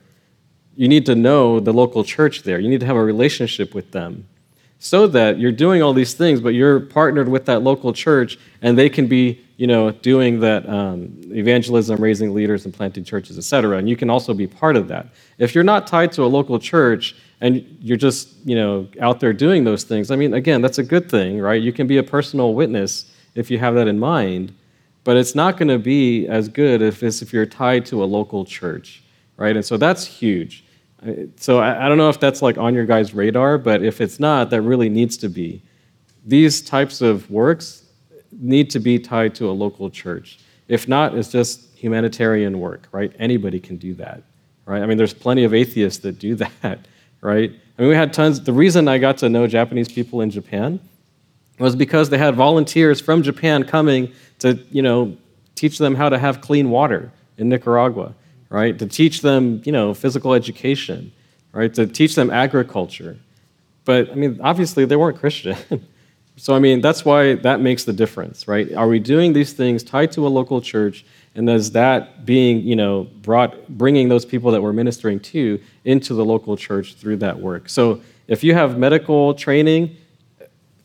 you 0.76 0.88
need 0.88 1.06
to 1.06 1.14
know 1.14 1.60
the 1.60 1.72
local 1.72 2.04
church 2.04 2.42
there. 2.42 2.58
You 2.58 2.68
need 2.68 2.80
to 2.80 2.86
have 2.86 2.96
a 2.96 3.04
relationship 3.04 3.74
with 3.74 3.90
them 3.90 4.26
so 4.78 5.06
that 5.08 5.38
you're 5.38 5.52
doing 5.52 5.82
all 5.82 5.92
these 5.92 6.14
things, 6.14 6.40
but 6.40 6.50
you're 6.50 6.80
partnered 6.80 7.28
with 7.28 7.46
that 7.46 7.62
local 7.62 7.92
church 7.92 8.38
and 8.62 8.78
they 8.78 8.88
can 8.88 9.06
be 9.06 9.44
you 9.58 9.66
know, 9.66 9.90
doing 9.90 10.38
that 10.38 10.66
um, 10.68 11.12
evangelism, 11.32 12.00
raising 12.00 12.32
leaders, 12.32 12.64
and 12.64 12.72
planting 12.72 13.02
churches, 13.02 13.36
etc. 13.36 13.76
And 13.76 13.88
you 13.88 13.96
can 13.96 14.08
also 14.08 14.32
be 14.32 14.46
part 14.46 14.76
of 14.76 14.86
that. 14.86 15.08
If 15.38 15.52
you're 15.52 15.64
not 15.64 15.88
tied 15.88 16.12
to 16.12 16.22
a 16.22 16.26
local 16.26 16.60
church 16.60 17.16
and 17.40 17.66
you're 17.80 17.96
just, 17.96 18.36
you 18.44 18.54
know, 18.54 18.86
out 19.00 19.18
there 19.18 19.32
doing 19.32 19.64
those 19.64 19.82
things, 19.82 20.12
I 20.12 20.16
mean, 20.16 20.32
again, 20.32 20.62
that's 20.62 20.78
a 20.78 20.84
good 20.84 21.10
thing, 21.10 21.40
right? 21.40 21.60
You 21.60 21.72
can 21.72 21.88
be 21.88 21.98
a 21.98 22.04
personal 22.04 22.54
witness 22.54 23.12
if 23.34 23.50
you 23.50 23.58
have 23.58 23.74
that 23.74 23.88
in 23.88 23.98
mind, 23.98 24.54
but 25.02 25.16
it's 25.16 25.34
not 25.34 25.56
going 25.56 25.68
to 25.68 25.78
be 25.78 26.28
as 26.28 26.48
good 26.48 26.80
if, 26.80 27.02
if 27.02 27.32
you're 27.32 27.44
tied 27.44 27.84
to 27.86 28.04
a 28.04 28.06
local 28.06 28.44
church, 28.44 29.02
right? 29.36 29.56
And 29.56 29.64
so 29.64 29.76
that's 29.76 30.04
huge. 30.04 30.64
So 31.36 31.58
I, 31.58 31.86
I 31.86 31.88
don't 31.88 31.98
know 31.98 32.08
if 32.08 32.18
that's 32.18 32.42
like 32.42 32.58
on 32.58 32.74
your 32.74 32.86
guys' 32.86 33.14
radar, 33.14 33.58
but 33.58 33.82
if 33.82 34.00
it's 34.00 34.18
not, 34.18 34.50
that 34.50 34.62
really 34.62 34.88
needs 34.88 35.16
to 35.18 35.28
be 35.28 35.62
these 36.28 36.60
types 36.60 37.00
of 37.00 37.28
works 37.30 37.84
need 38.32 38.70
to 38.70 38.78
be 38.78 38.98
tied 38.98 39.34
to 39.36 39.48
a 39.48 39.52
local 39.52 39.88
church. 39.88 40.38
If 40.68 40.86
not, 40.86 41.16
it's 41.16 41.32
just 41.32 41.74
humanitarian 41.74 42.60
work, 42.60 42.86
right? 42.92 43.12
Anybody 43.18 43.58
can 43.58 43.78
do 43.78 43.94
that, 43.94 44.22
right? 44.66 44.82
I 44.82 44.86
mean, 44.86 44.98
there's 44.98 45.14
plenty 45.14 45.44
of 45.44 45.54
atheists 45.54 46.00
that 46.00 46.18
do 46.18 46.34
that, 46.62 46.86
right? 47.22 47.50
I 47.78 47.82
mean, 47.82 47.90
we 47.90 47.96
had 47.96 48.12
tons. 48.12 48.42
The 48.42 48.52
reason 48.52 48.88
I 48.88 48.98
got 48.98 49.16
to 49.18 49.28
know 49.30 49.46
Japanese 49.46 49.88
people 49.88 50.20
in 50.20 50.30
Japan 50.30 50.80
was 51.58 51.74
because 51.74 52.10
they 52.10 52.18
had 52.18 52.34
volunteers 52.34 53.00
from 53.00 53.22
Japan 53.22 53.64
coming 53.64 54.12
to, 54.40 54.58
you 54.70 54.82
know, 54.82 55.16
teach 55.54 55.78
them 55.78 55.94
how 55.94 56.08
to 56.08 56.18
have 56.18 56.40
clean 56.40 56.70
water 56.70 57.10
in 57.38 57.48
Nicaragua, 57.48 58.14
right? 58.50 58.78
To 58.78 58.86
teach 58.86 59.22
them, 59.22 59.62
you 59.64 59.72
know, 59.72 59.94
physical 59.94 60.34
education, 60.34 61.12
right? 61.52 61.72
To 61.74 61.86
teach 61.86 62.14
them 62.14 62.30
agriculture. 62.30 63.18
But 63.84 64.10
I 64.10 64.14
mean, 64.14 64.40
obviously 64.42 64.84
they 64.84 64.96
weren't 64.96 65.18
Christian. 65.18 65.56
so 66.36 66.54
I 66.54 66.58
mean, 66.58 66.80
that's 66.80 67.04
why 67.04 67.34
that 67.36 67.60
makes 67.60 67.84
the 67.84 67.92
difference, 67.92 68.48
right? 68.48 68.72
Are 68.74 68.88
we 68.88 68.98
doing 68.98 69.32
these 69.32 69.52
things 69.52 69.82
tied 69.82 70.12
to 70.12 70.26
a 70.26 70.28
local 70.28 70.60
church 70.60 71.04
and 71.34 71.48
is 71.48 71.72
that 71.72 72.24
being, 72.26 72.60
you 72.62 72.74
know, 72.74 73.04
brought, 73.22 73.68
bringing 73.68 74.08
those 74.08 74.24
people 74.24 74.50
that 74.50 74.60
we're 74.60 74.72
ministering 74.72 75.20
to 75.20 75.60
into 75.84 76.14
the 76.14 76.24
local 76.24 76.56
church 76.56 76.94
through 76.94 77.18
that 77.18 77.38
work? 77.38 77.68
So 77.68 78.00
if 78.26 78.42
you 78.42 78.54
have 78.54 78.76
medical 78.76 79.34
training, 79.34 79.96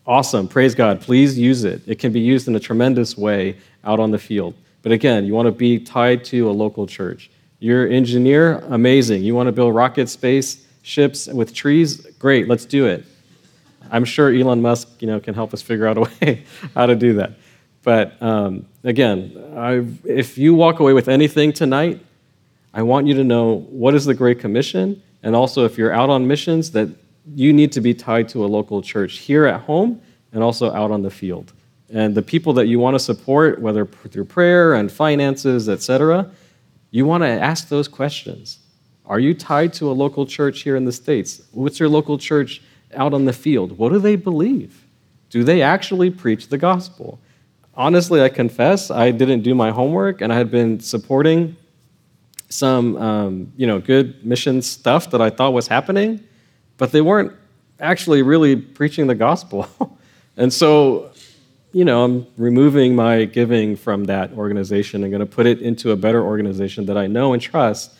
awesome, 0.05 0.47
praise 0.47 0.75
God, 0.75 1.01
please 1.01 1.37
use 1.37 1.63
it. 1.63 1.81
It 1.87 1.97
can 1.99 2.11
be 2.11 2.19
used 2.19 2.47
in 2.47 2.55
a 2.55 2.59
tremendous 2.59 3.17
way 3.17 3.57
out 3.83 3.99
on 3.99 4.11
the 4.11 4.19
field. 4.19 4.53
But 4.81 4.91
again, 4.91 5.25
you 5.25 5.33
want 5.33 5.47
to 5.47 5.51
be 5.51 5.79
tied 5.79 6.23
to 6.25 6.49
a 6.49 6.51
local 6.51 6.85
church. 6.85 7.31
You're 7.63 7.85
an 7.85 7.93
engineer, 7.93 8.57
amazing. 8.67 9.23
You 9.23 9.35
want 9.35 9.47
to 9.47 9.53
build 9.53 9.73
rocket 9.73 10.09
space 10.09 10.67
ships 10.81 11.27
with 11.27 11.53
trees, 11.53 12.05
great, 12.19 12.49
let's 12.49 12.65
do 12.65 12.87
it. 12.87 13.05
I'm 13.89 14.03
sure 14.03 14.35
Elon 14.35 14.61
Musk, 14.61 15.01
you 15.01 15.07
know, 15.07 15.17
can 15.21 15.33
help 15.33 15.53
us 15.53 15.61
figure 15.61 15.87
out 15.87 15.97
a 15.97 16.01
way 16.25 16.43
how 16.75 16.87
to 16.87 16.93
do 16.93 17.13
that. 17.13 17.31
But 17.81 18.21
um, 18.21 18.65
again, 18.83 19.41
I, 19.55 19.85
if 20.03 20.37
you 20.37 20.53
walk 20.53 20.81
away 20.81 20.91
with 20.91 21.07
anything 21.07 21.53
tonight, 21.53 22.05
I 22.73 22.81
want 22.81 23.07
you 23.07 23.13
to 23.13 23.23
know 23.23 23.59
what 23.69 23.95
is 23.95 24.03
the 24.03 24.13
Great 24.13 24.41
Commission, 24.41 25.01
and 25.21 25.33
also 25.33 25.63
if 25.63 25.77
you're 25.77 25.93
out 25.93 26.09
on 26.09 26.27
missions, 26.27 26.69
that 26.71 26.89
you 27.33 27.53
need 27.53 27.71
to 27.71 27.79
be 27.79 27.93
tied 27.93 28.27
to 28.27 28.43
a 28.43 28.47
local 28.47 28.81
church 28.81 29.19
here 29.19 29.45
at 29.45 29.61
home 29.61 30.01
and 30.33 30.43
also 30.43 30.69
out 30.73 30.91
on 30.91 31.01
the 31.01 31.09
field. 31.09 31.53
And 31.89 32.13
the 32.13 32.23
people 32.23 32.51
that 32.55 32.67
you 32.67 32.79
want 32.79 32.95
to 32.95 32.99
support, 32.99 33.61
whether 33.61 33.85
through 33.85 34.25
prayer 34.25 34.73
and 34.73 34.91
finances, 34.91 35.69
etc., 35.69 36.29
you 36.93 37.05
want 37.05 37.23
to 37.23 37.27
ask 37.27 37.67
those 37.67 37.89
questions. 37.89 38.59
Are 39.05 39.19
you 39.19 39.33
tied 39.33 39.73
to 39.73 39.91
a 39.91 39.93
local 39.93 40.25
church 40.25 40.61
here 40.61 40.77
in 40.77 40.85
the 40.85 40.93
States? 40.93 41.41
What's 41.51 41.79
your 41.79 41.89
local 41.89 42.17
church 42.17 42.61
out 42.95 43.13
on 43.13 43.25
the 43.25 43.33
field? 43.33 43.77
What 43.77 43.91
do 43.91 43.99
they 43.99 44.15
believe? 44.15 44.85
Do 45.29 45.43
they 45.43 45.61
actually 45.61 46.09
preach 46.09 46.47
the 46.47 46.57
gospel? 46.57 47.19
honestly, 47.75 48.21
I 48.21 48.29
confess 48.29 48.91
I 48.91 49.11
didn't 49.11 49.41
do 49.41 49.55
my 49.55 49.71
homework, 49.71 50.21
and 50.21 50.31
I 50.31 50.37
had 50.37 50.51
been 50.51 50.79
supporting 50.79 51.55
some, 52.49 52.95
um, 52.97 53.53
you 53.57 53.65
know, 53.65 53.79
good 53.79 54.25
mission 54.25 54.61
stuff 54.61 55.09
that 55.11 55.21
I 55.21 55.29
thought 55.29 55.53
was 55.53 55.67
happening, 55.67 56.23
but 56.77 56.91
they 56.91 57.01
weren't 57.01 57.33
actually 57.79 58.21
really 58.21 58.55
preaching 58.55 59.07
the 59.07 59.15
gospel. 59.15 59.67
and 60.37 60.53
so, 60.53 61.11
you 61.73 61.83
know, 61.83 62.03
I'm 62.03 62.27
removing 62.37 62.95
my 62.95 63.25
giving 63.25 63.75
from 63.75 64.05
that 64.05 64.31
organization 64.33 65.03
and 65.03 65.11
going 65.11 65.19
to 65.19 65.25
put 65.25 65.47
it 65.47 65.59
into 65.59 65.91
a 65.91 65.95
better 65.95 66.23
organization 66.23 66.85
that 66.85 66.97
I 66.97 67.07
know 67.07 67.33
and 67.33 67.41
trust 67.41 67.91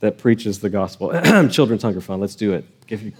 that 0.00 0.18
preaches 0.18 0.60
the 0.60 0.68
gospel. 0.68 1.10
Children's 1.50 1.82
Hunger 1.82 2.02
Fund, 2.02 2.20
let's 2.20 2.34
do 2.34 2.52
it. 2.52 2.64
Give 2.86 3.02
you, 3.02 3.12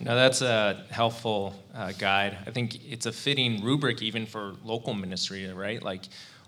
no, 0.00 0.14
that's 0.14 0.40
a 0.40 0.86
helpful 0.90 1.54
uh, 1.74 1.92
guide. 1.92 2.38
I 2.46 2.50
think 2.50 2.90
it's 2.90 3.04
a 3.04 3.12
fitting 3.12 3.62
rubric 3.62 4.00
even 4.00 4.24
for 4.24 4.54
local 4.64 4.94
ministry, 4.94 5.46
right? 5.52 5.82
Like, 5.82 6.04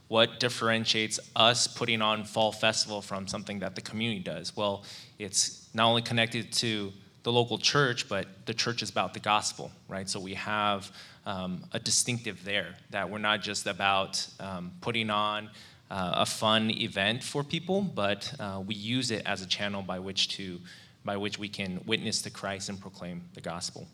what 0.09 0.41
differentiates 0.41 1.21
us 1.37 1.67
putting 1.67 2.01
on 2.01 2.25
Fall 2.25 2.51
Festival 2.51 3.03
from 3.03 3.27
something 3.27 3.59
that 3.59 3.75
the 3.75 3.83
community 3.83 4.21
does? 4.21 4.57
Well, 4.57 4.85
it's 5.19 5.69
not 5.75 5.87
only 5.87 6.01
connected 6.01 6.51
to 6.55 6.93
the 7.25 7.33
local 7.33 7.59
church, 7.59 8.09
but 8.09 8.27
the 8.47 8.55
church 8.55 8.83
is 8.83 8.89
about 8.91 9.13
the 9.13 9.21
gospel, 9.21 9.71
right? 9.87 10.09
So 10.09 10.19
we 10.19 10.35
have 10.35 10.91
um, 11.27 11.65
a 11.73 11.79
distinctive 11.79 12.45
there 12.45 12.75
that 12.91 13.09
we're 13.09 13.19
not 13.19 13.43
just 13.43 13.67
about 13.67 14.27
um, 14.41 14.73
putting 14.81 15.11
on 15.11 15.51
uh, 15.91 16.13
a 16.15 16.27
fun 16.27 16.71
event 16.71 17.23
for 17.23 17.45
people, 17.45 17.83
but 17.83 18.33
uh, 18.41 18.63
we 18.67 18.75
use 18.75 19.11
it 19.11 19.23
as 19.27 19.43
a 19.43 19.47
channel 19.47 19.83
by 19.83 19.99
which 19.99 20.29
to 20.37 20.59
by 21.05 21.17
which 21.17 21.39
we 21.39 21.49
can 21.49 21.81
witness 21.85 22.23
to 22.23 22.31
Christ 22.31 22.69
and 22.69 22.81
proclaim 22.81 23.23
the 23.35 23.41
gospel. 23.41 23.89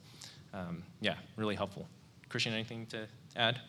Um, 0.52 0.82
yeah, 1.00 1.14
really 1.36 1.54
helpful. 1.54 1.88
Christian, 2.28 2.52
anything 2.52 2.86
to 2.86 3.06
add? 3.34 3.60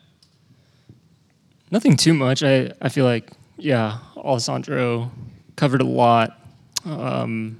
Nothing 1.72 1.95
too 1.95 2.14
much. 2.14 2.43
I, 2.43 2.74
I 2.82 2.89
feel 2.89 3.05
like, 3.05 3.32
yeah, 3.57 3.99
Alessandro 4.18 5.10
covered 5.55 5.82
a 5.82 5.86
lot. 5.86 6.38
Um, 6.84 7.57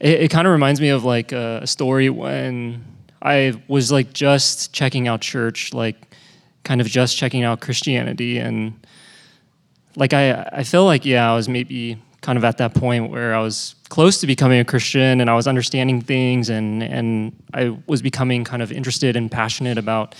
it, 0.00 0.22
it 0.22 0.30
kind 0.30 0.46
of 0.46 0.52
reminds 0.52 0.80
me 0.80 0.90
of 0.90 1.04
like 1.04 1.32
a, 1.32 1.60
a 1.62 1.66
story 1.66 2.10
when 2.10 2.84
I 3.22 3.60
was 3.68 3.90
like 3.90 4.12
just 4.12 4.72
checking 4.72 5.08
out 5.08 5.20
church, 5.20 5.72
like 5.72 5.96
kind 6.64 6.80
of 6.80 6.86
just 6.86 7.16
checking 7.16 7.42
out 7.42 7.60
Christianity. 7.60 8.38
And 8.38 8.86
like 9.96 10.12
I, 10.12 10.42
I 10.52 10.62
feel 10.62 10.84
like, 10.84 11.04
yeah, 11.04 11.30
I 11.30 11.34
was 11.34 11.48
maybe 11.48 12.00
kind 12.20 12.36
of 12.36 12.44
at 12.44 12.58
that 12.58 12.74
point 12.74 13.10
where 13.10 13.34
I 13.34 13.40
was 13.40 13.74
close 13.88 14.20
to 14.20 14.26
becoming 14.26 14.60
a 14.60 14.64
Christian 14.64 15.20
and 15.20 15.30
I 15.30 15.34
was 15.34 15.46
understanding 15.46 16.00
things 16.00 16.50
and 16.50 16.82
and 16.82 17.32
I 17.54 17.78
was 17.86 18.02
becoming 18.02 18.44
kind 18.44 18.60
of 18.62 18.72
interested 18.72 19.16
and 19.16 19.30
passionate 19.30 19.78
about 19.78 20.14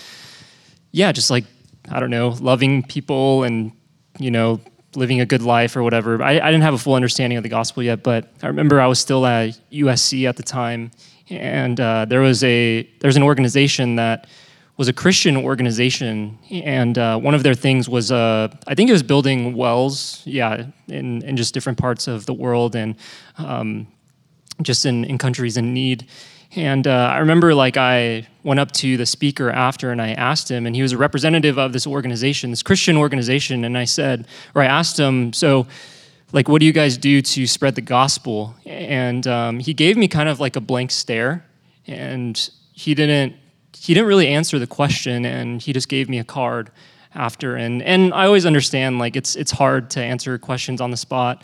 yeah, 0.93 1.13
just 1.13 1.31
like 1.31 1.45
I 1.91 2.01
don't 2.01 2.11
know, 2.11 2.31
loving 2.41 2.83
people 2.83 3.45
and 3.45 3.73
you 4.19 4.31
know, 4.31 4.61
living 4.95 5.21
a 5.21 5.27
good 5.27 5.43
life 5.43 5.77
or 5.77 5.83
whatever. 5.83 6.23
I, 6.23 6.33
I 6.41 6.51
didn't 6.51 6.63
have 6.63 6.75
a 6.75 6.79
full 6.79 6.95
understanding 6.95 7.37
of 7.37 7.43
the 7.43 7.49
gospel 7.49 7.83
yet, 7.83 8.03
but 8.03 8.33
I 8.43 8.49
remember 8.49 8.81
I 8.81 8.87
was 8.87 8.99
still 8.99 9.25
at 9.27 9.59
USC 9.71 10.29
at 10.29 10.37
the 10.37 10.43
time, 10.43 10.91
and 11.31 11.81
uh, 11.81 12.05
there 12.05 12.21
was 12.21 12.43
a 12.45 12.89
there's 13.01 13.17
an 13.17 13.23
organization 13.23 13.97
that 13.97 14.27
was 14.79 14.87
a 14.89 14.93
Christian 14.93 15.37
organization, 15.37 16.39
and 16.51 16.97
uh, 16.97 17.19
one 17.19 17.35
of 17.35 17.43
their 17.43 17.55
things 17.55 17.89
was 17.89 18.13
uh, 18.13 18.49
I 18.67 18.75
think 18.75 18.89
it 18.89 18.93
was 18.93 19.03
building 19.03 19.57
wells, 19.57 20.23
yeah, 20.25 20.67
in, 20.87 21.23
in 21.23 21.37
just 21.37 21.53
different 21.53 21.79
parts 21.79 22.07
of 22.07 22.27
the 22.27 22.33
world 22.33 22.77
and 22.77 22.95
um, 23.39 23.89
just 24.63 24.87
in, 24.87 25.05
in 25.05 25.19
countries 25.19 25.57
in 25.57 25.75
need. 25.75 26.07
And 26.55 26.87
uh, 26.87 27.11
I 27.13 27.19
remember 27.19 27.55
like 27.55 27.77
I 27.77 28.27
went 28.43 28.61
up 28.61 28.73
to 28.73 28.97
the 28.97 29.05
speaker 29.05 29.51
after 29.51 29.91
and 29.91 30.01
I 30.01 30.13
asked 30.13 30.49
him, 30.51 30.65
and 30.65 30.75
he 30.75 30.81
was 30.81 30.93
a 30.93 30.97
representative 30.97 31.59
of 31.59 31.73
this 31.73 31.87
organization, 31.87 32.51
this 32.51 32.63
Christian 32.63 32.97
organization, 32.97 33.65
and 33.65 33.77
I 33.77 33.85
said, 33.85 34.27
or 34.55 34.63
I 34.63 34.67
asked 34.67 34.99
him, 34.99 35.33
so 35.33 35.67
like 36.33 36.49
what 36.49 36.61
do 36.61 36.67
you 36.67 36.73
guys 36.73 36.99
do 36.99 37.23
to 37.23 37.47
spread 37.47 37.75
the 37.75 37.81
gospel? 37.81 38.55
And 38.67 39.27
um, 39.27 39.61
he 39.61 39.75
gave 39.75 39.97
me 39.97 40.09
kind 40.09 40.29
of 40.29 40.41
like 40.41 40.57
a 40.57 40.61
blank 40.61 40.91
stare, 40.91 41.45
and 41.87 42.51
he 42.73 42.95
didn't 42.95 43.35
he 43.77 43.95
didn't 43.95 44.09
really 44.09 44.29
answer 44.29 44.59
the 44.59 44.67
question 44.67 45.25
and 45.25 45.63
he 45.63 45.73
just 45.73 45.89
gave 45.89 46.09
me 46.09 46.19
a 46.19 46.25
card 46.25 46.71
after 47.15 47.57
and 47.57 47.83
and 47.83 48.13
I 48.15 48.27
always 48.27 48.47
understand 48.47 48.99
like 48.99 49.17
it's 49.17 49.37
it's 49.37 49.51
hard 49.51 49.91
to 49.91 50.01
answer 50.03 50.39
questions 50.39 50.81
on 50.81 50.91
the 50.91 50.97
spot 50.97 51.43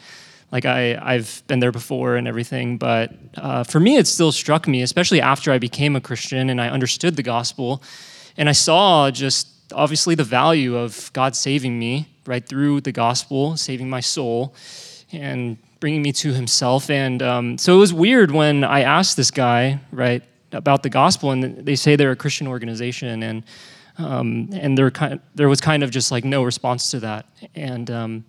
like 0.53 0.65
I 0.65 0.97
I've 0.97 1.43
been 1.47 1.61
there 1.61 1.73
before 1.73 2.17
and 2.17 2.29
everything 2.29 2.79
but 2.79 3.13
uh, 3.37 3.65
for 3.65 3.81
me 3.81 3.97
it 3.97 4.07
still 4.07 4.33
struck 4.33 4.69
me 4.69 4.83
especially 4.83 5.21
after 5.21 5.53
I 5.53 5.59
became 5.59 5.97
a 5.97 6.01
Christian 6.01 6.51
and 6.51 6.61
I 6.61 6.69
understood 6.69 7.17
the 7.17 7.23
gospel 7.23 7.83
and 8.37 8.49
I 8.49 8.53
saw 8.53 9.11
just 9.11 9.49
obviously 9.73 10.15
the 10.15 10.25
value 10.25 10.77
of 10.77 11.13
God 11.13 11.35
saving 11.35 11.79
me 11.79 12.14
right 12.27 12.47
through 12.47 12.81
the 12.81 12.93
gospel 12.93 13.57
saving 13.57 13.89
my 13.89 14.01
soul 14.01 14.55
and 15.13 15.59
bringing 15.81 16.03
me 16.03 16.13
to 16.13 16.33
himself 16.33 16.91
and 16.91 17.23
um, 17.23 17.59
so 17.59 17.75
it 17.77 17.79
was 17.79 17.93
weird 17.93 18.31
when 18.31 18.65
I 18.65 18.83
asked 18.83 19.17
this 19.17 19.31
guy 19.31 19.81
right 19.93 20.23
about 20.55 20.83
the 20.83 20.89
gospel, 20.89 21.31
and 21.31 21.67
they 21.67 21.77
say 21.77 21.97
they're 21.97 22.13
a 22.13 22.17
Christian 22.17 22.47
organization, 22.47 23.23
and 23.23 23.45
um, 23.99 24.49
and 24.53 24.77
there 24.77 24.91
kind 24.91 25.15
of, 25.15 25.21
there 25.35 25.49
was 25.49 25.61
kind 25.61 25.83
of 25.83 25.91
just 25.91 26.11
like 26.11 26.25
no 26.25 26.43
response 26.43 26.91
to 26.93 27.01
that, 27.01 27.27
and 27.55 27.91
um, 27.91 28.25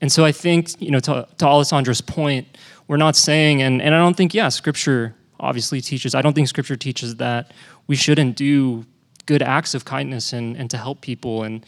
and 0.00 0.10
so 0.10 0.24
I 0.24 0.32
think 0.32 0.80
you 0.80 0.90
know 0.90 1.00
to, 1.00 1.28
to 1.38 1.46
Alessandro's 1.46 2.00
point, 2.00 2.58
we're 2.88 2.96
not 2.96 3.16
saying, 3.16 3.62
and 3.62 3.80
and 3.80 3.94
I 3.94 3.98
don't 3.98 4.16
think 4.16 4.34
yeah, 4.34 4.48
Scripture 4.48 5.14
obviously 5.38 5.80
teaches. 5.80 6.14
I 6.14 6.22
don't 6.22 6.32
think 6.32 6.48
Scripture 6.48 6.76
teaches 6.76 7.16
that 7.16 7.52
we 7.86 7.96
shouldn't 7.96 8.36
do 8.36 8.84
good 9.26 9.42
acts 9.42 9.74
of 9.74 9.84
kindness 9.84 10.32
and 10.32 10.56
and 10.56 10.70
to 10.70 10.78
help 10.78 11.00
people 11.00 11.42
and 11.42 11.64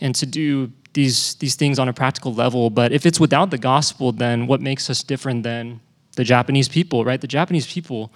and 0.00 0.14
to 0.16 0.26
do 0.26 0.70
these 0.94 1.34
these 1.36 1.54
things 1.54 1.78
on 1.78 1.88
a 1.88 1.92
practical 1.92 2.34
level. 2.34 2.70
But 2.70 2.92
if 2.92 3.06
it's 3.06 3.20
without 3.20 3.50
the 3.50 3.58
gospel, 3.58 4.12
then 4.12 4.46
what 4.46 4.60
makes 4.60 4.90
us 4.90 5.02
different 5.02 5.42
than 5.42 5.80
the 6.16 6.24
Japanese 6.24 6.68
people, 6.68 7.04
right? 7.04 7.20
The 7.20 7.26
Japanese 7.26 7.66
people 7.72 8.12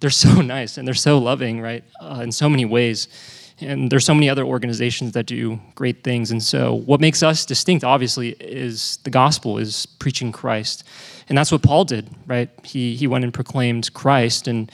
they're 0.00 0.10
so 0.10 0.40
nice 0.40 0.78
and 0.78 0.86
they're 0.86 0.94
so 0.94 1.18
loving, 1.18 1.60
right, 1.60 1.84
uh, 2.00 2.20
in 2.22 2.32
so 2.32 2.48
many 2.48 2.64
ways. 2.64 3.08
And 3.60 3.90
there's 3.90 4.04
so 4.04 4.14
many 4.14 4.30
other 4.30 4.44
organizations 4.44 5.12
that 5.12 5.26
do 5.26 5.58
great 5.74 6.04
things. 6.04 6.30
And 6.30 6.40
so, 6.40 6.74
what 6.74 7.00
makes 7.00 7.24
us 7.24 7.44
distinct, 7.44 7.82
obviously, 7.82 8.30
is 8.38 8.98
the 9.02 9.10
gospel, 9.10 9.58
is 9.58 9.84
preaching 9.84 10.30
Christ. 10.30 10.84
And 11.28 11.36
that's 11.36 11.50
what 11.50 11.62
Paul 11.62 11.84
did, 11.84 12.08
right? 12.28 12.50
He, 12.62 12.94
he 12.94 13.08
went 13.08 13.24
and 13.24 13.34
proclaimed 13.34 13.92
Christ. 13.94 14.46
And 14.46 14.70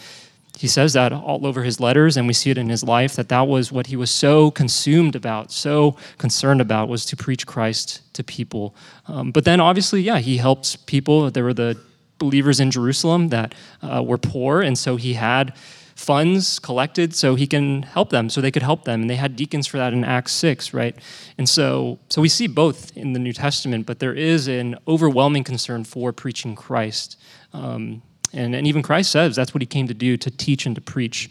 he 0.57 0.69
says 0.69 0.93
that 0.93 1.13
all 1.13 1.47
over 1.47 1.65
his 1.65 1.81
letters, 1.81 2.17
and 2.17 2.27
we 2.27 2.33
see 2.33 2.51
it 2.51 2.59
in 2.59 2.69
his 2.69 2.85
life 2.85 3.17
that 3.17 3.29
that 3.29 3.49
was 3.49 3.73
what 3.73 3.89
he 3.89 3.97
was 3.97 4.11
so 4.11 4.51
consumed 4.51 5.17
about, 5.17 5.51
so 5.51 5.97
concerned 6.19 6.61
about, 6.61 6.89
was 6.89 7.05
to 7.07 7.17
preach 7.17 7.47
Christ 7.47 8.03
to 8.15 8.23
people. 8.23 8.75
Um, 9.09 9.33
but 9.33 9.45
then, 9.45 9.61
obviously, 9.61 10.01
yeah, 10.01 10.19
he 10.19 10.37
helped 10.37 10.87
people. 10.87 11.31
There 11.31 11.45
were 11.45 11.55
the 11.55 11.79
believers 12.19 12.61
in 12.61 12.71
Jerusalem 12.71 13.31
that 13.31 13.55
uh, 13.83 14.03
were 14.03 14.19
poor, 14.19 14.63
and 14.63 14.79
so 14.79 14.97
he 14.97 15.15
had 15.15 15.55
funds 15.97 16.59
collected 16.59 17.15
so 17.15 17.35
he 17.35 17.47
can 17.47 17.83
help 17.83 18.11
them, 18.11 18.29
so 18.29 18.41
they 18.41 18.51
could 18.51 18.63
help 18.63 18.85
them. 18.85 19.03
And 19.03 19.11
they 19.11 19.17
had 19.17 19.37
deacons 19.37 19.67
for 19.67 19.79
that 19.79 19.93
in 19.93 20.05
Acts 20.05 20.33
6, 20.33 20.75
right? 20.75 20.95
And 21.39 21.49
so, 21.49 21.99
so 22.09 22.21
we 22.21 22.29
see 22.29 22.47
both 22.47 22.97
in 22.97 23.13
the 23.13 23.19
New 23.19 23.33
Testament, 23.33 23.87
but 23.87 23.99
there 23.99 24.15
is 24.15 24.49
an 24.49 24.77
overwhelming 24.87 25.45
concern 25.45 25.85
for 25.85 26.13
preaching 26.13 26.55
Christ. 26.55 27.19
Um, 27.53 28.03
and, 28.35 28.55
and 28.55 28.67
even 28.67 28.83
Christ 28.83 29.11
says 29.11 29.37
that's 29.37 29.55
what 29.55 29.63
he 29.63 29.67
came 29.67 29.89
to 29.89 29.95
do 29.95 30.17
to 30.17 30.31
teach 30.31 30.67
and 30.67 30.75
to 30.75 30.81
preach 30.81 31.31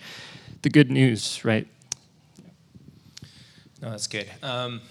the 0.61 0.69
good 0.69 0.89
news, 0.89 1.43
right? 1.43 1.67
No, 3.81 3.89
that's 3.91 4.07
good. 4.07 4.29
Um, 4.41 4.81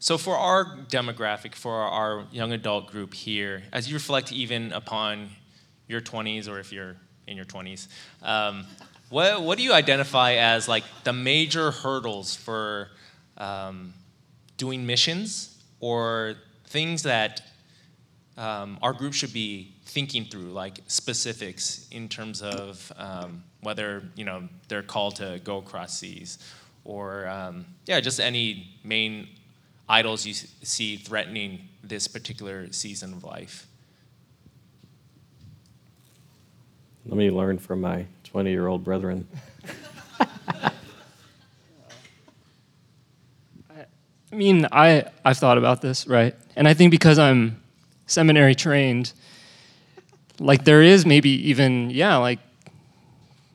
so, 0.00 0.16
for 0.16 0.36
our 0.36 0.64
demographic, 0.88 1.54
for 1.54 1.74
our 1.74 2.24
young 2.32 2.52
adult 2.52 2.86
group 2.86 3.12
here, 3.12 3.64
as 3.72 3.88
you 3.88 3.94
reflect 3.94 4.32
even 4.32 4.72
upon 4.72 5.30
your 5.88 6.00
20s 6.00 6.48
or 6.48 6.58
if 6.58 6.72
you're 6.72 6.96
in 7.26 7.36
your 7.36 7.44
20s, 7.44 7.88
um, 8.22 8.64
what, 9.10 9.42
what 9.42 9.58
do 9.58 9.64
you 9.64 9.72
identify 9.72 10.34
as 10.34 10.68
like 10.68 10.84
the 11.04 11.12
major 11.12 11.70
hurdles 11.70 12.36
for 12.36 12.88
um, 13.36 13.92
doing 14.56 14.86
missions 14.86 15.58
or 15.80 16.34
things 16.64 17.02
that 17.02 17.42
um, 18.38 18.78
our 18.80 18.92
group 18.92 19.12
should 19.12 19.32
be 19.32 19.74
thinking 19.84 20.24
through, 20.24 20.52
like 20.52 20.78
specifics 20.86 21.88
in 21.90 22.08
terms 22.08 22.40
of 22.40 22.92
um, 22.96 23.42
whether 23.62 24.04
you 24.14 24.24
know 24.24 24.48
they're 24.68 24.82
called 24.82 25.16
to 25.16 25.40
go 25.42 25.58
across 25.58 25.98
seas, 25.98 26.38
or 26.84 27.26
um, 27.28 27.66
yeah, 27.86 27.98
just 28.00 28.20
any 28.20 28.70
main 28.84 29.28
idols 29.88 30.24
you 30.24 30.34
see 30.34 30.96
threatening 30.96 31.68
this 31.82 32.06
particular 32.06 32.72
season 32.72 33.12
of 33.12 33.24
life. 33.24 33.66
Let 37.06 37.16
me 37.16 37.30
learn 37.30 37.58
from 37.58 37.80
my 37.80 38.06
20 38.24 38.50
year 38.50 38.66
old 38.68 38.84
brethren. 38.84 39.26
I 44.30 44.36
mean, 44.36 44.66
I, 44.70 45.04
I've 45.24 45.38
thought 45.38 45.56
about 45.56 45.80
this, 45.80 46.06
right? 46.06 46.36
And 46.54 46.68
I 46.68 46.74
think 46.74 46.90
because 46.90 47.18
I'm 47.18 47.62
seminary 48.08 48.56
trained, 48.56 49.12
like 50.40 50.64
there 50.64 50.82
is 50.82 51.06
maybe 51.06 51.30
even, 51.48 51.90
yeah, 51.90 52.16
like, 52.16 52.40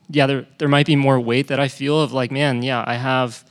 yeah, 0.08 0.26
there, 0.26 0.46
there 0.58 0.68
might 0.68 0.86
be 0.86 0.96
more 0.96 1.20
weight 1.20 1.48
that 1.48 1.60
I 1.60 1.68
feel 1.68 2.00
of 2.00 2.12
like, 2.12 2.30
man, 2.30 2.62
yeah, 2.62 2.82
I 2.86 2.94
have 2.94 3.44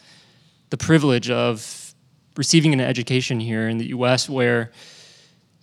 the 0.72 0.78
privilege 0.78 1.30
of 1.30 1.93
receiving 2.36 2.74
an 2.74 2.82
education 2.82 3.39
here 3.39 3.70
in 3.70 3.78
the 3.78 3.88
US 3.88 4.28
where, 4.28 4.72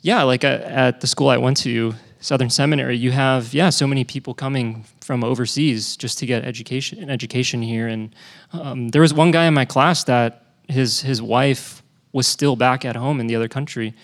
yeah, 0.03 0.23
like 0.23 0.45
uh, 0.45 0.61
at 0.65 1.01
the 1.01 1.07
school 1.07 1.29
I 1.29 1.37
went 1.37 1.57
to, 1.59 1.95
Southern 2.23 2.51
Seminary, 2.51 2.99
you 2.99 3.13
have, 3.13 3.55
yeah, 3.55 3.71
so 3.71 3.87
many 3.87 4.05
people 4.05 4.35
coming 4.35 4.85
from 5.01 5.25
overseas 5.25 5.97
just 5.97 6.19
to 6.19 6.27
get 6.27 6.45
education, 6.45 7.03
an 7.03 7.09
education 7.09 7.63
here. 7.63 7.89
And 7.89 8.15
um, 8.53 8.89
there 8.89 9.01
was 9.01 9.15
one 9.15 9.31
guy 9.31 9.47
in 9.47 9.55
my 9.55 9.65
class 9.65 10.05
that 10.05 10.45
his, 10.69 11.01
his 11.01 11.23
wife 11.23 11.83
was 12.13 12.27
still 12.27 12.57
back 12.57 12.85
at 12.85 12.95
home 12.95 13.21
in 13.21 13.27
the 13.27 13.37
other 13.37 13.49
country 13.49 13.95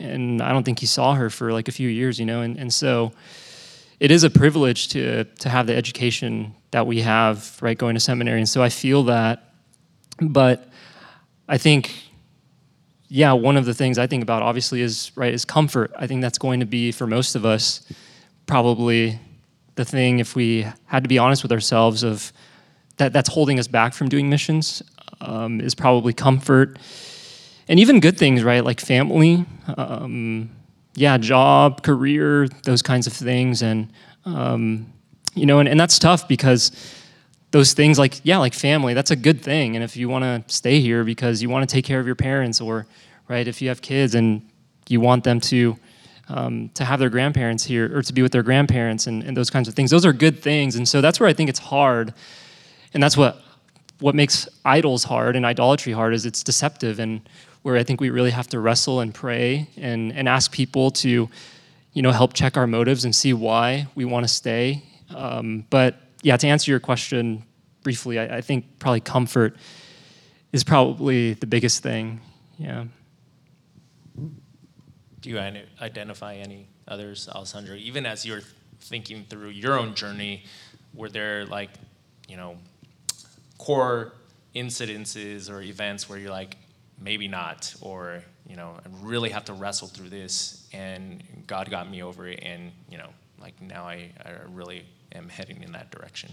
and 0.00 0.42
I 0.42 0.52
don't 0.52 0.64
think 0.64 0.78
he 0.78 0.86
saw 0.86 1.14
her 1.14 1.30
for 1.30 1.52
like 1.52 1.68
a 1.68 1.72
few 1.72 1.88
years, 1.88 2.18
you 2.18 2.26
know, 2.26 2.40
and, 2.40 2.56
and 2.56 2.72
so 2.72 3.12
it 3.98 4.10
is 4.10 4.24
a 4.24 4.30
privilege 4.30 4.88
to 4.88 5.24
to 5.24 5.48
have 5.48 5.66
the 5.66 5.76
education 5.76 6.54
that 6.70 6.86
we 6.86 7.02
have, 7.02 7.58
right, 7.60 7.76
going 7.76 7.94
to 7.94 8.00
seminary, 8.00 8.38
and 8.38 8.48
so 8.48 8.62
I 8.62 8.68
feel 8.68 9.04
that, 9.04 9.52
but 10.20 10.68
I 11.48 11.58
think, 11.58 11.92
yeah, 13.08 13.32
one 13.32 13.56
of 13.56 13.64
the 13.64 13.74
things 13.74 13.98
I 13.98 14.06
think 14.06 14.22
about 14.22 14.42
obviously 14.42 14.80
is 14.80 15.12
right 15.16 15.34
is 15.34 15.44
comfort. 15.44 15.92
I 15.98 16.06
think 16.06 16.22
that's 16.22 16.38
going 16.38 16.60
to 16.60 16.66
be 16.66 16.92
for 16.92 17.06
most 17.06 17.34
of 17.34 17.44
us 17.44 17.82
probably 18.46 19.18
the 19.74 19.84
thing 19.84 20.18
if 20.18 20.34
we 20.34 20.66
had 20.86 21.04
to 21.04 21.08
be 21.08 21.18
honest 21.18 21.42
with 21.42 21.52
ourselves 21.52 22.02
of 22.02 22.32
that 22.96 23.12
that's 23.12 23.28
holding 23.28 23.58
us 23.58 23.66
back 23.66 23.94
from 23.94 24.08
doing 24.08 24.28
missions 24.28 24.82
um, 25.20 25.60
is 25.60 25.74
probably 25.74 26.12
comfort 26.12 26.78
and 27.70 27.78
even 27.78 28.00
good 28.00 28.18
things, 28.18 28.42
right? 28.42 28.64
Like 28.64 28.80
family, 28.80 29.46
um, 29.78 30.50
yeah, 30.96 31.16
job, 31.16 31.84
career, 31.84 32.48
those 32.64 32.82
kinds 32.82 33.06
of 33.06 33.12
things. 33.12 33.62
And, 33.62 33.92
um, 34.24 34.92
you 35.36 35.46
know, 35.46 35.60
and, 35.60 35.68
and 35.68 35.78
that's 35.78 35.96
tough 36.00 36.26
because 36.26 36.72
those 37.52 37.72
things 37.72 37.96
like, 37.96 38.20
yeah, 38.24 38.38
like 38.38 38.54
family, 38.54 38.92
that's 38.92 39.12
a 39.12 39.16
good 39.16 39.40
thing. 39.40 39.76
And 39.76 39.84
if 39.84 39.96
you 39.96 40.08
want 40.08 40.24
to 40.24 40.52
stay 40.52 40.80
here 40.80 41.04
because 41.04 41.42
you 41.42 41.48
want 41.48 41.66
to 41.66 41.72
take 41.72 41.84
care 41.84 42.00
of 42.00 42.06
your 42.06 42.16
parents 42.16 42.60
or, 42.60 42.88
right, 43.28 43.46
if 43.46 43.62
you 43.62 43.68
have 43.68 43.80
kids 43.80 44.16
and 44.16 44.42
you 44.88 45.00
want 45.00 45.22
them 45.22 45.40
to, 45.42 45.76
um, 46.28 46.70
to 46.74 46.84
have 46.84 46.98
their 46.98 47.08
grandparents 47.08 47.62
here 47.62 47.96
or 47.96 48.02
to 48.02 48.12
be 48.12 48.20
with 48.20 48.32
their 48.32 48.42
grandparents 48.42 49.06
and, 49.06 49.22
and 49.22 49.36
those 49.36 49.48
kinds 49.48 49.68
of 49.68 49.74
things, 49.74 49.92
those 49.92 50.04
are 50.04 50.12
good 50.12 50.42
things. 50.42 50.74
And 50.74 50.88
so 50.88 51.00
that's 51.00 51.20
where 51.20 51.28
I 51.28 51.32
think 51.32 51.48
it's 51.48 51.60
hard. 51.60 52.14
And 52.94 53.00
that's 53.00 53.16
what, 53.16 53.40
what 54.00 54.16
makes 54.16 54.48
idols 54.64 55.04
hard 55.04 55.36
and 55.36 55.46
idolatry 55.46 55.92
hard 55.92 56.14
is 56.14 56.26
it's 56.26 56.42
deceptive 56.42 56.98
and 56.98 57.20
where 57.62 57.76
I 57.76 57.82
think 57.82 58.00
we 58.00 58.10
really 58.10 58.30
have 58.30 58.46
to 58.48 58.60
wrestle 58.60 59.00
and 59.00 59.14
pray 59.14 59.68
and, 59.76 60.12
and 60.12 60.28
ask 60.28 60.50
people 60.50 60.90
to, 60.92 61.28
you 61.92 62.02
know, 62.02 62.10
help 62.10 62.32
check 62.32 62.56
our 62.56 62.66
motives 62.66 63.04
and 63.04 63.14
see 63.14 63.32
why 63.32 63.86
we 63.94 64.04
want 64.04 64.24
to 64.24 64.32
stay. 64.32 64.82
Um, 65.14 65.66
but 65.70 65.96
yeah, 66.22 66.36
to 66.36 66.46
answer 66.46 66.70
your 66.70 66.80
question 66.80 67.44
briefly, 67.82 68.18
I, 68.18 68.38
I, 68.38 68.40
think 68.40 68.78
probably 68.78 69.00
comfort 69.00 69.56
is 70.52 70.64
probably 70.64 71.34
the 71.34 71.46
biggest 71.46 71.82
thing. 71.82 72.20
Yeah. 72.58 72.84
Do 75.20 75.30
you 75.30 75.38
identify 75.38 76.36
any 76.36 76.68
others, 76.88 77.28
Alessandro? 77.28 77.74
Even 77.76 78.06
as 78.06 78.24
you're 78.24 78.42
thinking 78.80 79.24
through 79.28 79.50
your 79.50 79.78
own 79.78 79.94
journey, 79.94 80.44
were 80.94 81.08
there 81.08 81.44
like, 81.44 81.70
you 82.28 82.36
know, 82.36 82.56
core 83.58 84.12
incidences 84.54 85.50
or 85.50 85.60
events 85.60 86.08
where 86.08 86.18
you're 86.18 86.30
like, 86.30 86.56
maybe 87.00 87.28
not, 87.28 87.74
or 87.80 88.22
you 88.46 88.56
know, 88.56 88.76
I 88.84 89.06
really 89.06 89.30
have 89.30 89.44
to 89.46 89.52
wrestle 89.52 89.88
through 89.88 90.10
this, 90.10 90.68
and 90.72 91.22
God 91.46 91.70
got 91.70 91.90
me 91.90 92.02
over 92.02 92.28
it, 92.28 92.40
and 92.42 92.72
you 92.90 92.98
know, 92.98 93.10
like 93.40 93.60
now 93.60 93.84
I, 93.84 94.10
I 94.24 94.32
really 94.52 94.84
am 95.14 95.28
heading 95.28 95.62
in 95.62 95.72
that 95.72 95.90
direction. 95.90 96.30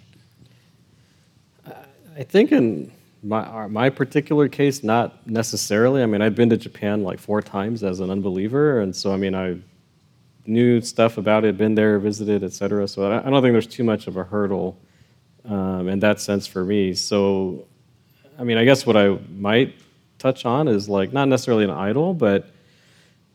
I 2.17 2.23
think 2.23 2.51
in 2.51 2.91
my 3.23 3.67
my 3.67 3.89
particular 3.89 4.47
case, 4.47 4.83
not 4.83 5.27
necessarily. 5.27 6.03
I 6.03 6.05
mean, 6.05 6.21
I've 6.21 6.35
been 6.35 6.49
to 6.49 6.57
Japan 6.57 7.03
like 7.03 7.19
four 7.19 7.41
times 7.41 7.83
as 7.83 7.99
an 7.99 8.09
unbeliever, 8.09 8.81
and 8.81 8.95
so 8.95 9.13
I 9.13 9.17
mean, 9.17 9.35
I 9.35 9.57
knew 10.45 10.81
stuff 10.81 11.17
about 11.17 11.45
it, 11.45 11.57
been 11.57 11.75
there, 11.75 11.99
visited, 11.99 12.43
etc. 12.43 12.87
So 12.87 13.11
I 13.11 13.29
don't 13.29 13.41
think 13.41 13.53
there's 13.53 13.67
too 13.67 13.83
much 13.83 14.07
of 14.07 14.17
a 14.17 14.23
hurdle 14.23 14.79
um, 15.45 15.87
in 15.87 15.99
that 15.99 16.21
sense 16.21 16.47
for 16.47 16.63
me. 16.63 16.93
So, 16.93 17.67
I 18.39 18.43
mean, 18.43 18.57
I 18.57 18.63
guess 18.63 18.85
what 18.85 18.95
I 18.95 19.17
might 19.37 19.75
touch 20.17 20.45
on 20.45 20.67
is 20.67 20.89
like 20.89 21.13
not 21.13 21.27
necessarily 21.27 21.63
an 21.63 21.69
idol, 21.69 22.13
but 22.13 22.49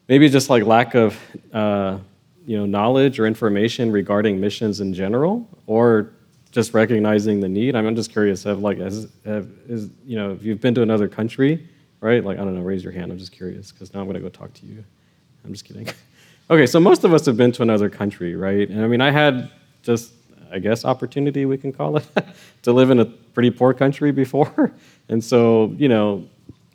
maybe 0.08 0.28
just 0.28 0.50
like 0.50 0.64
lack 0.64 0.94
of 0.94 1.18
uh, 1.52 1.98
you 2.46 2.56
know 2.56 2.66
knowledge 2.66 3.18
or 3.18 3.26
information 3.26 3.90
regarding 3.90 4.40
missions 4.40 4.80
in 4.80 4.92
general, 4.94 5.48
or 5.66 6.10
just 6.50 6.74
recognizing 6.74 7.40
the 7.40 7.48
need. 7.48 7.74
I'm 7.74 7.96
just 7.96 8.12
curious. 8.12 8.44
Have 8.44 8.60
like 8.60 8.78
has, 8.78 9.08
have 9.24 9.48
is 9.68 9.88
you 10.04 10.16
know 10.16 10.32
if 10.32 10.42
you've 10.42 10.60
been 10.60 10.74
to 10.74 10.82
another 10.82 11.08
country, 11.08 11.68
right? 12.00 12.24
Like 12.24 12.38
I 12.38 12.44
don't 12.44 12.54
know. 12.54 12.62
Raise 12.62 12.84
your 12.84 12.92
hand. 12.92 13.10
I'm 13.10 13.18
just 13.18 13.32
curious 13.32 13.72
because 13.72 13.92
now 13.94 14.00
I'm 14.00 14.06
going 14.06 14.14
to 14.14 14.20
go 14.20 14.28
talk 14.28 14.52
to 14.54 14.66
you. 14.66 14.84
I'm 15.44 15.52
just 15.52 15.64
kidding. 15.64 15.88
okay, 16.50 16.66
so 16.66 16.78
most 16.78 17.04
of 17.04 17.14
us 17.14 17.26
have 17.26 17.36
been 17.36 17.52
to 17.52 17.62
another 17.62 17.88
country, 17.88 18.36
right? 18.36 18.68
And 18.68 18.84
I 18.84 18.86
mean, 18.86 19.00
I 19.00 19.10
had 19.10 19.50
just 19.82 20.12
I 20.52 20.58
guess 20.58 20.84
opportunity 20.84 21.46
we 21.46 21.56
can 21.56 21.72
call 21.72 21.96
it 21.96 22.06
to 22.62 22.72
live 22.72 22.90
in 22.90 23.00
a 23.00 23.06
pretty 23.06 23.50
poor 23.50 23.72
country 23.72 24.12
before, 24.12 24.72
and 25.08 25.24
so 25.24 25.74
you 25.78 25.88
know 25.88 26.28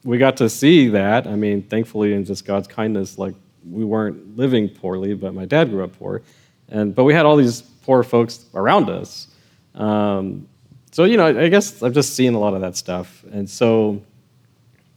we 0.07 0.17
got 0.17 0.37
to 0.37 0.47
see 0.47 0.87
that. 0.87 1.27
I 1.27 1.35
mean, 1.35 1.63
thankfully, 1.63 2.13
in 2.13 2.23
just 2.23 2.45
God's 2.45 2.65
kindness, 2.65 3.17
like 3.17 3.35
we 3.69 3.83
weren't 3.83 4.37
living 4.37 4.69
poorly, 4.69 5.13
but 5.13 5.33
my 5.33 5.43
dad 5.43 5.69
grew 5.69 5.83
up 5.83 5.99
poor, 5.99 6.21
and 6.69 6.95
but 6.95 7.03
we 7.03 7.13
had 7.13 7.25
all 7.25 7.35
these 7.35 7.61
poor 7.61 8.03
folks 8.03 8.45
around 8.53 8.89
us. 8.89 9.27
Um, 9.75 10.47
so 10.91 11.03
you 11.03 11.17
know, 11.17 11.25
I 11.25 11.49
guess 11.49 11.83
I've 11.83 11.93
just 11.93 12.15
seen 12.15 12.35
a 12.35 12.39
lot 12.39 12.53
of 12.53 12.61
that 12.61 12.77
stuff, 12.77 13.25
and 13.33 13.49
so 13.49 14.01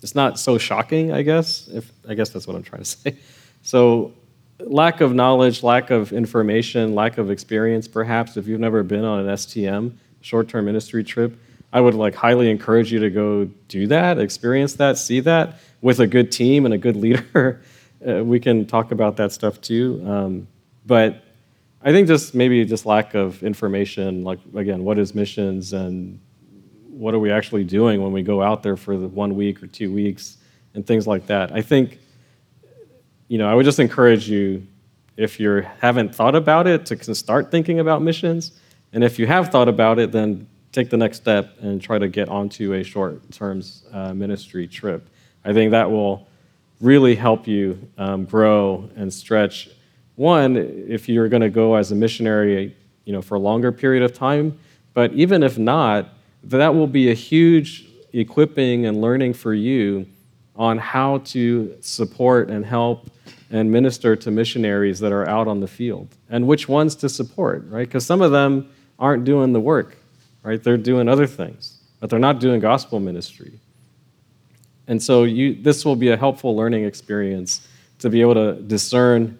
it's 0.01 0.15
not 0.15 0.39
so 0.39 0.59
shocking. 0.59 1.13
I 1.13 1.23
guess 1.23 1.67
if 1.67 1.91
I 2.09 2.15
guess 2.15 2.29
that's 2.29 2.47
what 2.47 2.55
I'm 2.55 2.63
trying 2.63 2.83
to 2.83 2.89
say. 2.97 3.17
So 3.63 4.13
lack 4.61 5.01
of 5.01 5.13
knowledge, 5.13 5.65
lack 5.65 5.91
of 5.91 6.13
information, 6.13 6.95
lack 6.95 7.19
of 7.19 7.33
experience, 7.33 7.89
perhaps 7.89 8.37
if 8.37 8.47
you've 8.47 8.61
never 8.61 8.85
been 8.85 9.05
on 9.05 9.27
an 9.27 9.35
STM 9.35 9.93
short-term 10.21 10.67
ministry 10.67 11.03
trip 11.03 11.37
I 11.73 11.81
would 11.81 11.95
like 11.95 12.15
highly 12.15 12.51
encourage 12.51 12.93
you 12.93 13.01
to 13.01 13.11
go 13.11 13.45
do 13.69 13.87
that, 13.89 14.19
experience 14.19 14.75
that, 14.75 14.99
see 14.99 15.21
that 15.21 15.61
with 15.81 16.01
a 16.01 16.07
good 16.07 16.33
team 16.33 16.65
and 16.65 16.75
a 16.75 16.79
good 16.79 16.97
leader. 16.97 17.63
uh, 18.09 18.25
we 18.25 18.41
can 18.41 18.67
talk 18.67 18.91
about 18.93 19.17
that 19.17 19.33
stuff 19.33 19.61
too. 19.61 20.03
Um, 20.07 20.49
but 20.85 21.23
I 21.83 21.93
think 21.93 22.09
just 22.09 22.35
maybe 22.35 22.65
just 22.65 22.87
lack 22.87 23.15
of 23.15 23.43
information, 23.43 24.25
like 24.25 24.41
again, 24.55 24.85
what 24.85 24.99
is 24.99 25.15
missions 25.15 25.73
and 25.73 26.21
what 26.89 27.15
are 27.15 27.19
we 27.19 27.31
actually 27.31 27.65
doing 27.65 28.03
when 28.03 28.13
we 28.13 28.23
go 28.23 28.43
out 28.43 28.63
there 28.63 28.77
for 28.77 28.97
the 28.97 29.09
one 29.09 29.35
week 29.35 29.63
or 29.63 29.67
two 29.67 29.93
weeks 29.93 30.37
and 30.75 30.87
things 30.87 31.07
like 31.07 31.27
that. 31.27 31.53
I 31.53 31.63
think, 31.63 31.99
you 33.29 33.39
know, 33.39 33.49
I 33.49 33.55
would 33.55 33.65
just 33.65 33.79
encourage 33.79 34.29
you, 34.29 34.67
if 35.17 35.41
you 35.41 35.67
haven't 35.81 36.15
thought 36.15 36.35
about 36.35 36.67
it, 36.67 36.87
to 36.87 37.15
start 37.15 37.51
thinking 37.51 37.79
about 37.79 38.03
missions. 38.03 38.53
And 38.93 39.03
if 39.03 39.19
you 39.19 39.27
have 39.27 39.49
thought 39.49 39.69
about 39.69 39.99
it, 39.99 40.13
then 40.13 40.47
take 40.73 40.91
the 40.91 40.97
next 40.97 41.17
step 41.19 41.57
and 41.61 41.81
try 41.81 41.99
to 41.99 42.09
get 42.09 42.29
onto 42.29 42.75
a 42.75 42.83
short-term 42.83 43.63
uh, 43.93 44.15
ministry 44.15 44.67
trip. 44.67 45.09
I 45.45 45.53
think 45.53 45.71
that 45.73 45.91
will 45.91 46.29
really 46.81 47.15
help 47.15 47.47
you 47.47 47.89
um, 47.99 48.25
grow 48.25 48.89
and 48.97 49.13
stretch 49.13 49.69
one, 50.17 50.57
if 50.57 51.09
you're 51.09 51.29
going 51.29 51.41
to 51.41 51.49
go 51.49 51.77
as 51.77 51.93
a 51.93 51.95
missionary, 51.95 52.77
you 53.07 53.13
know, 53.13 53.23
for 53.23 53.37
a 53.37 53.39
longer 53.39 53.73
period 53.73 54.03
of 54.03 54.13
time, 54.13 54.59
but 54.93 55.13
even 55.15 55.43
if 55.43 55.57
not, 55.57 56.11
that 56.45 56.75
will 56.75 56.87
be 56.87 57.11
a 57.11 57.15
huge 57.15 57.87
equipping 58.13 58.85
and 58.87 59.01
learning 59.01 59.33
for 59.33 59.55
you 59.55 60.07
on 60.57 60.77
how 60.77 61.19
to 61.19 61.75
support 61.81 62.51
and 62.51 62.67
help 62.67 63.11
and 63.51 63.71
minister 63.71 64.15
to 64.15 64.31
missionaries 64.31 65.01
that 65.01 65.11
are 65.11 65.27
out 65.27 65.49
on 65.49 65.61
the 65.61 65.67
field 65.67 66.09
and 66.29 66.47
which 66.47 66.69
ones 66.69 66.95
to 66.95 67.09
support, 67.09 67.65
right? 67.69 67.89
Because 67.89 68.05
some 68.05 68.21
of 68.21 68.31
them 68.31 68.69
aren't 68.99 69.25
doing 69.25 69.55
the 69.55 69.61
work, 69.61 69.97
right? 70.43 70.63
They're 70.63 70.77
doing 70.77 71.09
other 71.09 71.27
things, 71.27 71.79
but 71.99 72.11
they're 72.11 72.19
not 72.19 72.41
doing 72.41 72.61
gospel 72.61 73.01
ministry. 73.01 73.59
And 74.87 75.03
so 75.03 75.25
you, 75.25 75.55
this 75.55 75.85
will 75.85 75.97
be 75.97 76.09
a 76.09 76.17
helpful 76.17 76.57
learning 76.57 76.85
experience 76.85 77.67
to 78.01 78.11
be 78.11 78.21
able 78.21 78.35
to 78.35 78.55
discern 78.55 79.39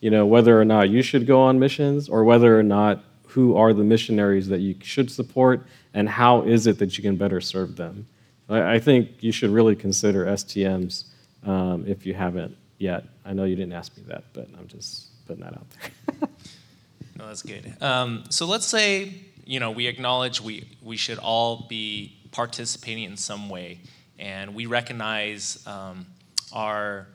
you 0.00 0.10
know, 0.10 0.26
whether 0.26 0.58
or 0.58 0.64
not 0.64 0.88
you 0.88 1.02
should 1.02 1.26
go 1.26 1.42
on 1.42 1.58
missions 1.58 2.08
or 2.08 2.24
whether 2.24 2.58
or 2.58 2.62
not 2.62 3.04
who 3.28 3.56
are 3.56 3.72
the 3.72 3.84
missionaries 3.84 4.48
that 4.48 4.60
you 4.60 4.74
should 4.82 5.10
support 5.10 5.66
and 5.94 6.08
how 6.08 6.42
is 6.42 6.66
it 6.66 6.78
that 6.78 6.96
you 6.96 7.02
can 7.02 7.16
better 7.16 7.40
serve 7.40 7.76
them. 7.76 8.06
I, 8.48 8.80
think 8.80 9.22
you 9.22 9.30
should 9.30 9.50
really 9.50 9.76
consider 9.76 10.26
STMs 10.26 11.04
um, 11.44 11.84
if 11.86 12.04
you 12.04 12.14
haven't 12.14 12.56
yet. 12.78 13.04
I 13.24 13.32
know 13.32 13.44
you 13.44 13.54
didn't 13.54 13.74
ask 13.74 13.96
me 13.96 14.02
that, 14.08 14.24
but 14.32 14.48
I'm 14.58 14.66
just 14.66 15.24
putting 15.26 15.44
that 15.44 15.52
out 15.52 15.66
there. 15.70 16.28
no, 17.16 17.28
that's 17.28 17.42
good. 17.42 17.76
Um, 17.80 18.24
so 18.28 18.46
let's 18.46 18.66
say, 18.66 19.14
you 19.50 19.58
know, 19.58 19.72
we 19.72 19.88
acknowledge 19.88 20.40
we, 20.40 20.64
we 20.80 20.96
should 20.96 21.18
all 21.18 21.66
be 21.68 22.16
participating 22.30 23.02
in 23.02 23.16
some 23.16 23.48
way, 23.48 23.80
and 24.16 24.54
we 24.54 24.66
recognize 24.66 25.66
um, 25.66 26.06
our 26.52 27.08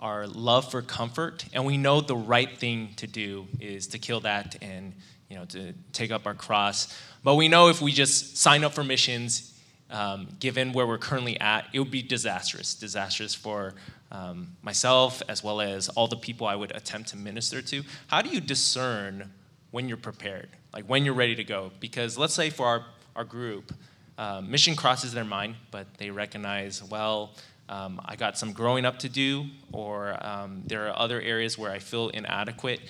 our 0.00 0.26
love 0.26 0.68
for 0.72 0.82
comfort, 0.82 1.44
and 1.52 1.64
we 1.64 1.76
know 1.76 2.00
the 2.00 2.16
right 2.16 2.58
thing 2.58 2.94
to 2.96 3.06
do 3.06 3.46
is 3.60 3.86
to 3.88 3.98
kill 4.00 4.18
that 4.20 4.56
and 4.60 4.92
you 5.28 5.36
know 5.36 5.44
to 5.44 5.72
take 5.92 6.10
up 6.10 6.26
our 6.26 6.34
cross. 6.34 6.92
But 7.22 7.36
we 7.36 7.46
know 7.46 7.68
if 7.68 7.80
we 7.80 7.92
just 7.92 8.38
sign 8.38 8.64
up 8.64 8.72
for 8.72 8.82
missions, 8.82 9.56
um, 9.88 10.26
given 10.40 10.72
where 10.72 10.86
we're 10.86 10.98
currently 10.98 11.38
at, 11.38 11.66
it 11.72 11.78
would 11.78 11.92
be 11.92 12.02
disastrous. 12.02 12.74
Disastrous 12.74 13.36
for 13.36 13.74
um, 14.10 14.56
myself 14.62 15.22
as 15.28 15.44
well 15.44 15.60
as 15.60 15.88
all 15.90 16.08
the 16.08 16.16
people 16.16 16.48
I 16.48 16.56
would 16.56 16.74
attempt 16.74 17.10
to 17.10 17.16
minister 17.16 17.62
to. 17.62 17.84
How 18.08 18.20
do 18.20 18.30
you 18.30 18.40
discern 18.40 19.30
when 19.70 19.86
you're 19.86 19.96
prepared, 19.96 20.48
like 20.72 20.84
when 20.84 21.04
you're 21.04 21.14
ready 21.14 21.34
to 21.34 21.44
go? 21.44 21.70
Because 21.80 22.18
let's 22.18 22.34
say 22.34 22.50
for 22.50 22.66
our, 22.66 22.84
our 23.16 23.24
group, 23.24 23.72
uh, 24.16 24.40
mission 24.40 24.74
crosses 24.74 25.12
their 25.12 25.24
mind, 25.24 25.56
but 25.70 25.86
they 25.98 26.10
recognize, 26.10 26.82
well, 26.82 27.34
um, 27.68 28.00
I 28.04 28.16
got 28.16 28.38
some 28.38 28.52
growing 28.52 28.84
up 28.84 28.98
to 29.00 29.08
do, 29.08 29.46
or 29.72 30.16
um, 30.26 30.62
there 30.66 30.88
are 30.88 30.98
other 30.98 31.20
areas 31.20 31.58
where 31.58 31.70
I 31.70 31.78
feel 31.78 32.08
inadequate. 32.08 32.80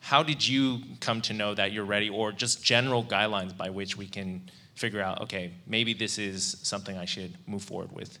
How 0.00 0.22
did 0.22 0.46
you 0.46 0.80
come 1.00 1.20
to 1.22 1.32
know 1.32 1.54
that 1.54 1.72
you're 1.72 1.84
ready, 1.84 2.08
or 2.08 2.32
just 2.32 2.64
general 2.64 3.04
guidelines 3.04 3.56
by 3.56 3.70
which 3.70 3.96
we 3.96 4.06
can 4.06 4.48
figure 4.74 5.02
out, 5.02 5.20
okay, 5.22 5.52
maybe 5.66 5.92
this 5.92 6.18
is 6.18 6.56
something 6.62 6.96
I 6.96 7.04
should 7.04 7.34
move 7.46 7.62
forward 7.62 7.92
with? 7.92 8.18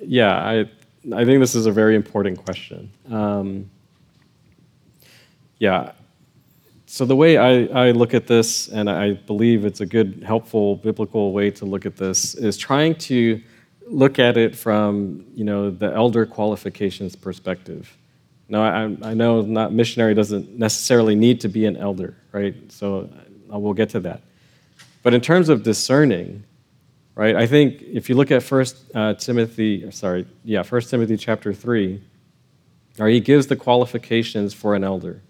Yeah, 0.00 0.34
I, 0.34 0.70
I 1.14 1.24
think 1.24 1.40
this 1.40 1.54
is 1.54 1.66
a 1.66 1.72
very 1.72 1.96
important 1.96 2.44
question. 2.44 2.90
Um, 3.10 3.70
yeah. 5.58 5.92
So 6.86 7.04
the 7.04 7.16
way 7.16 7.36
I, 7.36 7.86
I 7.86 7.90
look 7.90 8.14
at 8.14 8.26
this, 8.26 8.68
and 8.68 8.88
I 8.88 9.14
believe 9.14 9.64
it's 9.64 9.80
a 9.80 9.86
good, 9.86 10.22
helpful, 10.24 10.76
biblical 10.76 11.32
way 11.32 11.50
to 11.52 11.64
look 11.64 11.84
at 11.84 11.96
this, 11.96 12.34
is 12.34 12.56
trying 12.56 12.94
to 12.96 13.40
look 13.88 14.18
at 14.18 14.36
it 14.36 14.54
from 14.56 15.24
you 15.34 15.44
know 15.44 15.70
the 15.70 15.92
elder 15.92 16.26
qualifications 16.26 17.14
perspective. 17.14 17.96
Now 18.48 18.62
I, 18.62 19.10
I 19.10 19.14
know 19.14 19.42
not 19.42 19.72
missionary 19.72 20.14
doesn't 20.14 20.58
necessarily 20.58 21.14
need 21.14 21.40
to 21.40 21.48
be 21.48 21.66
an 21.66 21.76
elder, 21.76 22.16
right? 22.32 22.54
So 22.70 23.08
I 23.50 23.56
will 23.56 23.74
get 23.74 23.88
to 23.90 24.00
that. 24.00 24.22
But 25.02 25.14
in 25.14 25.20
terms 25.20 25.48
of 25.48 25.62
discerning, 25.62 26.44
right? 27.16 27.34
I 27.34 27.48
think 27.48 27.82
if 27.82 28.08
you 28.08 28.14
look 28.14 28.30
at 28.30 28.44
First 28.44 28.76
uh, 28.94 29.14
Timothy, 29.14 29.90
sorry, 29.90 30.26
yeah, 30.44 30.62
First 30.62 30.90
Timothy 30.90 31.16
chapter 31.16 31.52
three, 31.52 32.00
right, 32.98 33.12
he 33.12 33.20
gives 33.20 33.48
the 33.48 33.56
qualifications 33.56 34.54
for 34.54 34.76
an 34.76 34.84
elder. 34.84 35.22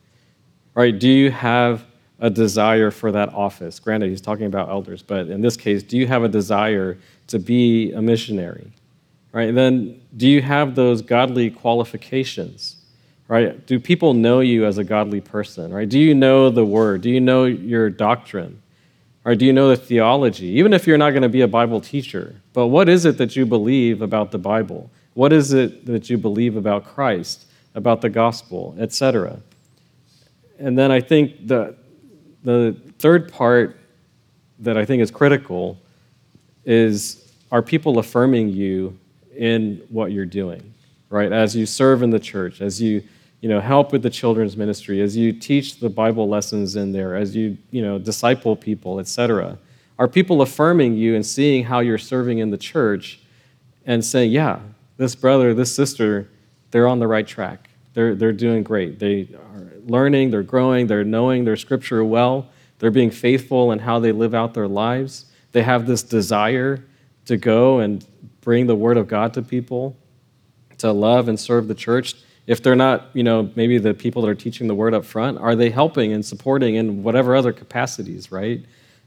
Right? 0.75 0.99
Do 0.99 1.09
you 1.09 1.31
have 1.31 1.87
a 2.21 2.29
desire 2.29 2.91
for 2.91 3.11
that 3.13 3.33
office? 3.33 3.81
Granted, 3.81 4.11
he's 4.11 4.21
talking 4.21 4.45
about 4.45 4.69
elders, 4.69 5.03
but 5.03 5.29
in 5.29 5.41
this 5.41 5.57
case, 5.57 5.83
do 5.83 5.97
you 5.97 6.07
have 6.07 6.23
a 6.23 6.29
desire 6.29 6.99
to 7.29 7.39
be 7.39 7.93
a 7.93 8.03
missionary? 8.03 8.71
Right? 9.33 9.49
And 9.49 9.57
then 9.57 10.03
do 10.17 10.29
you 10.29 10.43
have 10.43 10.75
those 10.75 11.01
godly 11.01 11.51
qualifications? 11.51 12.77
Right? 13.29 13.67
Do 13.67 13.81
people 13.81 14.13
know 14.13 14.41
you 14.41 14.67
as 14.67 14.77
a 14.77 14.85
godly 14.85 15.21
person? 15.21 15.73
Right? 15.73 15.89
Do 15.89 15.99
you 15.99 16.15
know 16.15 16.51
the 16.51 16.65
word? 16.65 17.01
Do 17.01 17.11
you 17.11 17.21
know 17.21 17.45
your 17.45 17.89
doctrine? 17.89 18.61
Or 19.27 19.35
do 19.35 19.45
you 19.45 19.53
know 19.53 19.69
the 19.69 19.77
theology? 19.77 20.47
Even 20.47 20.73
if 20.73 20.87
you're 20.87 20.97
not 20.97 21.11
going 21.11 21.25
to 21.25 21.29
be 21.29 21.41
a 21.41 21.49
Bible 21.49 21.81
teacher, 21.81 22.37
but 22.53 22.69
what 22.69 22.89
is 22.89 23.05
it 23.05 23.19
that 23.19 23.35
you 23.35 23.45
believe 23.45 24.01
about 24.01 24.31
the 24.31 24.39
Bible? 24.39 24.89
What 25.15 25.33
is 25.33 25.53
it 25.53 25.85
that 25.87 26.09
you 26.09 26.17
believe 26.17 26.57
about 26.57 26.85
Christ, 26.85 27.47
about 27.75 28.01
the 28.03 28.09
gospel, 28.09 28.77
etc.? 28.79 29.41
And 30.61 30.79
then 30.79 30.93
I 30.93 31.01
think 31.01 31.49
the, 31.49 31.75
the 32.45 32.77
third 33.01 33.33
part 33.33 33.81
that 34.61 34.79
I 34.79 34.85
think 34.85 35.03
is 35.03 35.11
critical 35.11 35.77
is 36.65 37.33
are 37.51 37.63
people 37.63 37.99
affirming 37.99 38.51
you 38.51 38.97
in 39.37 39.83
what 39.89 40.13
you're 40.13 40.25
doing, 40.25 40.73
right? 41.11 41.33
As 41.33 41.57
you 41.57 41.67
serve 41.67 42.03
in 42.03 42.11
the 42.11 42.21
church, 42.21 42.61
as 42.61 42.81
you 42.81 43.03
you 43.41 43.49
know 43.49 43.61
help 43.61 43.93
with 43.93 44.03
the 44.03 44.11
children's 44.11 44.57
ministry, 44.57 45.01
as 45.01 45.17
you 45.17 45.33
teach 45.33 45.79
the 45.79 45.89
Bible 45.89 46.29
lessons 46.29 46.77
in 46.77 46.93
there, 46.93 47.15
as 47.17 47.37
you 47.37 47.57
you 47.71 47.83
know 47.83 47.99
disciple 47.99 48.57
people, 48.57 48.99
etc. 49.01 49.59
Are 49.99 50.09
people 50.09 50.43
affirming 50.43 50.95
you 50.95 51.15
and 51.15 51.25
seeing 51.25 51.65
how 51.65 51.81
you're 51.81 51.99
serving 51.99 52.39
in 52.39 52.51
the 52.51 52.59
church 52.59 53.21
and 53.87 54.05
saying, 54.05 54.31
yeah, 54.31 54.61
this 54.99 55.15
brother, 55.15 55.55
this 55.55 55.75
sister, 55.75 56.29
they're 56.71 56.89
on 56.89 56.99
the 56.99 57.07
right 57.07 57.27
track. 57.27 57.71
They're, 57.95 58.15
they're 58.15 58.33
doing 58.33 58.63
great. 58.63 58.99
They 58.99 59.29
are 59.55 59.73
learning, 59.87 60.31
they're 60.31 60.43
growing, 60.43 60.87
they're 60.87 61.05
knowing 61.05 61.45
their 61.45 61.57
scripture 61.57 62.05
well, 62.05 62.49
they're 62.79 62.91
being 62.91 63.11
faithful 63.11 63.73
in 63.73 63.79
how 63.79 63.99
they 64.01 64.13
live 64.13 64.35
out 64.35 64.53
their 64.53 64.69
lives. 64.69 65.27
They 65.53 65.63
have 65.63 65.87
this 65.87 66.03
desire 66.03 66.85
to 67.25 67.39
go 67.39 67.79
and 67.79 68.05
bring 68.43 68.67
the 68.67 68.77
word 68.77 68.99
of 68.99 69.09
God 69.09 69.33
to 69.35 69.43
people, 69.43 69.97
to 70.79 70.93
love 70.93 71.29
and 71.29 71.41
serve 71.41 71.69
the 71.69 71.75
church. 71.75 72.15
If 72.47 72.63
they're 72.63 72.77
not, 72.77 73.11
you 73.13 73.23
know, 73.23 73.51
maybe 73.57 73.79
the 73.79 73.93
people 73.93 74.23
that 74.23 74.29
are 74.29 74.35
teaching 74.35 74.69
the 74.69 74.75
word 74.75 74.95
up 74.95 75.05
front, 75.05 75.39
are 75.39 75.57
they 75.57 75.71
helping 75.71 76.13
and 76.13 76.25
supporting 76.25 76.77
in 76.77 77.03
whatever 77.03 77.35
other 77.35 77.53
capacities, 77.53 78.31
right? 78.31 78.65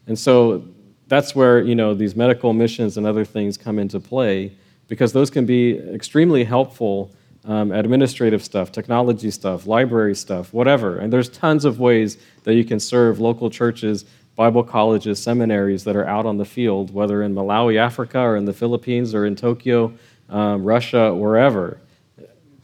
And 0.08 0.20
so 0.20 0.66
that's 1.08 1.36
where, 1.36 1.62
you 1.62 1.76
know, 1.76 1.94
these 1.94 2.16
medical 2.16 2.54
missions 2.54 2.98
and 2.98 3.08
other 3.08 3.26
things 3.26 3.58
come 3.58 3.80
into 3.80 4.00
play 4.00 4.56
because 4.88 5.14
those 5.14 5.30
can 5.30 5.46
be 5.46 5.78
extremely 5.78 6.44
helpful 6.44 7.12
um, 7.46 7.72
administrative 7.72 8.44
stuff, 8.44 8.72
technology 8.72 9.32
stuff, 9.32 9.66
library 9.66 10.16
stuff, 10.16 10.54
whatever. 10.54 11.00
And 11.00 11.12
there's 11.12 11.30
tons 11.30 11.66
of 11.66 11.80
ways 11.80 12.18
that 12.44 12.56
you 12.56 12.66
can 12.66 12.80
serve 12.80 13.20
local 13.20 13.50
churches, 13.50 14.06
Bible 14.36 14.64
colleges, 14.64 15.22
seminaries 15.22 15.84
that 15.86 15.96
are 15.96 16.06
out 16.06 16.26
on 16.26 16.38
the 16.38 16.46
field, 16.46 16.94
whether 16.94 17.24
in 17.24 17.34
Malawi, 17.34 17.78
Africa, 17.78 18.20
or 18.20 18.36
in 18.36 18.46
the 18.46 18.54
Philippines, 18.54 19.16
or 19.16 19.26
in 19.26 19.36
Tokyo, 19.36 19.94
um, 20.30 20.64
Russia, 20.64 21.14
wherever. 21.14 21.80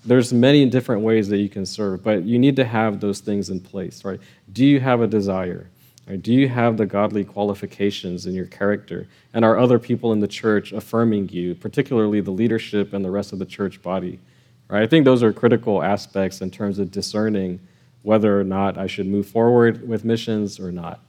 There's 0.06 0.32
many 0.32 0.66
different 0.68 1.02
ways 1.02 1.28
that 1.30 1.38
you 1.38 1.50
can 1.50 1.66
serve, 1.66 2.04
but 2.04 2.24
you 2.24 2.38
need 2.38 2.56
to 2.58 2.66
have 2.66 3.00
those 3.00 3.20
things 3.20 3.50
in 3.50 3.60
place, 3.60 4.06
right? 4.06 4.20
Do 4.54 4.66
you 4.66 4.80
have 4.80 5.02
a 5.02 5.08
desire? 5.08 5.70
Right? 6.08 6.22
Do 6.22 6.34
you 6.34 6.48
have 6.48 6.78
the 6.78 6.86
godly 6.86 7.24
qualifications 7.24 8.28
in 8.28 8.36
your 8.36 8.46
character? 8.46 9.08
And 9.34 9.44
are 9.44 9.58
other 9.58 9.80
people 9.80 10.14
in 10.14 10.20
the 10.20 10.28
church 10.28 10.72
affirming 10.72 11.30
you, 11.30 11.56
particularly 11.56 12.22
the 12.22 12.32
leadership 12.32 12.94
and 12.94 13.04
the 13.04 13.10
rest 13.10 13.34
of 13.34 13.40
the 13.40 13.46
church 13.46 13.82
body? 13.82 14.20
Right? 14.68 14.84
I 14.84 14.88
think 14.88 15.06
those 15.06 15.24
are 15.24 15.34
critical 15.34 15.82
aspects 15.82 16.42
in 16.42 16.52
terms 16.52 16.78
of 16.78 16.92
discerning 16.92 17.60
whether 18.04 18.40
or 18.40 18.44
not 18.44 18.78
I 18.78 18.86
should 18.86 19.08
move 19.08 19.28
forward 19.28 19.88
with 19.88 20.06
missions 20.06 20.60
or 20.60 20.72
not. 20.72 21.00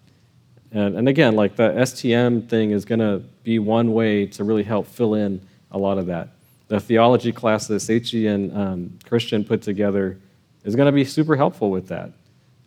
And, 0.73 0.97
and 0.97 1.09
again, 1.09 1.37
like 1.37 1.57
the 1.57 1.69
STM 1.71 2.49
thing 2.49 2.71
is 2.71 2.87
going 2.87 2.99
to 3.01 3.23
be 3.43 3.59
one 3.59 3.93
way 3.93 4.27
to 4.29 4.45
really 4.45 4.63
help 4.63 4.87
fill 4.87 5.15
in 5.15 5.47
a 5.71 5.79
lot 5.79 5.99
of 5.99 6.07
that. 6.07 6.31
The 6.69 6.81
theology 6.81 7.33
class 7.33 7.67
that 7.69 7.77
Seichi 7.77 8.29
and 8.29 8.57
um, 8.57 8.99
Christian 9.05 9.45
put 9.45 9.63
together 9.63 10.19
is 10.65 10.75
going 10.75 10.87
to 10.87 10.93
be 10.93 11.05
super 11.05 11.37
helpful 11.37 11.71
with 11.71 11.89
that. 11.89 12.13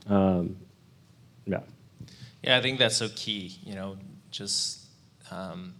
Um, 0.07 0.55
yeah. 1.45 1.59
Yeah, 2.41 2.57
I 2.57 2.61
think 2.61 2.79
that's 2.79 2.95
so 2.95 3.09
key. 3.09 3.57
You 3.63 3.75
know, 3.75 3.97
just 4.31 4.85
um, 5.31 5.73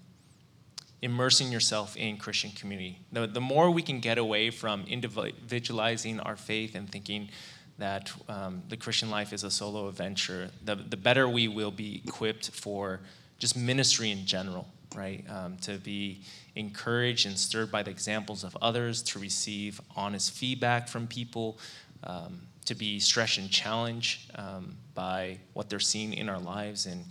immersing 1.01 1.51
yourself 1.51 1.95
in 1.95 2.17
Christian 2.17 2.51
community. 2.51 2.99
The, 3.11 3.27
the 3.27 3.41
more 3.41 3.71
we 3.71 3.81
can 3.81 3.99
get 3.99 4.17
away 4.17 4.49
from 4.49 4.83
individualizing 4.87 6.19
our 6.19 6.35
faith 6.35 6.75
and 6.75 6.89
thinking 6.89 7.29
that 7.77 8.11
um, 8.27 8.63
the 8.67 8.75
Christian 8.75 9.09
life 9.09 9.31
is 9.31 9.43
a 9.43 9.51
solo 9.51 9.87
adventure, 9.87 10.49
the, 10.63 10.75
the 10.75 10.97
better 10.97 11.27
we 11.29 11.47
will 11.47 11.71
be 11.71 12.01
equipped 12.05 12.49
for 12.51 12.99
just 13.37 13.55
ministry 13.55 14.11
in 14.11 14.25
general, 14.25 14.67
right? 14.95 15.23
Um, 15.29 15.57
to 15.57 15.77
be 15.77 16.21
encouraged 16.55 17.25
and 17.25 17.37
stirred 17.37 17.71
by 17.71 17.83
the 17.83 17.91
examples 17.91 18.43
of 18.43 18.57
others, 18.61 19.01
to 19.03 19.19
receive 19.19 19.81
honest 19.95 20.31
feedback 20.33 20.87
from 20.87 21.07
people, 21.07 21.59
um, 22.03 22.41
to 22.65 22.75
be 22.75 22.99
stretched 22.99 23.37
and 23.37 23.49
challenged 23.49 24.31
um, 24.35 24.75
by 24.93 25.37
what 25.53 25.69
they're 25.69 25.79
seeing 25.79 26.13
in 26.13 26.29
our 26.29 26.39
lives 26.39 26.85
and 26.85 27.05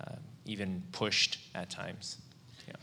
uh, 0.00 0.14
even 0.46 0.82
pushed 0.92 1.38
at 1.54 1.70
times. 1.70 2.18
Yeah, 2.66 2.74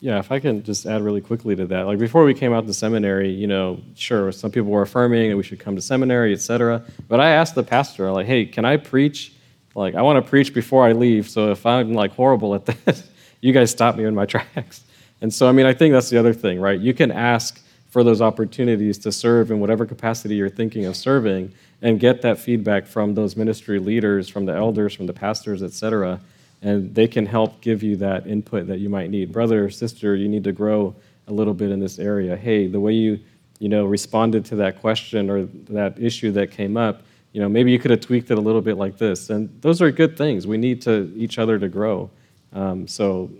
yeah, 0.00 0.18
if 0.18 0.30
I 0.30 0.38
can 0.38 0.62
just 0.62 0.86
add 0.86 1.02
really 1.02 1.20
quickly 1.20 1.56
to 1.56 1.66
that. 1.66 1.86
Like 1.86 1.98
before 1.98 2.24
we 2.24 2.34
came 2.34 2.52
out 2.52 2.66
to 2.66 2.74
seminary, 2.74 3.30
you 3.30 3.46
know, 3.46 3.80
sure, 3.94 4.30
some 4.32 4.50
people 4.50 4.70
were 4.70 4.82
affirming 4.82 5.30
that 5.30 5.36
we 5.36 5.42
should 5.42 5.60
come 5.60 5.76
to 5.76 5.82
seminary, 5.82 6.32
etc. 6.32 6.84
But 7.08 7.20
I 7.20 7.30
asked 7.30 7.54
the 7.54 7.62
pastor, 7.62 8.10
like, 8.12 8.26
hey, 8.26 8.44
can 8.46 8.64
I 8.64 8.76
preach? 8.76 9.32
Like, 9.74 9.94
I 9.94 10.02
want 10.02 10.24
to 10.24 10.28
preach 10.28 10.54
before 10.54 10.86
I 10.86 10.92
leave. 10.92 11.28
So 11.28 11.50
if 11.50 11.66
I'm 11.66 11.92
like 11.92 12.12
horrible 12.12 12.54
at 12.54 12.66
that, 12.66 13.02
you 13.46 13.52
guys 13.52 13.70
stop 13.70 13.96
me 13.96 14.04
in 14.04 14.14
my 14.14 14.26
tracks. 14.34 14.82
And 15.20 15.32
so, 15.32 15.48
I 15.48 15.52
mean, 15.52 15.66
I 15.66 15.72
think 15.72 15.92
that's 15.92 16.10
the 16.10 16.18
other 16.18 16.34
thing, 16.34 16.60
right? 16.60 16.78
You 16.78 16.92
can 16.92 17.10
ask 17.10 17.62
for 17.90 18.04
those 18.04 18.20
opportunities 18.20 18.98
to 18.98 19.12
serve 19.12 19.50
in 19.50 19.60
whatever 19.60 19.86
capacity 19.86 20.34
you're 20.34 20.50
thinking 20.50 20.84
of 20.84 20.96
serving 20.96 21.52
and 21.80 21.98
get 21.98 22.22
that 22.22 22.38
feedback 22.38 22.86
from 22.86 23.14
those 23.14 23.36
ministry 23.36 23.78
leaders, 23.78 24.28
from 24.28 24.44
the 24.44 24.52
elders, 24.52 24.94
from 24.94 25.06
the 25.06 25.12
pastors, 25.12 25.62
etc 25.62 26.20
and 26.62 26.94
they 26.94 27.06
can 27.06 27.26
help 27.26 27.60
give 27.60 27.82
you 27.82 27.96
that 27.96 28.26
input 28.26 28.66
that 28.66 28.78
you 28.78 28.88
might 28.88 29.10
need. 29.10 29.32
Brother 29.32 29.68
sister, 29.70 30.14
you 30.16 30.28
need 30.28 30.44
to 30.44 30.52
grow 30.52 30.94
a 31.28 31.32
little 31.32 31.54
bit 31.54 31.70
in 31.70 31.80
this 31.80 31.98
area. 31.98 32.36
Hey, 32.36 32.66
the 32.66 32.80
way 32.80 32.92
you, 32.92 33.20
you 33.58 33.68
know, 33.68 33.84
responded 33.84 34.44
to 34.46 34.56
that 34.56 34.80
question 34.80 35.30
or 35.30 35.44
that 35.70 35.98
issue 36.00 36.32
that 36.32 36.50
came 36.50 36.76
up, 36.76 37.02
you 37.32 37.40
know, 37.40 37.48
maybe 37.48 37.70
you 37.70 37.78
could 37.78 37.90
have 37.90 38.00
tweaked 38.00 38.30
it 38.30 38.38
a 38.38 38.40
little 38.40 38.62
bit 38.62 38.76
like 38.78 38.96
this. 38.96 39.28
And 39.28 39.50
those 39.60 39.82
are 39.82 39.90
good 39.90 40.16
things. 40.16 40.46
We 40.46 40.56
need 40.56 40.80
to 40.82 41.12
each 41.16 41.38
other 41.38 41.58
to 41.58 41.68
grow. 41.68 42.10
Um, 42.52 42.86
so 42.86 43.30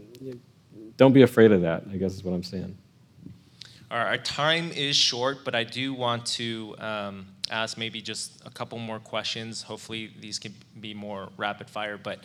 don't 0.96 1.12
be 1.12 1.22
afraid 1.22 1.52
of 1.52 1.62
that, 1.62 1.84
I 1.92 1.96
guess 1.96 2.14
is 2.14 2.24
what 2.24 2.32
I'm 2.32 2.42
saying. 2.42 2.76
All 3.90 3.98
right, 3.98 4.06
our 4.08 4.18
time 4.18 4.72
is 4.72 4.96
short, 4.96 5.44
but 5.44 5.54
I 5.54 5.62
do 5.62 5.94
want 5.94 6.26
to 6.26 6.74
um, 6.78 7.26
ask 7.50 7.78
maybe 7.78 8.00
just 8.00 8.44
a 8.44 8.50
couple 8.50 8.78
more 8.78 8.98
questions. 8.98 9.62
Hopefully, 9.62 10.10
these 10.20 10.38
can 10.40 10.54
be 10.80 10.92
more 10.92 11.28
rapid 11.36 11.70
fire. 11.70 11.96
But 11.96 12.18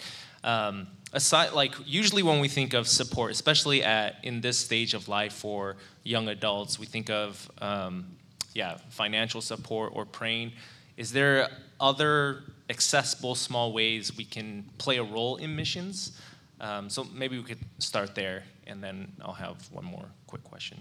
um, 0.43 0.87
aside, 1.13 1.53
like 1.53 1.75
usually 1.85 2.23
when 2.23 2.39
we 2.39 2.47
think 2.47 2.73
of 2.73 2.87
support, 2.87 3.31
especially 3.31 3.83
at 3.83 4.15
in 4.23 4.41
this 4.41 4.57
stage 4.57 4.95
of 4.95 5.07
life 5.07 5.33
for 5.33 5.75
young 6.03 6.29
adults, 6.29 6.79
we 6.79 6.87
think 6.87 7.11
of 7.11 7.51
um, 7.59 8.07
yeah 8.55 8.77
financial 8.89 9.41
support 9.41 9.91
or 9.95 10.05
praying. 10.05 10.53
Is 10.97 11.11
there 11.11 11.49
other 11.79 12.43
accessible 12.69 13.35
small 13.35 13.71
ways 13.71 14.15
we 14.17 14.25
can 14.25 14.65
play 14.77 14.97
a 14.97 15.03
role 15.03 15.35
in 15.37 15.55
missions? 15.55 16.19
Um, 16.61 16.89
so 16.89 17.03
maybe 17.03 17.37
we 17.37 17.43
could 17.43 17.59
start 17.79 18.15
there, 18.15 18.43
and 18.67 18.81
then 18.81 19.11
I'll 19.21 19.33
have 19.33 19.69
one 19.71 19.83
more 19.83 20.05
quick 20.27 20.43
question 20.43 20.79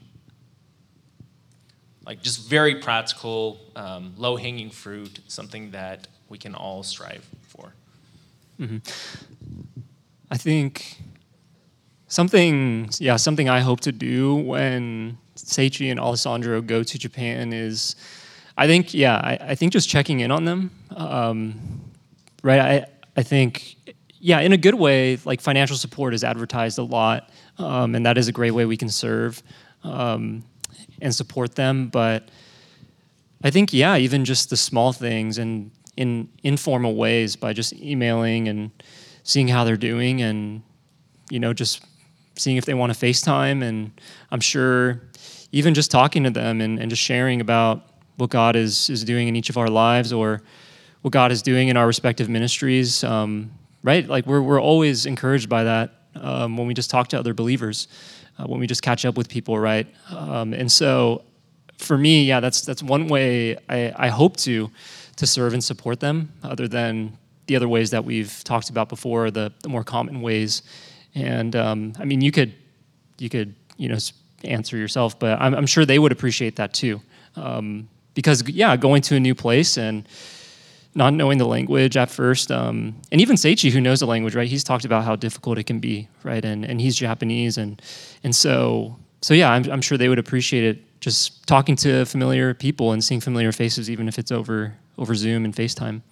like 2.04 2.22
just 2.22 2.48
very 2.48 2.76
practical, 2.76 3.60
um, 3.76 4.14
low 4.16 4.36
hanging 4.36 4.70
fruit, 4.70 5.20
something 5.28 5.70
that 5.72 6.08
we 6.28 6.38
can 6.38 6.54
all 6.54 6.82
strive 6.82 7.24
for. 7.42 7.74
Mm-hmm. 8.58 8.78
I 10.30 10.36
think 10.36 11.00
something, 12.08 12.90
yeah, 12.98 13.16
something 13.16 13.48
I 13.48 13.60
hope 13.60 13.80
to 13.80 13.92
do 13.92 14.34
when 14.36 15.18
Seichi 15.36 15.90
and 15.90 16.00
Alessandro 16.00 16.60
go 16.60 16.82
to 16.82 16.98
Japan 16.98 17.52
is, 17.52 17.96
I 18.56 18.66
think, 18.66 18.94
yeah, 18.94 19.16
I, 19.16 19.38
I 19.40 19.54
think 19.54 19.72
just 19.72 19.88
checking 19.88 20.20
in 20.20 20.30
on 20.30 20.44
them, 20.44 20.70
um, 20.96 21.82
right? 22.42 22.60
I, 22.60 22.86
I 23.16 23.22
think, 23.22 23.76
yeah, 24.20 24.40
in 24.40 24.52
a 24.52 24.56
good 24.56 24.74
way, 24.74 25.18
like 25.24 25.40
financial 25.40 25.76
support 25.76 26.14
is 26.14 26.22
advertised 26.22 26.78
a 26.78 26.82
lot, 26.82 27.30
um, 27.58 27.94
and 27.94 28.06
that 28.06 28.16
is 28.16 28.28
a 28.28 28.32
great 28.32 28.52
way 28.52 28.64
we 28.66 28.76
can 28.76 28.88
serve. 28.88 29.42
Um, 29.82 30.44
and 31.00 31.14
support 31.14 31.54
them. 31.54 31.88
But 31.88 32.28
I 33.42 33.50
think, 33.50 33.72
yeah, 33.72 33.96
even 33.96 34.24
just 34.24 34.50
the 34.50 34.56
small 34.56 34.92
things 34.92 35.38
and 35.38 35.70
in 35.96 36.28
informal 36.42 36.94
ways 36.94 37.36
by 37.36 37.52
just 37.52 37.72
emailing 37.74 38.48
and 38.48 38.70
seeing 39.22 39.48
how 39.48 39.64
they're 39.64 39.76
doing 39.76 40.22
and, 40.22 40.62
you 41.30 41.40
know, 41.40 41.52
just 41.52 41.84
seeing 42.36 42.56
if 42.56 42.64
they 42.64 42.74
want 42.74 42.94
to 42.94 43.06
FaceTime. 43.06 43.62
And 43.62 43.92
I'm 44.30 44.40
sure 44.40 45.02
even 45.52 45.74
just 45.74 45.90
talking 45.90 46.24
to 46.24 46.30
them 46.30 46.60
and, 46.60 46.78
and 46.78 46.90
just 46.90 47.02
sharing 47.02 47.40
about 47.40 47.86
what 48.16 48.30
God 48.30 48.56
is, 48.56 48.88
is 48.90 49.04
doing 49.04 49.28
in 49.28 49.36
each 49.36 49.50
of 49.50 49.56
our 49.56 49.68
lives 49.68 50.12
or 50.12 50.42
what 51.02 51.12
God 51.12 51.32
is 51.32 51.42
doing 51.42 51.68
in 51.68 51.76
our 51.76 51.86
respective 51.86 52.28
ministries, 52.28 53.02
um, 53.04 53.50
right? 53.82 54.06
Like 54.06 54.26
we're, 54.26 54.42
we're 54.42 54.60
always 54.60 55.06
encouraged 55.06 55.48
by 55.48 55.64
that 55.64 55.94
um, 56.14 56.56
when 56.56 56.66
we 56.66 56.74
just 56.74 56.90
talk 56.90 57.08
to 57.08 57.18
other 57.18 57.34
believers 57.34 57.88
uh, 58.40 58.46
when 58.46 58.60
we 58.60 58.66
just 58.66 58.82
catch 58.82 59.04
up 59.04 59.16
with 59.16 59.28
people, 59.28 59.58
right? 59.58 59.86
Um, 60.10 60.52
and 60.52 60.70
so, 60.70 61.22
for 61.78 61.96
me, 61.96 62.24
yeah, 62.24 62.40
that's 62.40 62.62
that's 62.62 62.82
one 62.82 63.08
way 63.08 63.56
I, 63.68 63.92
I 63.96 64.08
hope 64.08 64.36
to 64.38 64.70
to 65.16 65.26
serve 65.26 65.52
and 65.52 65.62
support 65.62 66.00
them, 66.00 66.32
other 66.42 66.68
than 66.68 67.16
the 67.46 67.56
other 67.56 67.68
ways 67.68 67.90
that 67.90 68.04
we've 68.04 68.42
talked 68.44 68.70
about 68.70 68.88
before, 68.88 69.30
the, 69.30 69.52
the 69.62 69.68
more 69.68 69.84
common 69.84 70.22
ways. 70.22 70.62
And 71.14 71.56
um, 71.56 71.92
I 71.98 72.04
mean, 72.04 72.20
you 72.20 72.32
could 72.32 72.54
you 73.18 73.28
could 73.28 73.54
you 73.76 73.88
know 73.88 73.98
answer 74.44 74.76
yourself, 74.76 75.18
but 75.18 75.40
I'm, 75.40 75.54
I'm 75.54 75.66
sure 75.66 75.84
they 75.84 75.98
would 75.98 76.12
appreciate 76.12 76.56
that 76.56 76.72
too, 76.72 77.00
um, 77.36 77.88
because 78.14 78.48
yeah, 78.48 78.76
going 78.76 79.02
to 79.02 79.16
a 79.16 79.20
new 79.20 79.34
place 79.34 79.76
and 79.76 80.06
not 80.94 81.14
knowing 81.14 81.38
the 81.38 81.46
language 81.46 81.96
at 81.96 82.10
first. 82.10 82.50
Um, 82.50 83.00
and 83.12 83.20
even 83.20 83.36
Seichi, 83.36 83.70
who 83.70 83.80
knows 83.80 84.00
the 84.00 84.06
language, 84.06 84.34
right? 84.34 84.48
He's 84.48 84.64
talked 84.64 84.84
about 84.84 85.04
how 85.04 85.16
difficult 85.16 85.58
it 85.58 85.64
can 85.64 85.78
be, 85.78 86.08
right? 86.24 86.44
And 86.44 86.64
and 86.64 86.80
he's 86.80 86.96
Japanese, 86.96 87.58
and 87.58 87.80
and 88.24 88.34
so 88.34 88.96
so 89.22 89.34
yeah, 89.34 89.50
I'm, 89.50 89.70
I'm 89.70 89.80
sure 89.80 89.98
they 89.98 90.08
would 90.08 90.18
appreciate 90.18 90.64
it. 90.64 91.00
Just 91.00 91.46
talking 91.46 91.76
to 91.76 92.04
familiar 92.04 92.52
people 92.52 92.92
and 92.92 93.02
seeing 93.02 93.20
familiar 93.20 93.52
faces, 93.52 93.88
even 93.88 94.08
if 94.08 94.18
it's 94.18 94.32
over 94.32 94.74
over 94.98 95.14
Zoom 95.14 95.44
and 95.44 95.54
FaceTime. 95.54 96.02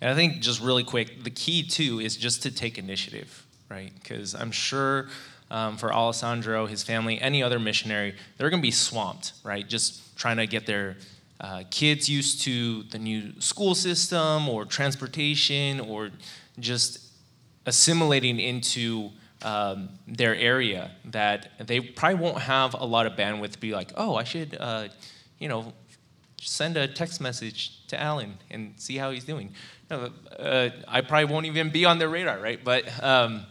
And 0.00 0.10
I 0.10 0.14
think 0.14 0.40
just 0.40 0.60
really 0.60 0.84
quick, 0.84 1.24
the 1.24 1.30
key 1.30 1.62
too 1.62 2.00
is 2.00 2.16
just 2.16 2.42
to 2.42 2.50
take 2.50 2.78
initiative, 2.78 3.46
right? 3.68 3.92
Because 3.94 4.34
I'm 4.34 4.50
sure. 4.50 5.08
Um, 5.50 5.76
for 5.76 5.92
Alessandro, 5.92 6.64
his 6.64 6.82
family, 6.82 7.20
any 7.20 7.42
other 7.42 7.58
missionary, 7.58 8.14
they're 8.38 8.48
going 8.48 8.62
to 8.62 8.66
be 8.66 8.70
swamped, 8.70 9.34
right? 9.44 9.68
Just 9.68 10.16
trying 10.16 10.38
to 10.38 10.46
get 10.46 10.64
their 10.64 10.96
uh, 11.42 11.64
kids 11.70 12.08
used 12.08 12.40
to 12.42 12.84
the 12.84 12.98
new 12.98 13.38
school 13.40 13.74
system 13.74 14.48
or 14.48 14.64
transportation 14.64 15.80
or 15.80 16.10
just 16.60 17.00
assimilating 17.66 18.38
into 18.38 19.10
um, 19.42 19.88
their 20.06 20.36
area 20.36 20.92
that 21.04 21.50
they 21.66 21.80
probably 21.80 22.20
won't 22.20 22.38
have 22.38 22.74
a 22.74 22.84
lot 22.84 23.06
of 23.06 23.14
bandwidth 23.14 23.52
to 23.52 23.58
be 23.58 23.72
like, 23.72 23.90
oh, 23.96 24.14
I 24.14 24.22
should, 24.22 24.56
uh, 24.58 24.88
you 25.38 25.48
know, 25.48 25.72
send 26.40 26.76
a 26.76 26.86
text 26.86 27.20
message 27.20 27.86
to 27.88 28.00
Alan 28.00 28.38
and 28.50 28.74
see 28.76 28.96
how 28.96 29.10
he's 29.10 29.24
doing. 29.24 29.52
Uh, 29.90 30.70
I 30.88 31.00
probably 31.00 31.32
won't 31.32 31.46
even 31.46 31.70
be 31.70 31.84
on 31.84 31.98
their 31.98 32.08
radar, 32.08 32.38
right? 32.38 32.62
But 32.62 32.84
um, 33.02 33.44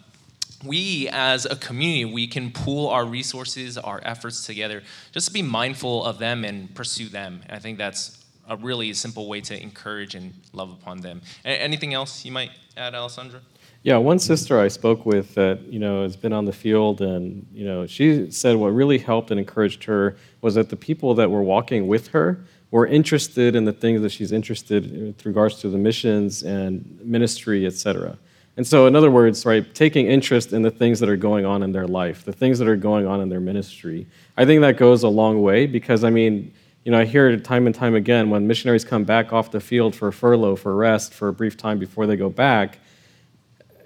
we 0.63 1.09
as 1.11 1.45
a 1.45 1.55
community 1.55 2.05
we 2.05 2.27
can 2.27 2.51
pool 2.51 2.87
our 2.87 3.05
resources 3.05 3.77
our 3.77 4.01
efforts 4.03 4.45
together 4.45 4.83
just 5.11 5.27
to 5.27 5.33
be 5.33 5.41
mindful 5.41 6.05
of 6.05 6.19
them 6.19 6.43
and 6.43 6.73
pursue 6.75 7.09
them. 7.09 7.41
I 7.49 7.59
think 7.59 7.77
that's 7.77 8.23
a 8.47 8.57
really 8.57 8.93
simple 8.93 9.27
way 9.27 9.41
to 9.41 9.61
encourage 9.61 10.15
and 10.15 10.33
love 10.53 10.71
upon 10.71 10.99
them. 11.01 11.21
Anything 11.45 11.93
else 11.93 12.25
you 12.25 12.31
might 12.31 12.51
add 12.75 12.95
alessandro? 12.95 13.39
Yeah 13.83 13.97
one 13.97 14.19
sister 14.19 14.59
i 14.59 14.67
spoke 14.67 15.07
with 15.07 15.33
that 15.33 15.59
you 15.63 15.79
know 15.79 16.03
has 16.03 16.15
been 16.15 16.33
on 16.33 16.45
the 16.45 16.53
field 16.53 17.01
and 17.01 17.47
you 17.51 17.65
know 17.65 17.87
she 17.87 18.29
said 18.29 18.55
what 18.55 18.69
really 18.69 18.99
helped 18.99 19.31
and 19.31 19.39
encouraged 19.39 19.83
her 19.85 20.15
was 20.41 20.53
that 20.53 20.69
the 20.69 20.75
people 20.75 21.15
that 21.15 21.31
were 21.31 21.41
walking 21.41 21.87
with 21.87 22.09
her 22.09 22.45
were 22.69 22.85
interested 22.85 23.55
in 23.55 23.65
the 23.65 23.73
things 23.73 24.01
that 24.01 24.11
she's 24.11 24.31
interested 24.31 24.85
in 24.85 25.07
with 25.07 25.25
regards 25.25 25.59
to 25.61 25.69
the 25.69 25.79
missions 25.79 26.43
and 26.43 26.99
ministry 27.03 27.65
etc 27.65 28.19
and 28.61 28.67
so, 28.67 28.85
in 28.85 28.95
other 28.95 29.09
words, 29.09 29.43
right, 29.43 29.73
taking 29.73 30.05
interest 30.05 30.53
in 30.53 30.61
the 30.61 30.69
things 30.69 30.99
that 30.99 31.09
are 31.09 31.17
going 31.17 31.47
on 31.47 31.63
in 31.63 31.71
their 31.71 31.87
life, 31.87 32.25
the 32.25 32.31
things 32.31 32.59
that 32.59 32.67
are 32.67 32.75
going 32.75 33.07
on 33.07 33.19
in 33.19 33.27
their 33.27 33.39
ministry, 33.39 34.05
I 34.37 34.45
think 34.45 34.61
that 34.61 34.77
goes 34.77 35.01
a 35.01 35.07
long 35.07 35.41
way 35.41 35.65
because, 35.65 36.03
I 36.03 36.11
mean, 36.11 36.53
you 36.83 36.91
know, 36.91 36.99
I 36.99 37.05
hear 37.05 37.27
it 37.27 37.43
time 37.43 37.65
and 37.65 37.73
time 37.73 37.95
again 37.95 38.29
when 38.29 38.45
missionaries 38.45 38.85
come 38.85 39.03
back 39.03 39.33
off 39.33 39.49
the 39.49 39.59
field 39.59 39.95
for 39.95 40.09
a 40.09 40.13
furlough, 40.13 40.55
for 40.55 40.75
rest, 40.75 41.11
for 41.11 41.27
a 41.27 41.33
brief 41.33 41.57
time 41.57 41.79
before 41.79 42.05
they 42.05 42.15
go 42.15 42.29
back. 42.29 42.77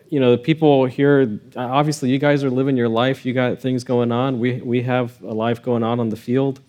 you 0.09 0.19
know, 0.19 0.31
the 0.31 0.37
people 0.37 0.85
here, 0.87 1.39
obviously, 1.55 2.09
you 2.09 2.19
guys 2.19 2.43
are 2.43 2.49
living 2.49 2.75
your 2.75 2.89
life. 2.89 3.25
You 3.25 3.31
got 3.31 3.61
things 3.61 3.85
going 3.85 4.11
on. 4.11 4.41
We, 4.41 4.59
we 4.59 4.81
have 4.81 5.21
a 5.21 5.33
life 5.33 5.63
going 5.63 5.83
on 5.83 6.01
on 6.01 6.09
the 6.09 6.17
field. 6.17 6.59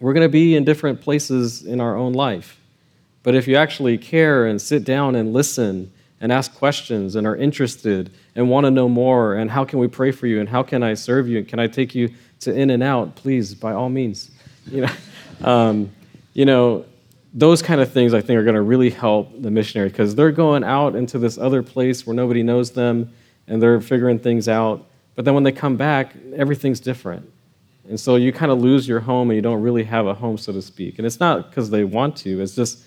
We're 0.00 0.14
going 0.14 0.26
to 0.26 0.28
be 0.28 0.56
in 0.56 0.64
different 0.64 1.00
places 1.00 1.62
in 1.62 1.80
our 1.80 1.96
own 1.96 2.12
life. 2.12 2.58
But 3.22 3.36
if 3.36 3.46
you 3.46 3.54
actually 3.54 3.98
care 3.98 4.46
and 4.46 4.60
sit 4.60 4.82
down 4.82 5.14
and 5.14 5.32
listen 5.32 5.92
and 6.20 6.30
ask 6.30 6.54
questions 6.54 7.16
and 7.16 7.26
are 7.26 7.36
interested 7.36 8.12
and 8.34 8.50
want 8.50 8.64
to 8.66 8.70
know 8.70 8.88
more 8.88 9.34
and 9.34 9.50
how 9.50 9.64
can 9.64 9.78
we 9.78 9.88
pray 9.88 10.10
for 10.10 10.26
you 10.26 10.40
and 10.40 10.48
how 10.48 10.62
can 10.62 10.82
I 10.82 10.94
serve 10.94 11.28
you 11.28 11.38
and 11.38 11.48
can 11.48 11.58
I 11.58 11.66
take 11.66 11.94
you 11.94 12.12
to 12.40 12.54
In-N-Out, 12.54 13.16
please, 13.16 13.54
by 13.54 13.72
all 13.72 13.88
means. 13.88 14.30
You 14.66 14.82
know, 14.82 14.92
um, 15.50 15.90
you 16.34 16.44
know 16.44 16.84
those 17.32 17.62
kind 17.62 17.80
of 17.80 17.92
things 17.92 18.12
I 18.12 18.20
think 18.20 18.38
are 18.38 18.42
going 18.42 18.56
to 18.56 18.62
really 18.62 18.90
help 18.90 19.40
the 19.40 19.50
missionary 19.50 19.88
because 19.88 20.14
they're 20.14 20.32
going 20.32 20.64
out 20.64 20.96
into 20.96 21.18
this 21.18 21.38
other 21.38 21.62
place 21.62 22.06
where 22.06 22.14
nobody 22.14 22.42
knows 22.42 22.72
them 22.72 23.12
and 23.46 23.62
they're 23.62 23.80
figuring 23.80 24.18
things 24.18 24.48
out. 24.48 24.86
But 25.14 25.24
then 25.24 25.34
when 25.34 25.44
they 25.44 25.52
come 25.52 25.76
back, 25.76 26.14
everything's 26.34 26.80
different. 26.80 27.30
And 27.88 27.98
so 27.98 28.16
you 28.16 28.32
kind 28.32 28.50
of 28.50 28.60
lose 28.60 28.86
your 28.88 29.00
home 29.00 29.30
and 29.30 29.36
you 29.36 29.42
don't 29.42 29.62
really 29.62 29.84
have 29.84 30.06
a 30.06 30.14
home, 30.14 30.38
so 30.38 30.52
to 30.52 30.62
speak. 30.62 30.98
And 30.98 31.06
it's 31.06 31.20
not 31.20 31.50
because 31.50 31.70
they 31.70 31.84
want 31.84 32.16
to, 32.18 32.40
it's 32.40 32.54
just 32.54 32.82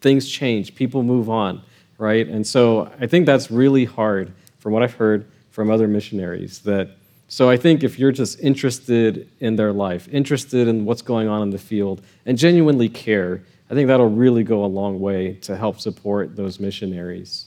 things 0.00 0.28
change, 0.28 0.74
people 0.74 1.02
move 1.02 1.30
on, 1.30 1.62
right? 2.02 2.26
And 2.26 2.44
so 2.44 2.90
I 3.00 3.06
think 3.06 3.26
that's 3.26 3.48
really 3.50 3.84
hard 3.84 4.32
from 4.58 4.72
what 4.72 4.82
I've 4.82 4.94
heard 4.94 5.24
from 5.50 5.70
other 5.70 5.86
missionaries 5.86 6.58
that 6.60 6.90
so 7.28 7.48
I 7.48 7.56
think 7.56 7.82
if 7.82 7.98
you're 7.98 8.12
just 8.12 8.40
interested 8.40 9.26
in 9.40 9.56
their 9.56 9.72
life, 9.72 10.06
interested 10.12 10.68
in 10.68 10.84
what's 10.84 11.00
going 11.00 11.28
on 11.28 11.40
in 11.40 11.48
the 11.48 11.58
field, 11.58 12.02
and 12.26 12.36
genuinely 12.36 12.90
care, 12.90 13.42
I 13.70 13.74
think 13.74 13.86
that'll 13.86 14.10
really 14.10 14.44
go 14.44 14.66
a 14.66 14.66
long 14.66 15.00
way 15.00 15.34
to 15.42 15.56
help 15.56 15.80
support 15.80 16.36
those 16.36 16.60
missionaries. 16.60 17.46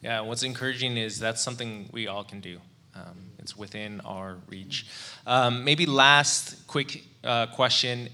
Yeah, 0.00 0.20
what's 0.20 0.42
encouraging 0.42 0.96
is 0.96 1.18
that's 1.18 1.42
something 1.42 1.90
we 1.92 2.06
all 2.06 2.24
can 2.24 2.40
do. 2.40 2.60
Um, 2.94 3.18
it's 3.38 3.56
within 3.56 4.00
our 4.02 4.36
reach. 4.46 4.86
Um, 5.26 5.64
maybe 5.64 5.84
last 5.84 6.66
quick 6.66 7.04
uh, 7.22 7.48
question. 7.48 8.08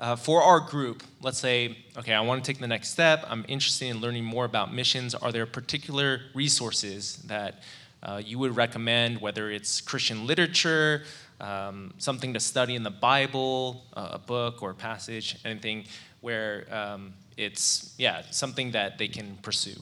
Uh, 0.00 0.16
for 0.16 0.42
our 0.42 0.60
group, 0.60 1.02
let's 1.20 1.38
say, 1.38 1.76
okay, 1.94 2.14
I 2.14 2.22
want 2.22 2.42
to 2.42 2.50
take 2.50 2.58
the 2.58 2.66
next 2.66 2.88
step. 2.88 3.22
I'm 3.28 3.44
interested 3.48 3.88
in 3.88 4.00
learning 4.00 4.24
more 4.24 4.46
about 4.46 4.72
missions. 4.72 5.14
Are 5.14 5.30
there 5.30 5.44
particular 5.44 6.22
resources 6.34 7.16
that 7.26 7.62
uh, 8.02 8.22
you 8.24 8.38
would 8.38 8.56
recommend, 8.56 9.20
whether 9.20 9.50
it's 9.50 9.82
Christian 9.82 10.26
literature, 10.26 11.02
um, 11.38 11.92
something 11.98 12.32
to 12.32 12.40
study 12.40 12.76
in 12.76 12.82
the 12.82 12.90
Bible, 12.90 13.84
uh, 13.92 14.12
a 14.12 14.18
book 14.18 14.62
or 14.62 14.70
a 14.70 14.74
passage, 14.74 15.36
anything 15.44 15.84
where 16.22 16.66
um, 16.70 17.12
it's, 17.36 17.94
yeah, 17.98 18.22
something 18.30 18.70
that 18.70 18.96
they 18.96 19.08
can 19.08 19.36
pursue. 19.42 19.78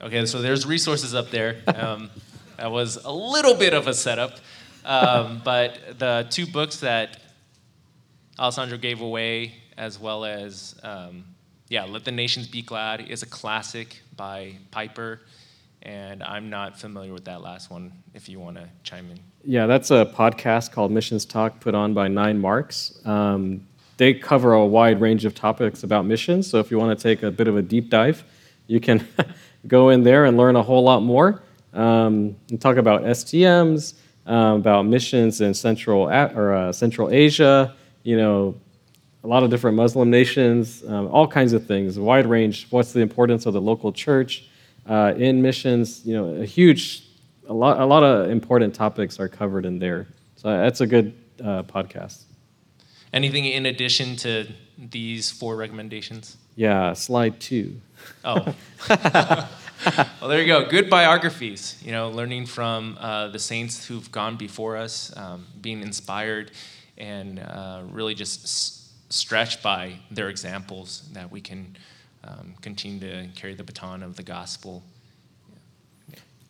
Okay, 0.00 0.26
so 0.26 0.42
there's 0.42 0.66
resources 0.66 1.14
up 1.14 1.30
there. 1.30 1.62
Um, 1.68 2.10
that 2.56 2.72
was 2.72 2.96
a 2.96 3.12
little 3.12 3.54
bit 3.54 3.74
of 3.74 3.86
a 3.86 3.94
setup. 3.94 4.40
Um, 4.84 5.40
but 5.44 5.98
the 5.98 6.26
two 6.30 6.46
books 6.46 6.80
that 6.80 7.18
Alessandro 8.38 8.78
gave 8.78 9.00
away, 9.00 9.54
as 9.76 9.98
well 9.98 10.24
as, 10.24 10.74
um, 10.82 11.24
yeah, 11.68 11.84
Let 11.84 12.04
the 12.04 12.12
Nations 12.12 12.48
Be 12.48 12.62
Glad, 12.62 13.08
is 13.08 13.22
a 13.22 13.26
classic 13.26 14.00
by 14.16 14.54
Piper. 14.70 15.20
And 15.82 16.22
I'm 16.22 16.48
not 16.48 16.78
familiar 16.78 17.12
with 17.12 17.24
that 17.24 17.42
last 17.42 17.70
one, 17.70 17.92
if 18.14 18.28
you 18.28 18.38
want 18.38 18.56
to 18.56 18.68
chime 18.84 19.10
in. 19.10 19.18
Yeah, 19.44 19.66
that's 19.66 19.90
a 19.90 20.12
podcast 20.14 20.70
called 20.70 20.92
Missions 20.92 21.24
Talk 21.24 21.58
put 21.60 21.74
on 21.74 21.92
by 21.92 22.06
Nine 22.08 22.38
Marks. 22.38 23.00
Um, 23.04 23.66
they 23.96 24.14
cover 24.14 24.52
a 24.52 24.64
wide 24.64 25.00
range 25.00 25.24
of 25.24 25.34
topics 25.34 25.82
about 25.82 26.06
missions. 26.06 26.48
So 26.48 26.58
if 26.58 26.70
you 26.70 26.78
want 26.78 26.96
to 26.96 27.02
take 27.02 27.22
a 27.22 27.30
bit 27.30 27.48
of 27.48 27.56
a 27.56 27.62
deep 27.62 27.90
dive, 27.90 28.24
you 28.66 28.80
can 28.80 29.06
go 29.66 29.90
in 29.90 30.02
there 30.02 30.24
and 30.24 30.36
learn 30.36 30.56
a 30.56 30.62
whole 30.62 30.82
lot 30.82 31.02
more 31.02 31.42
um, 31.72 32.36
and 32.50 32.60
talk 32.60 32.76
about 32.76 33.02
STMs, 33.02 33.94
um, 34.26 34.60
about 34.60 34.86
missions 34.86 35.40
in 35.40 35.54
Central 35.54 36.08
or 36.08 36.54
uh, 36.54 36.72
Central 36.72 37.10
Asia. 37.10 37.74
You 38.02 38.16
know, 38.16 38.54
a 39.24 39.26
lot 39.26 39.42
of 39.42 39.50
different 39.50 39.76
Muslim 39.76 40.10
nations, 40.10 40.82
um, 40.88 41.06
all 41.08 41.28
kinds 41.28 41.52
of 41.52 41.66
things, 41.66 41.98
wide 41.98 42.26
range. 42.26 42.66
What's 42.70 42.92
the 42.92 43.00
importance 43.00 43.46
of 43.46 43.52
the 43.52 43.60
local 43.60 43.92
church 43.92 44.48
uh, 44.88 45.14
in 45.16 45.42
missions? 45.42 46.04
You 46.04 46.14
know, 46.14 46.42
a 46.42 46.44
huge 46.44 47.04
a 47.48 47.52
lot, 47.52 47.80
a 47.80 47.84
lot 47.84 48.02
of 48.02 48.30
important 48.30 48.74
topics 48.74 49.18
are 49.20 49.28
covered 49.28 49.66
in 49.66 49.78
there. 49.78 50.08
So 50.36 50.48
that's 50.48 50.80
a 50.80 50.86
good 50.86 51.14
uh, 51.42 51.62
podcast. 51.64 52.24
Anything 53.12 53.44
in 53.44 53.66
addition 53.66 54.16
to 54.16 54.48
these 54.78 55.30
four 55.30 55.56
recommendations? 55.56 56.36
Yeah, 56.56 56.92
slide 56.94 57.40
two. 57.40 57.80
Oh. 58.24 58.54
well, 60.20 60.28
there 60.28 60.40
you 60.40 60.46
go. 60.46 60.68
Good 60.68 60.88
biographies. 60.88 61.80
You 61.84 61.92
know, 61.92 62.10
learning 62.10 62.46
from 62.46 62.96
uh, 63.00 63.28
the 63.28 63.38
saints 63.38 63.86
who've 63.86 64.10
gone 64.12 64.36
before 64.36 64.76
us, 64.76 65.16
um, 65.16 65.46
being 65.60 65.82
inspired, 65.82 66.52
and 66.98 67.38
uh, 67.38 67.82
really 67.90 68.14
just 68.14 68.44
s- 68.44 68.92
stretched 69.08 69.62
by 69.62 69.94
their 70.10 70.28
examples 70.28 71.08
that 71.12 71.30
we 71.30 71.40
can 71.40 71.76
um, 72.24 72.54
continue 72.60 73.00
to 73.00 73.28
carry 73.34 73.54
the 73.54 73.64
baton 73.64 74.02
of 74.02 74.16
the 74.16 74.22
gospel 74.22 74.82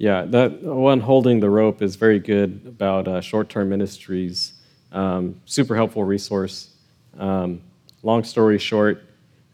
yeah, 0.03 0.25
that 0.25 0.65
one 0.65 0.99
holding 0.99 1.39
the 1.39 1.49
rope 1.49 1.81
is 1.81 1.95
very 1.95 2.19
good 2.19 2.61
about 2.67 3.07
uh, 3.07 3.21
short-term 3.21 3.69
ministries. 3.69 4.55
Um, 4.91 5.41
super 5.47 5.77
helpful 5.77 6.03
resource. 6.03 6.71
Um, 7.17 7.61
long 8.03 8.25
story 8.25 8.59
short, 8.59 9.05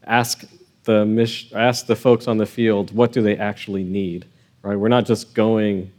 ask 0.03 0.43
the 0.89 1.05
mis- 1.05 1.53
ask 1.53 1.85
the 1.85 1.95
folks 1.95 2.27
on 2.27 2.37
the 2.37 2.47
field 2.47 2.91
what 2.95 3.11
do 3.11 3.21
they 3.21 3.37
actually 3.37 3.83
need. 3.83 4.25
Right? 4.63 4.75
We're 4.75 4.95
not 4.97 5.05
just 5.05 5.35
going 5.35 5.91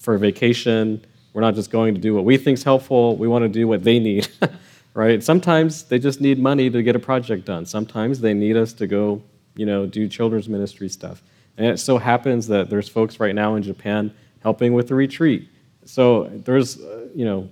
for 0.00 0.14
a 0.16 0.18
vacation. 0.18 1.04
We're 1.32 1.42
not 1.42 1.54
just 1.54 1.70
going 1.70 1.94
to 1.94 2.00
do 2.00 2.16
what 2.16 2.24
we 2.24 2.36
think 2.36 2.58
is 2.58 2.64
helpful. 2.64 3.16
We 3.16 3.28
want 3.28 3.44
to 3.44 3.48
do 3.48 3.68
what 3.68 3.84
they 3.84 4.00
need. 4.00 4.26
right? 4.94 5.22
Sometimes 5.22 5.84
they 5.84 6.00
just 6.00 6.20
need 6.20 6.40
money 6.40 6.68
to 6.68 6.82
get 6.82 6.96
a 6.96 6.98
project 6.98 7.44
done. 7.44 7.64
Sometimes 7.64 8.20
they 8.20 8.34
need 8.34 8.56
us 8.56 8.72
to 8.72 8.88
go, 8.88 9.22
you 9.54 9.64
know, 9.64 9.86
do 9.86 10.08
children's 10.08 10.48
ministry 10.48 10.88
stuff. 10.88 11.22
And 11.56 11.64
it 11.66 11.78
so 11.78 11.96
happens 11.96 12.48
that 12.48 12.70
there's 12.70 12.88
folks 12.88 13.20
right 13.20 13.36
now 13.36 13.54
in 13.54 13.62
Japan 13.62 14.12
helping 14.42 14.72
with 14.74 14.88
the 14.88 14.96
retreat. 14.96 15.48
So 15.84 16.24
there's, 16.44 16.80
uh, 16.80 17.06
you 17.14 17.24
know, 17.24 17.48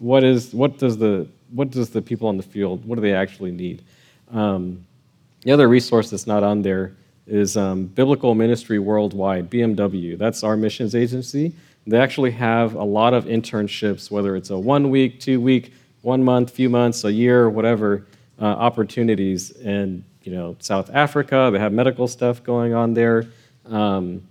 what 0.00 0.24
is 0.24 0.52
what 0.52 0.78
does 0.78 0.98
the 0.98 1.28
what 1.50 1.70
does 1.70 1.90
the 1.90 2.02
people 2.02 2.26
on 2.26 2.36
the 2.36 2.42
field 2.42 2.84
what 2.84 2.96
do 2.96 3.00
they 3.00 3.14
actually 3.14 3.52
need? 3.52 3.84
Um, 4.32 4.86
the 5.42 5.52
other 5.52 5.68
resource 5.68 6.10
that's 6.10 6.26
not 6.26 6.42
on 6.42 6.62
there 6.62 6.96
is 7.26 7.56
um, 7.56 7.86
Biblical 7.86 8.34
Ministry 8.34 8.78
Worldwide 8.78 9.50
(BMW). 9.50 10.18
That's 10.18 10.42
our 10.42 10.56
missions 10.56 10.94
agency. 10.94 11.54
They 11.86 11.98
actually 11.98 12.32
have 12.32 12.74
a 12.74 12.84
lot 12.84 13.14
of 13.14 13.24
internships, 13.24 14.10
whether 14.10 14.36
it's 14.36 14.50
a 14.50 14.58
one 14.58 14.90
week, 14.90 15.20
two 15.20 15.40
week, 15.40 15.72
one 16.02 16.22
month, 16.22 16.50
few 16.50 16.68
months, 16.68 17.04
a 17.04 17.12
year, 17.12 17.48
whatever 17.48 18.06
uh, 18.40 18.44
opportunities 18.44 19.50
in 19.50 20.04
you 20.22 20.32
know 20.32 20.56
South 20.58 20.90
Africa. 20.92 21.50
They 21.52 21.58
have 21.58 21.72
medical 21.72 22.06
stuff 22.08 22.42
going 22.42 22.74
on 22.74 22.94
there. 22.94 23.26
Um, 23.66 24.26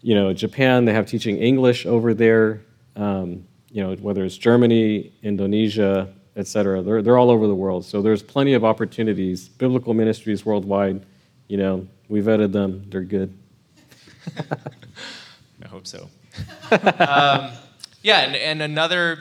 you 0.00 0.14
know, 0.14 0.32
Japan, 0.32 0.84
they 0.84 0.92
have 0.92 1.06
teaching 1.06 1.38
English 1.38 1.86
over 1.86 2.12
there. 2.12 2.62
Um, 2.96 3.46
you 3.70 3.82
know, 3.82 3.94
whether 3.96 4.24
it's 4.24 4.36
Germany, 4.36 5.12
Indonesia, 5.22 6.12
et 6.36 6.46
cetera, 6.46 6.82
they're, 6.82 7.02
they're 7.02 7.18
all 7.18 7.30
over 7.30 7.46
the 7.46 7.54
world. 7.54 7.84
So 7.84 8.00
there's 8.02 8.22
plenty 8.22 8.54
of 8.54 8.64
opportunities. 8.64 9.48
Biblical 9.48 9.94
ministries 9.94 10.44
worldwide, 10.44 11.04
you 11.48 11.56
know, 11.56 11.86
we 12.08 12.20
vetted 12.22 12.52
them, 12.52 12.84
they're 12.88 13.02
good. 13.02 13.36
I 15.64 15.68
hope 15.68 15.86
so. 15.86 16.08
um, 16.70 17.52
yeah, 18.02 18.20
and, 18.20 18.36
and 18.36 18.62
another 18.62 19.18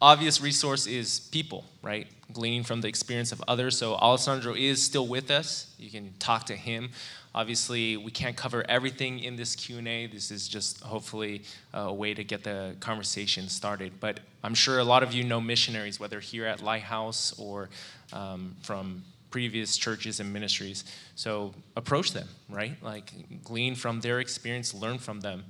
obvious 0.00 0.40
resource 0.40 0.86
is 0.86 1.20
people, 1.20 1.64
right? 1.82 2.06
Gleaning 2.32 2.62
from 2.62 2.80
the 2.80 2.88
experience 2.88 3.32
of 3.32 3.42
others. 3.48 3.76
So 3.76 3.94
Alessandro 3.94 4.54
is 4.54 4.82
still 4.82 5.06
with 5.06 5.30
us. 5.30 5.74
You 5.78 5.90
can 5.90 6.12
talk 6.18 6.46
to 6.46 6.56
him. 6.56 6.90
Obviously, 7.34 7.96
we 7.96 8.10
can't 8.10 8.36
cover 8.36 8.64
everything 8.68 9.20
in 9.20 9.36
this 9.36 9.54
Q&A. 9.54 10.06
This 10.06 10.30
is 10.30 10.48
just 10.48 10.80
hopefully 10.80 11.42
a 11.72 11.92
way 11.92 12.12
to 12.12 12.24
get 12.24 12.42
the 12.42 12.74
conversation 12.80 13.48
started. 13.48 13.92
But 14.00 14.20
I'm 14.42 14.54
sure 14.54 14.80
a 14.80 14.84
lot 14.84 15.02
of 15.02 15.12
you 15.12 15.22
know 15.22 15.40
missionaries, 15.40 16.00
whether 16.00 16.18
here 16.18 16.46
at 16.46 16.60
Lighthouse 16.60 17.38
or 17.38 17.70
um, 18.12 18.56
from 18.62 19.04
previous 19.30 19.76
churches 19.76 20.18
and 20.18 20.32
ministries. 20.32 20.84
So 21.14 21.54
approach 21.76 22.12
them, 22.12 22.28
right? 22.48 22.76
Like 22.82 23.12
glean 23.44 23.76
from 23.76 24.00
their 24.00 24.18
experience, 24.18 24.74
learn 24.74 24.98
from 24.98 25.20
them, 25.20 25.44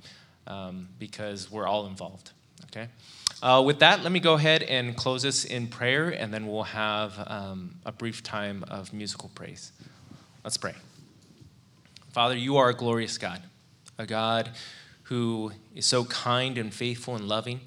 um, 0.45 0.87
because 0.99 1.51
we're 1.51 1.67
all 1.67 1.87
involved. 1.87 2.31
Okay. 2.65 2.87
Uh, 3.41 3.61
with 3.65 3.79
that, 3.79 4.03
let 4.03 4.11
me 4.11 4.19
go 4.19 4.35
ahead 4.35 4.61
and 4.63 4.95
close 4.95 5.23
this 5.23 5.45
in 5.45 5.67
prayer, 5.67 6.09
and 6.09 6.31
then 6.31 6.45
we'll 6.45 6.61
have 6.61 7.13
um, 7.27 7.75
a 7.85 7.91
brief 7.91 8.21
time 8.21 8.63
of 8.67 8.93
musical 8.93 9.31
praise. 9.33 9.71
Let's 10.43 10.57
pray. 10.57 10.75
Father, 12.11 12.35
you 12.35 12.57
are 12.57 12.69
a 12.69 12.73
glorious 12.73 13.17
God, 13.17 13.41
a 13.97 14.05
God 14.05 14.49
who 15.03 15.53
is 15.73 15.85
so 15.85 16.03
kind 16.03 16.57
and 16.57 16.73
faithful 16.73 17.15
and 17.15 17.25
loving, 17.25 17.61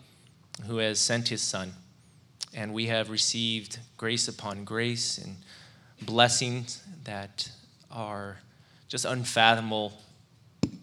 who 0.66 0.76
has 0.76 1.01
sent 1.01 1.28
his 1.28 1.40
Son. 1.40 1.72
And 2.53 2.74
we 2.74 2.86
have 2.86 3.09
received 3.09 3.78
grace 3.97 4.28
upon 4.28 4.64
grace 4.64 5.16
and 5.16 5.36
blessings 6.03 6.82
that 7.05 7.49
are 7.90 8.36
just 8.86 9.07
unfathomable 9.07 9.95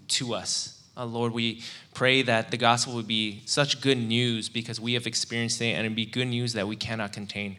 to 0.08 0.34
us. 0.34 0.84
Uh, 0.98 1.06
Lord, 1.06 1.32
we 1.32 1.62
pray 1.94 2.24
that 2.24 2.50
the 2.50 2.58
gospel 2.58 2.96
would 2.96 3.08
be 3.08 3.44
such 3.46 3.80
good 3.80 3.98
news 4.00 4.50
because 4.50 4.80
we 4.80 4.94
have 4.94 5.06
experienced 5.06 5.62
it, 5.62 5.74
and 5.74 5.86
it'd 5.86 5.96
be 5.96 6.08
good 6.08 6.28
news 6.28 6.54
that 6.54 6.68
we 6.68 6.76
cannot 6.76 7.14
contain. 7.14 7.58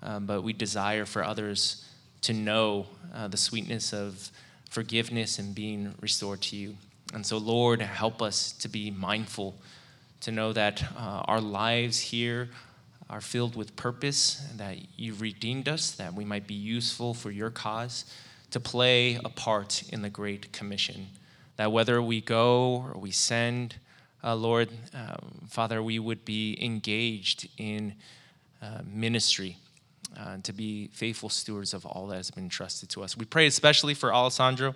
Um, 0.00 0.26
but 0.26 0.42
we 0.42 0.52
desire 0.52 1.06
for 1.06 1.24
others 1.24 1.84
to 2.22 2.32
know 2.32 2.86
uh, 3.12 3.26
the 3.26 3.36
sweetness 3.36 3.92
of 3.92 4.30
forgiveness 4.70 5.38
and 5.38 5.54
being 5.54 5.94
restored 6.00 6.40
to 6.40 6.56
you. 6.56 6.76
And 7.12 7.26
so, 7.26 7.38
Lord, 7.38 7.82
help 7.82 8.22
us 8.22 8.52
to 8.52 8.68
be 8.68 8.90
mindful, 8.90 9.56
to 10.20 10.30
know 10.30 10.52
that 10.52 10.84
uh, 10.96 11.22
our 11.26 11.40
lives 11.40 11.98
here 11.98 12.48
are 13.10 13.20
filled 13.20 13.56
with 13.56 13.74
purpose, 13.74 14.46
that 14.56 14.78
you've 14.96 15.20
redeemed 15.20 15.68
us, 15.68 15.90
that 15.92 16.14
we 16.14 16.24
might 16.24 16.46
be 16.46 16.54
useful 16.54 17.12
for 17.12 17.32
your 17.32 17.50
cause, 17.50 18.04
to 18.52 18.60
play 18.60 19.16
a 19.24 19.28
part 19.28 19.82
in 19.92 20.02
the 20.02 20.10
Great 20.10 20.52
Commission. 20.52 21.08
That 21.56 21.72
whether 21.72 22.00
we 22.00 22.20
go 22.20 22.86
or 22.94 23.00
we 23.00 23.10
send, 23.10 23.74
uh, 24.22 24.36
Lord, 24.36 24.68
um, 24.94 25.48
Father, 25.48 25.82
we 25.82 25.98
would 25.98 26.24
be 26.24 26.56
engaged 26.64 27.48
in 27.58 27.94
uh, 28.62 28.82
ministry. 28.86 29.56
Uh, 30.18 30.36
to 30.42 30.52
be 30.52 30.88
faithful 30.92 31.28
stewards 31.28 31.72
of 31.72 31.86
all 31.86 32.08
that 32.08 32.16
has 32.16 32.32
been 32.32 32.44
entrusted 32.44 32.88
to 32.88 33.02
us. 33.02 33.16
We 33.16 33.24
pray 33.24 33.46
especially 33.46 33.94
for 33.94 34.12
Alessandro 34.12 34.74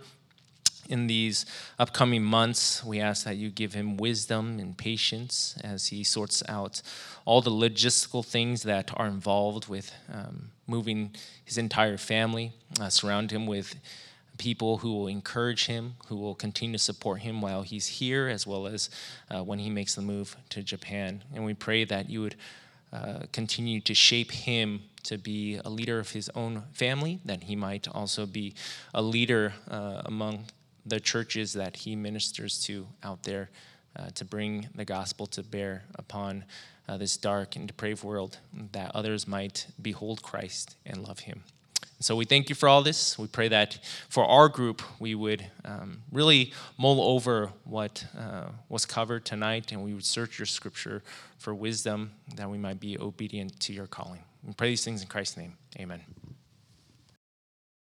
in 0.89 1.07
these 1.07 1.45
upcoming 1.79 2.23
months. 2.23 2.85
We 2.85 3.01
ask 3.01 3.25
that 3.25 3.37
you 3.37 3.51
give 3.51 3.75
him 3.75 3.97
wisdom 3.97 4.59
and 4.59 4.77
patience 4.77 5.59
as 5.65 5.89
he 5.89 6.05
sorts 6.05 6.43
out 6.49 6.83
all 7.25 7.41
the 7.41 7.51
logistical 7.51 8.25
things 8.25 8.63
that 8.63 8.93
are 8.97 9.07
involved 9.07 9.69
with 9.69 9.93
um, 10.13 10.51
moving 10.67 11.15
his 11.45 11.59
entire 11.59 11.97
family. 11.97 12.53
Uh, 12.81 12.89
surround 12.89 13.31
him 13.31 13.47
with 13.47 13.75
people 14.39 14.79
who 14.79 14.93
will 14.93 15.09
encourage 15.09 15.67
him, 15.67 15.95
who 16.09 16.17
will 16.17 16.35
continue 16.35 16.77
to 16.77 16.83
support 16.83 17.21
him 17.21 17.41
while 17.41 17.63
he's 17.63 17.87
here, 17.87 18.29
as 18.29 18.47
well 18.47 18.67
as 18.67 18.91
uh, 19.31 19.43
when 19.43 19.59
he 19.59 19.71
makes 19.71 19.95
the 19.95 20.03
move 20.03 20.37
to 20.51 20.63
Japan. 20.63 21.23
And 21.35 21.45
we 21.45 21.55
pray 21.55 21.85
that 21.85 22.11
you 22.11 22.23
would 22.23 22.37
uh, 22.93 23.21
continue 23.33 23.81
to 23.81 23.95
shape 23.95 24.31
him 24.31 24.83
to 25.05 25.19
be 25.19 25.61
a 25.65 25.71
leader 25.71 25.99
of 25.99 26.11
his 26.11 26.31
own 26.35 26.65
family, 26.73 27.21
that 27.25 27.45
he 27.45 27.57
might 27.57 27.89
also 27.89 28.27
be 28.27 28.55
a 28.93 29.03
leader 29.03 29.55
uh, 29.71 30.03
among 30.05 30.45
the 30.87 31.01
churches 31.01 31.53
that 31.55 31.77
he 31.77 31.97
ministers 31.97 32.63
to 32.65 32.87
out 33.03 33.23
there 33.23 33.51
uh, 33.97 34.09
to 34.15 34.25
bring 34.25 34.69
the 34.75 34.85
gospel 34.85 35.27
to 35.27 35.43
bear 35.43 35.85
upon 35.95 36.45
uh, 36.89 36.97
this 36.97 37.17
dark 37.17 37.57
and 37.57 37.67
depraved 37.67 38.03
world, 38.03 38.39
that 38.73 38.91
others 38.95 39.27
might 39.27 39.67
behold 39.81 40.23
Christ 40.23 40.77
and 40.85 41.03
love 41.03 41.21
him. 41.21 41.43
So 42.01 42.17
we 42.17 42.25
thank 42.25 42.49
you 42.51 42.55
for 42.55 42.69
all 42.69 42.83
this. 42.83 43.19
We 43.19 43.29
pray 43.29 43.49
that 43.49 43.79
for 44.11 44.25
our 44.25 44.49
group, 44.49 44.83
we 44.99 45.15
would 45.15 45.47
um, 45.65 46.03
really 46.13 46.53
mull 46.77 47.01
over 47.01 47.51
what 47.65 48.05
uh, 48.19 48.49
was 48.69 48.85
covered 48.85 49.25
tonight 49.25 49.73
and 49.73 49.83
we 49.83 49.95
would 49.95 50.05
search 50.05 50.39
your 50.39 50.47
scripture 50.47 51.03
for 51.39 51.55
wisdom 51.55 52.11
that 52.37 52.51
we 52.51 52.59
might 52.59 52.81
be 52.81 52.99
obedient 52.99 53.59
to 53.61 53.73
your 53.73 53.87
calling. 53.87 54.21
We 54.47 54.53
pray 54.53 54.71
these 54.71 54.85
things 54.85 55.03
in 55.03 55.09
Christ's 55.09 55.37
name. 55.37 55.57
Amen. 55.79 56.01